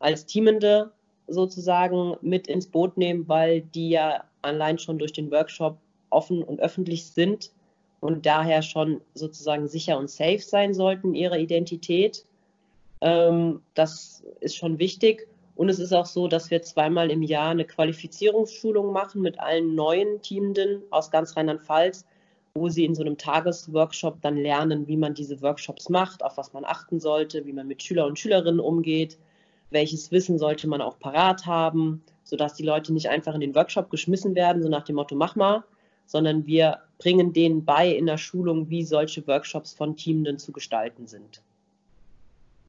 als 0.00 0.26
Teamende 0.26 0.90
sozusagen 1.28 2.16
mit 2.22 2.48
ins 2.48 2.66
Boot 2.66 2.96
nehmen, 2.96 3.28
weil 3.28 3.60
die 3.60 3.90
ja 3.90 4.24
allein 4.42 4.78
schon 4.78 4.98
durch 4.98 5.12
den 5.12 5.30
Workshop 5.30 5.78
offen 6.10 6.42
und 6.42 6.60
öffentlich 6.60 7.06
sind 7.06 7.52
und 8.00 8.26
daher 8.26 8.62
schon 8.62 9.00
sozusagen 9.14 9.68
sicher 9.68 9.98
und 9.98 10.10
safe 10.10 10.40
sein 10.40 10.74
sollten, 10.74 11.14
ihre 11.14 11.38
Identität. 11.38 12.24
Ähm, 13.00 13.60
das 13.74 14.22
ist 14.40 14.56
schon 14.56 14.78
wichtig. 14.78 15.28
Und 15.56 15.70
es 15.70 15.78
ist 15.78 15.94
auch 15.94 16.06
so, 16.06 16.28
dass 16.28 16.50
wir 16.50 16.62
zweimal 16.62 17.10
im 17.10 17.22
Jahr 17.22 17.50
eine 17.50 17.64
Qualifizierungsschulung 17.64 18.92
machen 18.92 19.22
mit 19.22 19.40
allen 19.40 19.74
neuen 19.74 20.20
Teamenden 20.20 20.82
aus 20.90 21.10
ganz 21.10 21.34
Rheinland-Pfalz, 21.34 22.04
wo 22.54 22.68
sie 22.68 22.84
in 22.84 22.94
so 22.94 23.02
einem 23.02 23.16
Tagesworkshop 23.16 24.20
dann 24.20 24.36
lernen, 24.36 24.86
wie 24.86 24.98
man 24.98 25.14
diese 25.14 25.40
Workshops 25.40 25.88
macht, 25.88 26.22
auf 26.22 26.36
was 26.36 26.52
man 26.52 26.64
achten 26.64 27.00
sollte, 27.00 27.46
wie 27.46 27.54
man 27.54 27.66
mit 27.66 27.82
Schüler 27.82 28.06
und 28.06 28.18
Schülerinnen 28.18 28.60
umgeht, 28.60 29.18
welches 29.70 30.12
Wissen 30.12 30.38
sollte 30.38 30.68
man 30.68 30.82
auch 30.82 30.98
parat 30.98 31.46
haben, 31.46 32.02
sodass 32.22 32.54
die 32.54 32.64
Leute 32.64 32.92
nicht 32.92 33.08
einfach 33.08 33.34
in 33.34 33.40
den 33.40 33.54
Workshop 33.54 33.90
geschmissen 33.90 34.34
werden, 34.34 34.62
so 34.62 34.68
nach 34.68 34.84
dem 34.84 34.96
Motto, 34.96 35.14
mach 35.14 35.36
mal, 35.36 35.64
sondern 36.06 36.46
wir 36.46 36.78
bringen 36.98 37.32
denen 37.32 37.64
bei 37.64 37.88
in 37.94 38.06
der 38.06 38.18
Schulung, 38.18 38.70
wie 38.70 38.84
solche 38.84 39.26
Workshops 39.26 39.74
von 39.74 39.96
Teamenden 39.96 40.38
zu 40.38 40.52
gestalten 40.52 41.06
sind. 41.06 41.42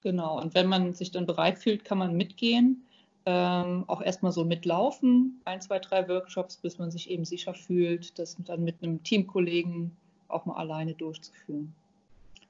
Genau, 0.01 0.39
und 0.39 0.53
wenn 0.53 0.67
man 0.67 0.93
sich 0.93 1.11
dann 1.11 1.25
bereit 1.25 1.57
fühlt, 1.57 1.83
kann 1.83 1.97
man 1.97 2.15
mitgehen, 2.15 2.83
ähm, 3.25 3.83
auch 3.87 4.01
erstmal 4.01 4.31
so 4.31 4.45
mitlaufen, 4.45 5.41
ein, 5.45 5.59
zwei, 5.59 5.79
drei 5.79 6.07
Workshops, 6.07 6.57
bis 6.57 6.77
man 6.77 6.91
sich 6.91 7.09
eben 7.09 7.25
sicher 7.25 7.53
fühlt, 7.53 8.17
das 8.17 8.37
dann 8.45 8.63
mit 8.63 8.75
einem 8.81 9.03
Teamkollegen 9.03 9.91
auch 10.29 10.45
mal 10.45 10.55
alleine 10.55 10.93
durchzuführen. 10.93 11.73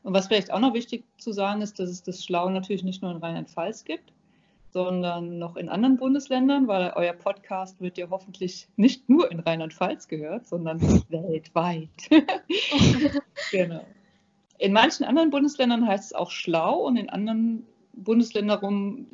Und 0.03 0.13
was 0.13 0.27
vielleicht 0.27 0.51
auch 0.51 0.59
noch 0.59 0.73
wichtig 0.73 1.03
zu 1.17 1.31
sagen 1.31 1.61
ist, 1.61 1.79
dass 1.79 1.89
es 1.89 2.03
das 2.03 2.23
Schlau 2.23 2.49
natürlich 2.49 2.83
nicht 2.83 3.01
nur 3.01 3.11
in 3.11 3.17
Rheinland-Pfalz 3.17 3.85
gibt, 3.85 4.13
sondern 4.71 5.39
noch 5.39 5.55
in 5.55 5.69
anderen 5.69 5.97
Bundesländern, 5.97 6.67
weil 6.67 6.91
euer 6.95 7.13
Podcast 7.13 7.79
wird 7.81 7.97
ja 7.97 8.07
hoffentlich 8.09 8.67
nicht 8.75 9.09
nur 9.09 9.31
in 9.31 9.39
Rheinland-Pfalz 9.39 10.07
gehört, 10.07 10.45
sondern 10.47 10.81
weltweit. 11.09 11.89
genau. 13.51 13.85
In 14.59 14.73
manchen 14.73 15.05
anderen 15.05 15.29
Bundesländern 15.29 15.87
heißt 15.87 16.05
es 16.05 16.13
auch 16.13 16.31
schlau 16.31 16.85
und 16.85 16.97
in 16.97 17.09
anderen 17.09 17.65
Bundesländern 17.93 19.07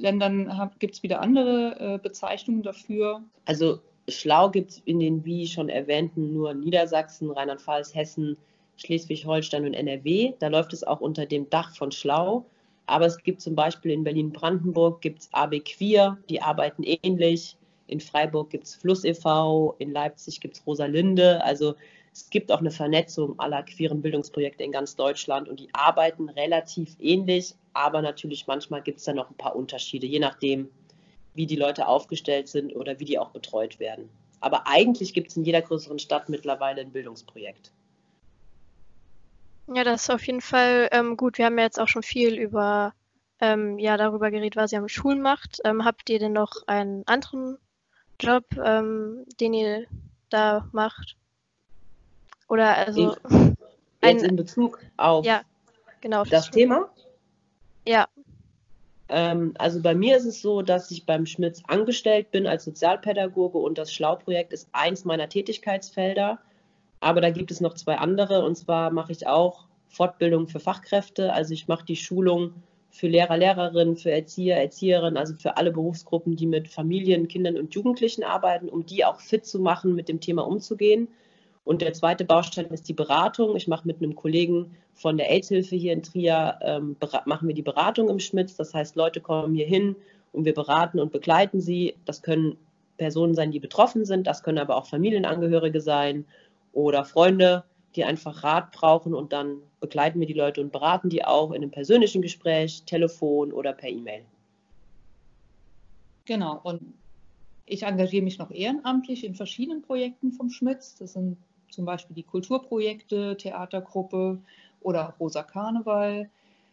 gibt 0.80 0.96
es 0.96 1.04
wieder 1.04 1.22
andere 1.22 1.80
äh, 1.80 1.98
Bezeichnungen 1.98 2.63
dafür. 2.63 3.22
Also 3.46 3.80
schlau 4.10 4.50
gibt 4.50 4.72
es 4.72 4.82
in 4.86 5.00
den, 5.00 5.24
wie 5.26 5.48
schon 5.48 5.70
erwähnten, 5.70 6.34
nur 6.34 6.54
Niedersachsen, 6.54 7.32
Rheinland-Pfalz, 7.32 7.96
Hessen, 7.96 8.38
Schleswig-Holstein 8.78 9.66
und 9.66 9.74
NRW. 9.74 10.34
Da 10.39 10.48
läuft 10.48 10.74
es 10.74 10.84
auch 10.84 11.02
unter 11.02 11.26
dem 11.26 11.50
Dach 11.50 11.76
von 11.76 11.92
schlau. 11.92 12.46
Aber 12.86 13.06
es 13.06 13.17
gibt 13.24 13.41
zum 13.41 13.56
Beispiel 13.56 13.91
in 13.91 14.04
Berlin-Brandenburg 14.04 15.02
gibt 15.02 15.30
AB 15.32 15.60
Queer, 15.63 16.17
die 16.30 16.41
arbeiten 16.41 16.84
ähnlich. 16.84 17.58
In 17.88 18.00
Freiburg 18.00 18.50
gibt 18.50 18.65
es 18.65 18.76
Fluss 18.76 19.04
e.V., 19.04 19.76
in 19.80 19.91
Leipzig 19.91 20.41
gibt 20.41 20.58
es 20.58 20.67
Rosalinde. 20.67 21.43
Also 21.43 21.76
es 22.13 22.30
gibt 22.30 22.52
auch 22.52 22.60
eine 22.60 22.72
Vernetzung 22.72 23.39
aller 23.39 23.63
queeren 23.63 24.02
Bildungsprojekte 24.02 24.63
in 24.63 24.72
ganz 24.72 24.96
Deutschland 24.96 25.50
und 25.50 25.60
die 25.60 25.69
arbeiten 25.74 26.30
relativ 26.30 26.96
ähnlich, 27.00 27.56
aber 27.74 28.02
natürlich 28.02 28.46
manchmal 28.46 28.84
gibt 28.84 29.00
es 29.00 29.06
da 29.06 29.13
noch 29.13 29.32
ein 29.32 29.38
paar 29.38 29.56
Unterschiede, 29.56 30.06
je 30.06 30.19
nachdem, 30.19 30.69
wie 31.34 31.48
die 31.48 31.56
Leute 31.56 31.88
aufgestellt 31.88 32.48
sind 32.48 32.76
oder 32.76 33.00
wie 33.00 33.06
die 33.06 33.17
auch 33.17 33.32
betreut 33.32 33.80
werden. 33.80 34.10
Aber 34.41 34.67
eigentlich 34.67 35.13
gibt 35.13 35.32
es 35.32 35.38
in 35.38 35.43
jeder 35.43 35.62
größeren 35.62 35.98
Stadt 35.98 36.30
mittlerweile 36.30 36.82
ein 36.82 36.91
Bildungsprojekt. 36.91 37.72
Ja, 39.67 39.84
das 39.84 40.04
ist 40.04 40.10
auf 40.10 40.26
jeden 40.28 40.41
Fall 40.41 40.89
ähm, 40.91 41.17
gut. 41.17 41.38
Wir 41.38 41.45
haben 41.45 41.58
ja 41.58 41.63
jetzt 41.63 41.80
auch 41.80 41.88
schon 41.88 42.04
viel 42.04 42.38
über 42.38 42.93
ähm, 43.39 43.80
ja 43.80 43.97
darüber 43.97 44.32
geredet, 44.32 44.56
was 44.56 44.71
ihr 44.71 44.80
am 44.80 44.89
Schulen 44.89 45.21
macht. 45.21 45.60
Ähm, 45.63 45.86
habt 45.86 46.10
ihr 46.10 46.19
denn 46.19 46.34
noch 46.34 46.67
einen 46.67 47.06
anderen 47.08 47.58
Job, 48.19 48.45
ähm, 48.63 49.26
den 49.39 49.54
ihr 49.54 49.86
da 50.30 50.67
macht? 50.71 51.15
Oder 52.47 52.78
also 52.78 53.15
in, 53.30 53.56
ein, 54.02 54.17
in 54.19 54.36
Bezug 54.36 54.80
auf 54.97 55.26
ja, 55.26 55.41
genau, 56.02 56.23
das 56.23 56.52
Thema? 56.52 56.89
Ja. 57.88 58.08
Ähm, 59.10 59.54
also 59.58 59.82
bei 59.82 59.95
mir 59.95 60.17
ist 60.17 60.26
es 60.26 60.41
so, 60.41 60.62
dass 60.62 60.91
ich 60.91 61.06
beim 61.06 61.26
Schmitz 61.26 61.62
angestellt 61.67 62.32
bin 62.32 62.47
als 62.47 62.65
Sozialpädagoge 62.65 63.58
und 63.58 63.78
das 63.78 63.93
Schlau-Projekt 63.93 64.54
ist 64.54 64.69
eins 64.71 65.06
meiner 65.06 65.30
Tätigkeitsfelder. 65.30 66.39
Aber 67.04 67.20
da 67.20 67.32
gibt 67.32 67.52
es 67.52 67.60
noch 67.60 67.74
zwei 67.74 67.98
andere. 67.98 68.46
Und 68.46 68.56
zwar 68.56 68.89
mache 68.92 69.12
ich 69.12 69.28
auch 69.28 69.66
Fortbildung 69.89 70.48
für 70.48 70.60
Fachkräfte. 70.60 71.34
Also 71.34 71.54
ich 71.54 71.68
mache 71.68 71.86
die 71.86 71.98
Schulung 71.98 72.54
für 72.89 73.08
Lehrer, 73.08 73.38
Lehrerinnen, 73.38 73.98
für 73.98 74.12
Erzieher, 74.12 74.58
Erzieherinnen, 74.58 75.18
also 75.18 75.34
für 75.34 75.58
alle 75.58 75.72
Berufsgruppen, 75.72 76.36
die 76.36 76.46
mit 76.46 76.70
Familien, 76.70 77.28
Kindern 77.28 77.58
und 77.58 77.74
Jugendlichen 77.76 78.24
arbeiten, 78.24 78.70
um 78.70 78.86
die 78.86 79.04
auch 79.04 79.20
fit 79.20 79.46
zu 79.46 79.60
machen, 79.60 79.96
mit 79.96 80.08
dem 80.08 80.22
Thema 80.22 80.48
umzugehen. 80.48 81.10
Und 81.66 81.82
der 81.82 81.94
zweite 81.94 82.24
Baustein 82.24 82.68
ist 82.68 82.88
die 82.88 82.94
Beratung. 82.94 83.56
Ich 83.56 83.68
mache 83.68 83.88
mit 83.88 83.98
einem 83.98 84.16
Kollegen 84.16 84.76
von 84.94 85.18
der 85.18 85.30
AIDS-Hilfe 85.30 85.76
hier 85.76 85.94
in 85.94 86.04
Trier, 86.04 86.60
ähm, 86.62 86.96
machen 87.26 87.48
wir 87.48 87.56
die 87.56 87.62
Beratung 87.62 88.10
im 88.10 88.20
Schmitz. 88.20 88.56
Das 88.56 88.74
heißt, 88.74 88.96
Leute 88.96 89.20
kommen 89.20 89.56
hier 89.56 89.66
hin 89.66 89.96
und 90.32 90.46
wir 90.46 90.54
beraten 90.54 91.00
und 91.00 91.12
begleiten 91.12 91.60
sie. 91.60 91.96
Das 92.06 92.22
können 92.22 92.58
Personen 92.98 93.34
sein, 93.34 93.52
die 93.52 93.60
betroffen 93.60 94.06
sind, 94.06 94.28
das 94.28 94.44
können 94.44 94.60
aber 94.60 94.78
auch 94.78 94.86
Familienangehörige 94.86 95.82
sein 95.82 96.26
oder 96.74 97.06
Freunde, 97.06 97.64
die 97.96 98.04
einfach 98.04 98.44
Rat 98.44 98.72
brauchen 98.72 99.14
und 99.14 99.32
dann 99.32 99.62
begleiten 99.80 100.20
wir 100.20 100.28
die 100.28 100.34
Leute 100.34 100.62
und 100.62 100.72
beraten 100.72 101.10
die 101.10 101.24
auch 101.24 101.52
in 101.52 101.62
einem 101.62 101.72
persönlichen 101.72 102.22
Gespräch, 102.22 102.84
Telefon 102.86 103.54
oder 103.54 103.74
per 103.74 103.90
E-Mail. 103.90 104.24
Genau, 106.26 106.60
und 106.64 106.94
ich 107.66 107.84
engagiere 107.84 108.24
mich 108.24 108.40
noch 108.40 108.52
ehrenamtlich 108.52 109.24
in 109.24 109.36
verschiedenen 109.36 109.82
Projekten 109.82 110.32
vom 110.32 110.50
Schmitz. 110.50 110.96
Das 110.96 111.14
sind 111.14 111.38
zum 111.70 111.86
Beispiel 111.86 112.16
die 112.16 112.24
Kulturprojekte, 112.24 113.38
Theatergruppe 113.38 114.40
oder 114.82 115.16
Rosa 115.20 115.44
Karneval. 115.44 116.30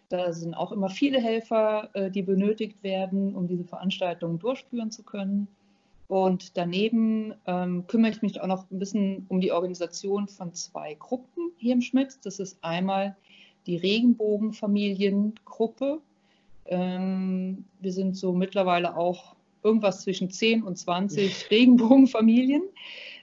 Da 0.08 0.32
sind 0.32 0.54
auch 0.54 0.72
immer 0.72 0.88
viele 0.88 1.20
Helfer, 1.20 1.90
äh, 1.94 2.10
die 2.10 2.22
benötigt 2.22 2.82
werden, 2.82 3.34
um 3.34 3.46
diese 3.46 3.64
Veranstaltungen 3.64 4.38
durchführen 4.38 4.90
zu 4.90 5.02
können. 5.02 5.46
Und 6.10 6.56
daneben 6.56 7.34
ähm, 7.46 7.86
kümmere 7.86 8.10
ich 8.10 8.20
mich 8.20 8.40
auch 8.40 8.48
noch 8.48 8.68
ein 8.68 8.80
bisschen 8.80 9.26
um 9.28 9.40
die 9.40 9.52
Organisation 9.52 10.26
von 10.26 10.52
zwei 10.54 10.94
Gruppen 10.94 11.52
hier 11.56 11.72
im 11.72 11.82
Schmitz. 11.82 12.18
Das 12.18 12.40
ist 12.40 12.58
einmal 12.62 13.16
die 13.68 13.76
Regenbogenfamiliengruppe. 13.76 16.00
Ähm, 16.66 17.64
wir 17.78 17.92
sind 17.92 18.16
so 18.16 18.32
mittlerweile 18.32 18.96
auch 18.96 19.36
irgendwas 19.62 20.02
zwischen 20.02 20.32
10 20.32 20.64
und 20.64 20.76
20 20.76 21.48
Regenbogenfamilien. 21.52 22.64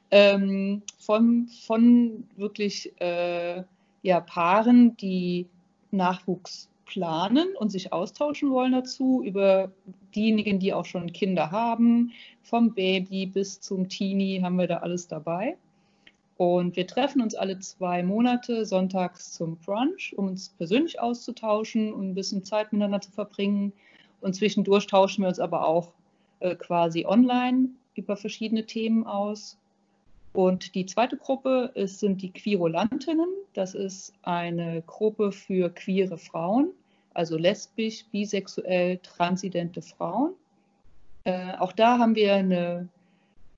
Ähm, 0.10 0.82
von, 0.98 1.50
von 1.66 2.24
wirklich 2.38 2.94
äh, 3.02 3.64
ja, 4.02 4.22
Paaren, 4.22 4.96
die 4.96 5.46
Nachwuchs 5.92 6.70
planen 6.88 7.56
und 7.58 7.72
sich 7.72 7.94
austauschen 7.94 8.50
wollen 8.50 8.72
dazu, 8.72 9.22
über 9.24 9.72
diejenigen, 10.16 10.60
die 10.60 10.74
auch 10.74 10.86
schon 10.86 11.12
Kinder 11.14 11.52
haben, 11.52 12.12
vom 12.42 12.74
Baby 12.74 13.28
bis 13.28 13.60
zum 13.60 13.90
Teenie 13.90 14.42
haben 14.42 14.58
wir 14.58 14.68
da 14.68 14.78
alles 14.78 15.08
dabei. 15.08 15.58
Und 16.38 16.76
wir 16.76 16.86
treffen 16.86 17.22
uns 17.22 17.36
alle 17.36 17.60
zwei 17.60 18.04
Monate 18.04 18.66
sonntags 18.66 19.34
zum 19.34 19.58
Brunch, 19.58 20.14
um 20.16 20.28
uns 20.28 20.50
persönlich 20.50 21.00
auszutauschen 21.00 21.92
und 21.94 22.10
ein 22.10 22.16
bisschen 22.16 22.44
Zeit 22.44 22.72
miteinander 22.72 23.02
zu 23.02 23.12
verbringen. 23.12 23.74
Und 24.22 24.36
zwischendurch 24.36 24.86
tauschen 24.88 25.24
wir 25.24 25.30
uns 25.30 25.40
aber 25.40 25.68
auch 25.68 25.94
äh, 26.40 26.56
quasi 26.56 27.06
online 27.06 27.70
über 27.96 28.16
verschiedene 28.16 28.66
Themen 28.66 29.06
aus. 29.06 29.58
Und 30.34 30.76
die 30.76 30.86
zweite 30.86 31.18
Gruppe 31.18 31.72
ist, 31.74 32.00
sind 32.00 32.22
die 32.22 32.32
Querulantinnen. 32.32 33.28
Das 33.54 33.74
ist 33.74 34.14
eine 34.22 34.84
Gruppe 34.84 35.32
für 35.32 35.70
queere 35.70 36.18
Frauen, 36.18 36.70
also 37.14 37.38
lesbisch, 37.38 38.06
bisexuell, 38.12 39.00
transidente 39.00 39.82
Frauen. 39.82 40.34
Äh, 41.24 41.54
auch 41.58 41.72
da 41.72 41.98
haben 41.98 42.16
wir 42.16 42.36
eine, 42.36 42.88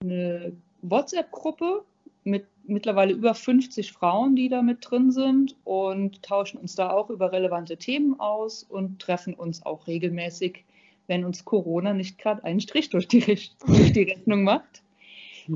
eine 0.02 0.54
WhatsApp-Gruppe 0.82 1.84
mit 2.24 2.46
mittlerweile 2.70 3.14
über 3.14 3.34
50 3.34 3.92
Frauen, 3.92 4.36
die 4.36 4.48
da 4.48 4.62
mit 4.62 4.90
drin 4.90 5.12
sind 5.12 5.56
und 5.66 6.24
tauschen 6.24 6.60
uns 6.60 6.76
da 6.76 6.92
auch 6.92 7.10
über 7.10 7.32
relevante 7.32 7.78
Themen 7.78 8.20
aus 8.20 8.64
und 8.64 9.00
treffen 9.00 9.34
uns 9.34 9.66
auch 9.66 9.88
regelmäßig, 9.88 10.64
wenn 11.08 11.26
uns 11.26 11.44
Corona 11.44 11.94
nicht 11.94 12.18
gerade 12.18 12.44
einen 12.44 12.62
Strich 12.62 12.90
durch 12.90 13.08
die, 13.08 13.22
durch 13.66 13.94
die 13.94 14.04
Rechnung 14.04 14.44
macht. 14.44 14.84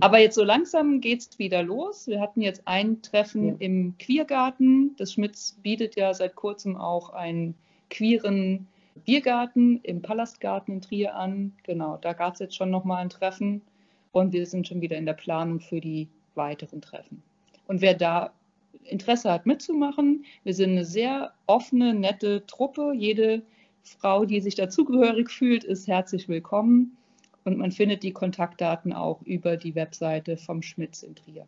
Aber 0.02 0.20
jetzt 0.20 0.36
so 0.36 0.44
langsam 0.44 1.02
geht 1.02 1.22
es 1.22 1.40
wieder 1.40 1.64
los. 1.64 2.08
Wir 2.08 2.20
hatten 2.20 2.42
jetzt 2.42 2.64
ein 2.66 3.02
Treffen 3.02 3.50
ja. 3.50 3.56
im 3.60 3.96
Queergarten. 3.98 4.96
Das 4.98 5.14
Schmitz 5.14 5.58
bietet 5.62 5.96
ja 5.96 6.14
seit 6.14 6.36
kurzem 6.36 6.78
auch 6.78 7.12
einen 7.12 7.56
queeren 7.90 8.68
Biergarten 9.06 9.80
im 9.84 10.02
Palastgarten 10.02 10.76
in 10.76 10.82
Trier 10.82 11.16
an. 11.16 11.54
Genau, 11.64 11.98
da 11.98 12.14
gab 12.14 12.34
es 12.34 12.40
jetzt 12.40 12.56
schon 12.56 12.70
nochmal 12.70 13.02
ein 13.02 13.10
Treffen 13.10 13.62
und 14.12 14.34
wir 14.34 14.46
sind 14.46 14.68
schon 14.68 14.82
wieder 14.82 14.98
in 14.98 15.06
der 15.06 15.14
Planung 15.14 15.60
für 15.60 15.82
die 15.82 16.08
weiteren 16.36 16.82
Treffen. 16.82 17.22
Und 17.68 17.82
wer 17.82 17.94
da 17.94 18.32
Interesse 18.86 19.32
hat 19.32 19.46
mitzumachen, 19.46 20.26
wir 20.44 20.54
sind 20.54 20.72
eine 20.72 20.86
sehr 20.86 21.34
offene, 21.48 21.94
nette 21.94 22.46
Truppe. 22.46 22.94
Jede 22.96 23.42
Frau, 23.84 24.26
die 24.26 24.42
sich 24.42 24.56
dazugehörig 24.56 25.30
fühlt, 25.30 25.64
ist 25.64 25.88
herzlich 25.88 26.28
willkommen. 26.28 26.98
Und 27.46 27.58
man 27.58 27.72
findet 27.72 28.04
die 28.04 28.14
Kontaktdaten 28.14 28.94
auch 28.94 29.22
über 29.24 29.58
die 29.58 29.76
Webseite 29.76 30.38
vom 30.38 30.62
Schmitz 30.62 31.04
in 31.04 31.16
Trier. 31.16 31.46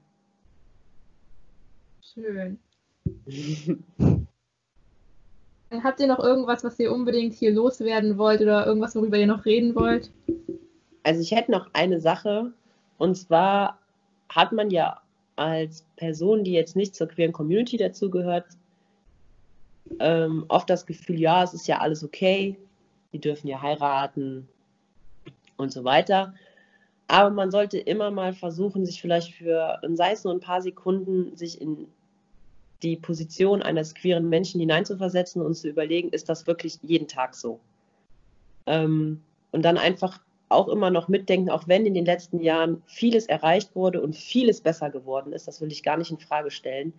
Schön. 2.02 2.60
Habt 5.84 6.00
ihr 6.00 6.08
noch 6.08 6.20
irgendwas, 6.20 6.64
was 6.64 6.80
ihr 6.80 6.92
unbedingt 6.92 7.34
hier 7.34 7.52
loswerden 7.52 8.18
wollt 8.18 8.42
oder 8.42 8.66
irgendwas, 8.66 8.96
worüber 8.96 9.18
ihr 9.18 9.28
noch 9.28 9.46
reden 9.46 9.76
wollt? 9.76 10.12
Also 11.04 11.22
ich 11.22 11.32
hätte 11.32 11.52
noch 11.52 11.70
eine 11.74 12.00
Sache. 12.00 12.54
Und 12.98 13.16
zwar 13.16 13.80
hat 14.30 14.52
man 14.52 14.70
ja 14.70 15.02
als 15.36 15.86
Person, 15.98 16.44
die 16.44 16.54
jetzt 16.54 16.76
nicht 16.76 16.96
zur 16.96 17.08
queeren 17.08 17.34
Community 17.34 17.78
dazugehört, 17.78 18.46
ähm, 20.00 20.46
oft 20.48 20.70
das 20.70 20.86
Gefühl, 20.86 21.20
ja, 21.20 21.44
es 21.44 21.54
ist 21.54 21.68
ja 21.68 21.80
alles 21.80 22.04
okay, 22.04 22.58
die 23.12 23.20
dürfen 23.20 23.48
ja 23.48 23.62
heiraten, 23.62 24.48
und 25.58 25.72
so 25.72 25.84
weiter. 25.84 26.34
Aber 27.08 27.30
man 27.30 27.52
sollte 27.52 27.78
immer 27.78 28.12
mal 28.12 28.34
versuchen, 28.34 28.86
sich 28.86 29.02
vielleicht 29.02 29.34
für, 29.34 29.80
sei 29.94 30.12
es 30.12 30.24
nur 30.24 30.34
ein 30.34 30.40
paar 30.40 30.62
Sekunden, 30.62 31.36
sich 31.38 31.62
in 31.62 31.88
die 32.82 32.98
Position 32.98 33.62
eines 33.62 33.96
queeren 33.96 34.30
Menschen 34.30 34.60
hineinzuversetzen 34.60 35.42
und 35.42 35.56
zu 35.56 35.70
überlegen, 35.70 36.10
ist 36.10 36.30
das 36.30 36.48
wirklich 36.48 36.80
jeden 36.82 37.08
Tag 37.08 37.36
so? 37.36 37.60
Ähm, 38.66 39.22
und 39.52 39.64
dann 39.64 39.78
einfach 39.78 40.20
auch 40.50 40.68
immer 40.68 40.90
noch 40.90 41.08
mitdenken, 41.08 41.50
auch 41.50 41.68
wenn 41.68 41.86
in 41.86 41.94
den 41.94 42.06
letzten 42.06 42.40
Jahren 42.40 42.84
vieles 42.86 43.26
erreicht 43.28 43.76
wurde 43.76 44.02
und 44.02 44.16
vieles 44.16 44.62
besser 44.62 44.90
geworden 44.90 45.34
ist, 45.34 45.48
das 45.48 45.62
will 45.62 45.72
ich 45.72 45.84
gar 45.84 45.98
nicht 45.98 46.12
in 46.12 46.20
Frage 46.20 46.52
stellen, 46.52 46.94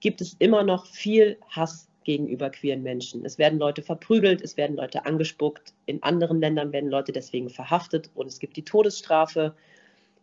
gibt 0.00 0.20
es 0.20 0.34
immer 0.38 0.62
noch 0.62 0.86
viel 0.86 1.38
Hass 1.48 1.89
gegenüber 2.04 2.50
queeren 2.50 2.82
Menschen. 2.82 3.24
Es 3.24 3.38
werden 3.38 3.58
Leute 3.58 3.82
verprügelt, 3.82 4.40
es 4.40 4.56
werden 4.56 4.76
Leute 4.76 5.04
angespuckt, 5.04 5.74
in 5.86 6.02
anderen 6.02 6.40
Ländern 6.40 6.72
werden 6.72 6.90
Leute 6.90 7.12
deswegen 7.12 7.50
verhaftet 7.50 8.10
und 8.14 8.26
es 8.26 8.38
gibt 8.38 8.56
die 8.56 8.64
Todesstrafe. 8.64 9.54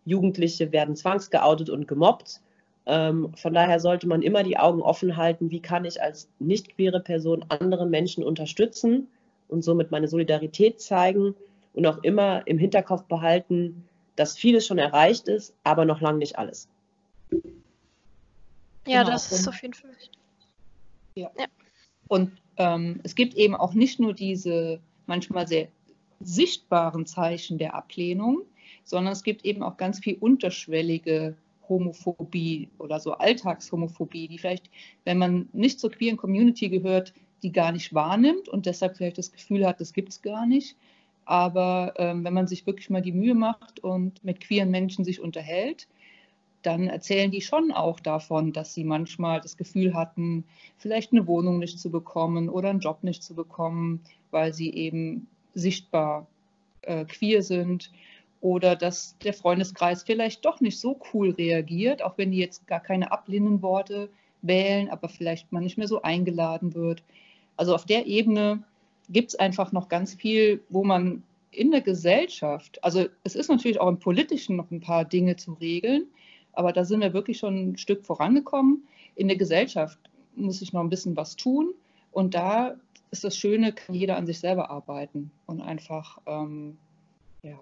Jugendliche 0.06 0.72
werden 0.72 0.96
zwangsgeoutet 0.96 1.70
und 1.70 1.88
gemobbt. 1.88 2.42
Ähm, 2.86 3.34
von 3.36 3.54
daher 3.54 3.80
sollte 3.80 4.08
man 4.08 4.22
immer 4.22 4.44
die 4.44 4.58
Augen 4.58 4.82
offen 4.82 5.18
halten, 5.18 5.52
wie 5.52 5.62
kann 5.62 5.86
ich 5.86 6.02
als 6.02 6.30
nicht 6.40 6.76
queere 6.76 7.02
Person 7.02 7.46
andere 7.50 7.86
Menschen 7.86 8.24
unterstützen 8.24 9.08
und 9.50 9.62
somit 9.62 9.92
meine 9.92 10.08
Solidarität 10.08 10.80
zeigen 10.80 11.36
und 11.74 11.86
auch 11.86 12.02
immer 12.04 12.48
im 12.48 12.58
Hinterkopf 12.58 13.04
behalten, 13.04 13.86
dass 14.16 14.38
vieles 14.38 14.66
schon 14.66 14.78
erreicht 14.78 15.28
ist, 15.28 15.54
aber 15.64 15.86
noch 15.86 16.02
lange 16.02 16.20
nicht 16.20 16.38
alles. 16.38 16.70
Ja, 18.88 19.02
genau. 19.02 19.12
das 19.12 19.32
ist 19.32 19.48
auf 19.48 19.62
jeden 19.62 19.74
Fall. 19.74 19.92
Ja. 21.16 21.30
ja. 21.38 21.46
Und 22.08 22.32
ähm, 22.58 23.00
es 23.04 23.16
gibt 23.16 23.36
eben 23.36 23.56
auch 23.56 23.74
nicht 23.74 24.00
nur 24.00 24.14
diese 24.14 24.80
manchmal 25.06 25.48
sehr 25.48 25.68
sichtbaren 26.20 27.06
Zeichen 27.06 27.58
der 27.58 27.76
Ablehnung, 27.76 28.42
sondern 28.84 29.14
es 29.14 29.24
gibt 29.24 29.46
eben 29.46 29.64
auch 29.64 29.78
ganz 29.78 30.00
viel 30.00 30.18
unterschwellige 30.20 31.36
Homophobie 31.70 32.70
oder 32.80 33.00
so 33.00 33.14
Alltagshomophobie, 33.14 34.28
die 34.28 34.38
vielleicht, 34.38 34.70
wenn 35.04 35.18
man 35.18 35.50
nicht 35.54 35.80
zur 35.80 35.92
queeren 35.92 36.18
Community 36.18 36.70
gehört, 36.70 37.14
die 37.44 37.52
gar 37.52 37.72
nicht 37.72 37.94
wahrnimmt 37.94 38.50
und 38.50 38.66
deshalb 38.66 38.98
vielleicht 38.98 39.18
das 39.18 39.32
Gefühl 39.32 39.66
hat, 39.66 39.80
das 39.80 39.94
gibt 39.94 40.10
es 40.10 40.22
gar 40.22 40.46
nicht. 40.46 40.76
Aber 41.26 41.94
ähm, 41.98 42.24
wenn 42.24 42.34
man 42.34 42.48
sich 42.48 42.66
wirklich 42.66 42.90
mal 42.90 43.02
die 43.02 43.12
Mühe 43.12 43.36
macht 43.36 43.82
und 43.82 44.24
mit 44.24 44.40
queeren 44.40 44.72
Menschen 44.72 45.04
sich 45.04 45.20
unterhält, 45.20 45.88
dann 46.68 46.90
erzählen 46.90 47.32
die 47.32 47.40
schon 47.40 47.72
auch 47.72 48.02
davon, 48.02 48.52
dass 48.52 48.74
sie 48.74 48.84
manchmal 48.84 49.40
das 49.40 49.56
Gefühl 49.56 49.94
hatten, 49.94 50.44
vielleicht 50.78 51.14
eine 51.14 51.26
Wohnung 51.26 51.60
nicht 51.60 51.80
zu 51.80 51.90
bekommen 51.90 52.50
oder 52.50 52.70
einen 52.70 52.82
Job 52.82 53.04
nicht 53.04 53.24
zu 53.24 53.36
bekommen, 53.36 54.02
weil 54.32 54.54
sie 54.54 54.74
eben 54.74 55.28
sichtbar 55.54 56.28
äh, 56.82 57.06
queer 57.06 57.42
sind 57.42 57.90
oder 58.42 58.76
dass 58.76 59.18
der 59.20 59.34
Freundeskreis 59.34 60.04
vielleicht 60.04 60.44
doch 60.44 60.60
nicht 60.60 60.78
so 60.78 61.00
cool 61.14 61.30
reagiert, 61.30 62.04
auch 62.04 62.18
wenn 62.18 62.32
die 62.32 62.40
jetzt 62.40 62.68
gar 62.68 62.82
keine 62.82 63.14
ablehnenden 63.14 63.62
Worte 63.62 64.10
wählen, 64.42 64.90
aber 64.90 65.08
vielleicht 65.08 65.52
man 65.54 65.64
nicht 65.64 65.78
mehr 65.78 65.88
so 65.88 66.02
eingeladen 66.02 66.76
wird. 66.76 67.02
Also 67.56 67.74
auf 67.74 67.86
der 67.86 68.08
Ebene 68.08 68.62
gibt 69.10 69.30
es 69.30 69.40
einfach 69.40 69.72
noch 69.72 69.88
ganz 69.88 70.14
viel, 70.14 70.62
wo 70.68 70.84
man 70.84 71.24
in 71.52 71.72
der 71.72 71.82
Gesellschaft, 71.82 72.84
also 72.84 73.06
es 73.24 73.36
ist 73.36 73.50
natürlich 73.50 73.80
auch 73.80 73.88
im 73.88 74.00
Politischen 74.00 74.58
noch 74.58 74.70
ein 74.70 74.82
paar 74.82 75.06
Dinge 75.06 75.38
zu 75.38 75.54
regeln, 75.54 76.08
aber 76.58 76.74
da 76.74 76.84
sind 76.84 77.02
wir 77.02 77.14
wirklich 77.14 77.38
schon 77.38 77.70
ein 77.70 77.78
Stück 77.78 78.04
vorangekommen. 78.04 78.88
In 79.16 79.28
der 79.28 79.38
Gesellschaft 79.38 80.00
muss 80.36 80.62
ich 80.64 80.74
noch 80.74 80.82
ein 80.82 80.90
bisschen 80.90 81.16
was 81.16 81.36
tun. 81.36 81.74
Und 82.12 82.34
da 82.34 82.76
ist 83.12 83.24
das 83.24 83.38
Schöne, 83.38 83.74
kann 83.74 83.94
jeder 83.94 84.18
an 84.18 84.26
sich 84.26 84.40
selber 84.40 84.72
arbeiten 84.72 85.30
und 85.46 85.62
einfach 85.62 86.18
ähm, 86.26 86.78
ja, 87.44 87.60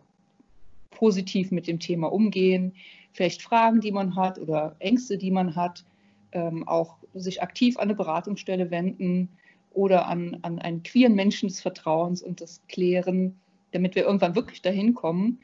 positiv 0.92 1.52
mit 1.52 1.68
dem 1.68 1.80
Thema 1.80 2.12
umgehen. 2.12 2.74
Vielleicht 3.12 3.42
Fragen, 3.42 3.82
die 3.82 3.92
man 3.92 4.16
hat 4.16 4.40
oder 4.40 4.78
Ängste, 4.80 5.18
die 5.18 5.32
man 5.32 5.58
hat, 5.58 5.84
ähm, 6.32 6.66
auch 6.66 6.96
sich 7.14 7.42
aktiv 7.42 7.78
an 7.78 7.84
eine 7.84 7.96
Beratungsstelle 7.96 8.72
wenden 8.72 9.28
oder 9.74 10.08
an, 10.08 10.40
an 10.42 10.60
einen 10.60 10.84
queeren 10.84 11.16
Menschen 11.16 11.50
des 11.50 11.60
Vertrauens 11.62 12.22
und 12.22 12.40
das 12.40 12.62
klären, 12.70 13.38
damit 13.72 13.96
wir 13.96 14.06
irgendwann 14.06 14.36
wirklich 14.36 14.62
dahin 14.62 14.94
kommen, 14.94 15.40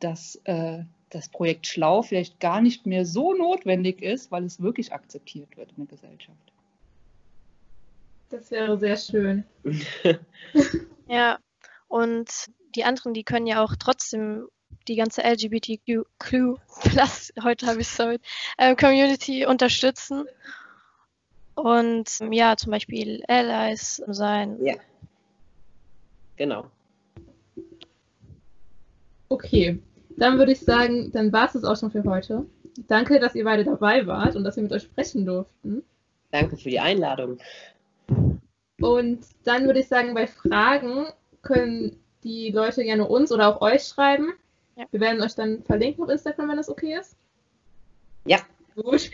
dass 0.00 0.36
äh, 0.44 0.84
das 1.14 1.28
Projekt 1.28 1.66
Schlau 1.66 2.02
vielleicht 2.02 2.40
gar 2.40 2.60
nicht 2.60 2.86
mehr 2.86 3.06
so 3.06 3.34
notwendig 3.34 4.02
ist, 4.02 4.32
weil 4.32 4.44
es 4.44 4.60
wirklich 4.60 4.92
akzeptiert 4.92 5.56
wird 5.56 5.70
in 5.76 5.86
der 5.86 5.96
Gesellschaft. 5.96 6.52
Das 8.30 8.50
wäre 8.50 8.78
sehr 8.78 8.96
schön. 8.96 9.44
ja, 11.08 11.38
und 11.88 12.50
die 12.74 12.84
anderen, 12.84 13.14
die 13.14 13.22
können 13.22 13.46
ja 13.46 13.62
auch 13.62 13.76
trotzdem 13.78 14.48
die 14.88 14.96
ganze 14.96 15.22
LGBTQ 15.22 16.04
plus, 16.18 17.32
heute 17.42 17.66
habe 17.66 17.80
ich 17.80 17.88
es 17.88 17.96
damit, 17.96 18.22
äh, 18.58 18.74
Community 18.74 19.46
unterstützen. 19.46 20.24
Und 21.54 22.18
ja, 22.32 22.56
zum 22.56 22.72
Beispiel 22.72 23.22
Allies 23.28 24.02
sein. 24.08 24.58
Ja. 24.64 24.74
Genau. 26.36 26.68
Okay, 29.28 29.80
dann 30.16 30.38
würde 30.38 30.52
ich 30.52 30.60
sagen, 30.60 31.10
dann 31.12 31.32
war 31.32 31.46
es 31.46 31.52
das 31.52 31.64
auch 31.64 31.76
schon 31.76 31.90
für 31.90 32.04
heute. 32.04 32.46
Danke, 32.88 33.20
dass 33.20 33.34
ihr 33.34 33.44
beide 33.44 33.64
dabei 33.64 34.06
wart 34.06 34.36
und 34.36 34.44
dass 34.44 34.56
wir 34.56 34.62
mit 34.62 34.72
euch 34.72 34.82
sprechen 34.82 35.26
durften. 35.26 35.82
Danke 36.30 36.56
für 36.56 36.70
die 36.70 36.80
Einladung. 36.80 37.38
Und 38.80 39.20
dann 39.44 39.66
würde 39.66 39.80
ich 39.80 39.88
sagen, 39.88 40.14
bei 40.14 40.26
Fragen 40.26 41.06
können 41.42 41.96
die 42.24 42.50
Leute 42.50 42.82
gerne 42.82 43.06
uns 43.06 43.30
oder 43.30 43.48
auch 43.48 43.60
euch 43.60 43.84
schreiben. 43.84 44.32
Ja. 44.76 44.84
Wir 44.90 45.00
werden 45.00 45.22
euch 45.22 45.34
dann 45.34 45.62
verlinken 45.62 46.02
auf 46.02 46.10
Instagram, 46.10 46.48
wenn 46.48 46.56
das 46.56 46.68
okay 46.68 46.96
ist. 46.98 47.16
Ja. 48.26 48.38
Gut. 48.74 49.12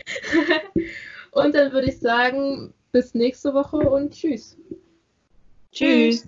und 1.31 1.53
dann 1.53 1.71
würde 1.71 1.89
ich 1.89 1.99
sagen, 1.99 2.73
bis 2.91 3.13
nächste 3.13 3.53
Woche 3.53 3.77
und 3.77 4.13
tschüss. 4.13 4.57
Tschüss. 5.71 6.27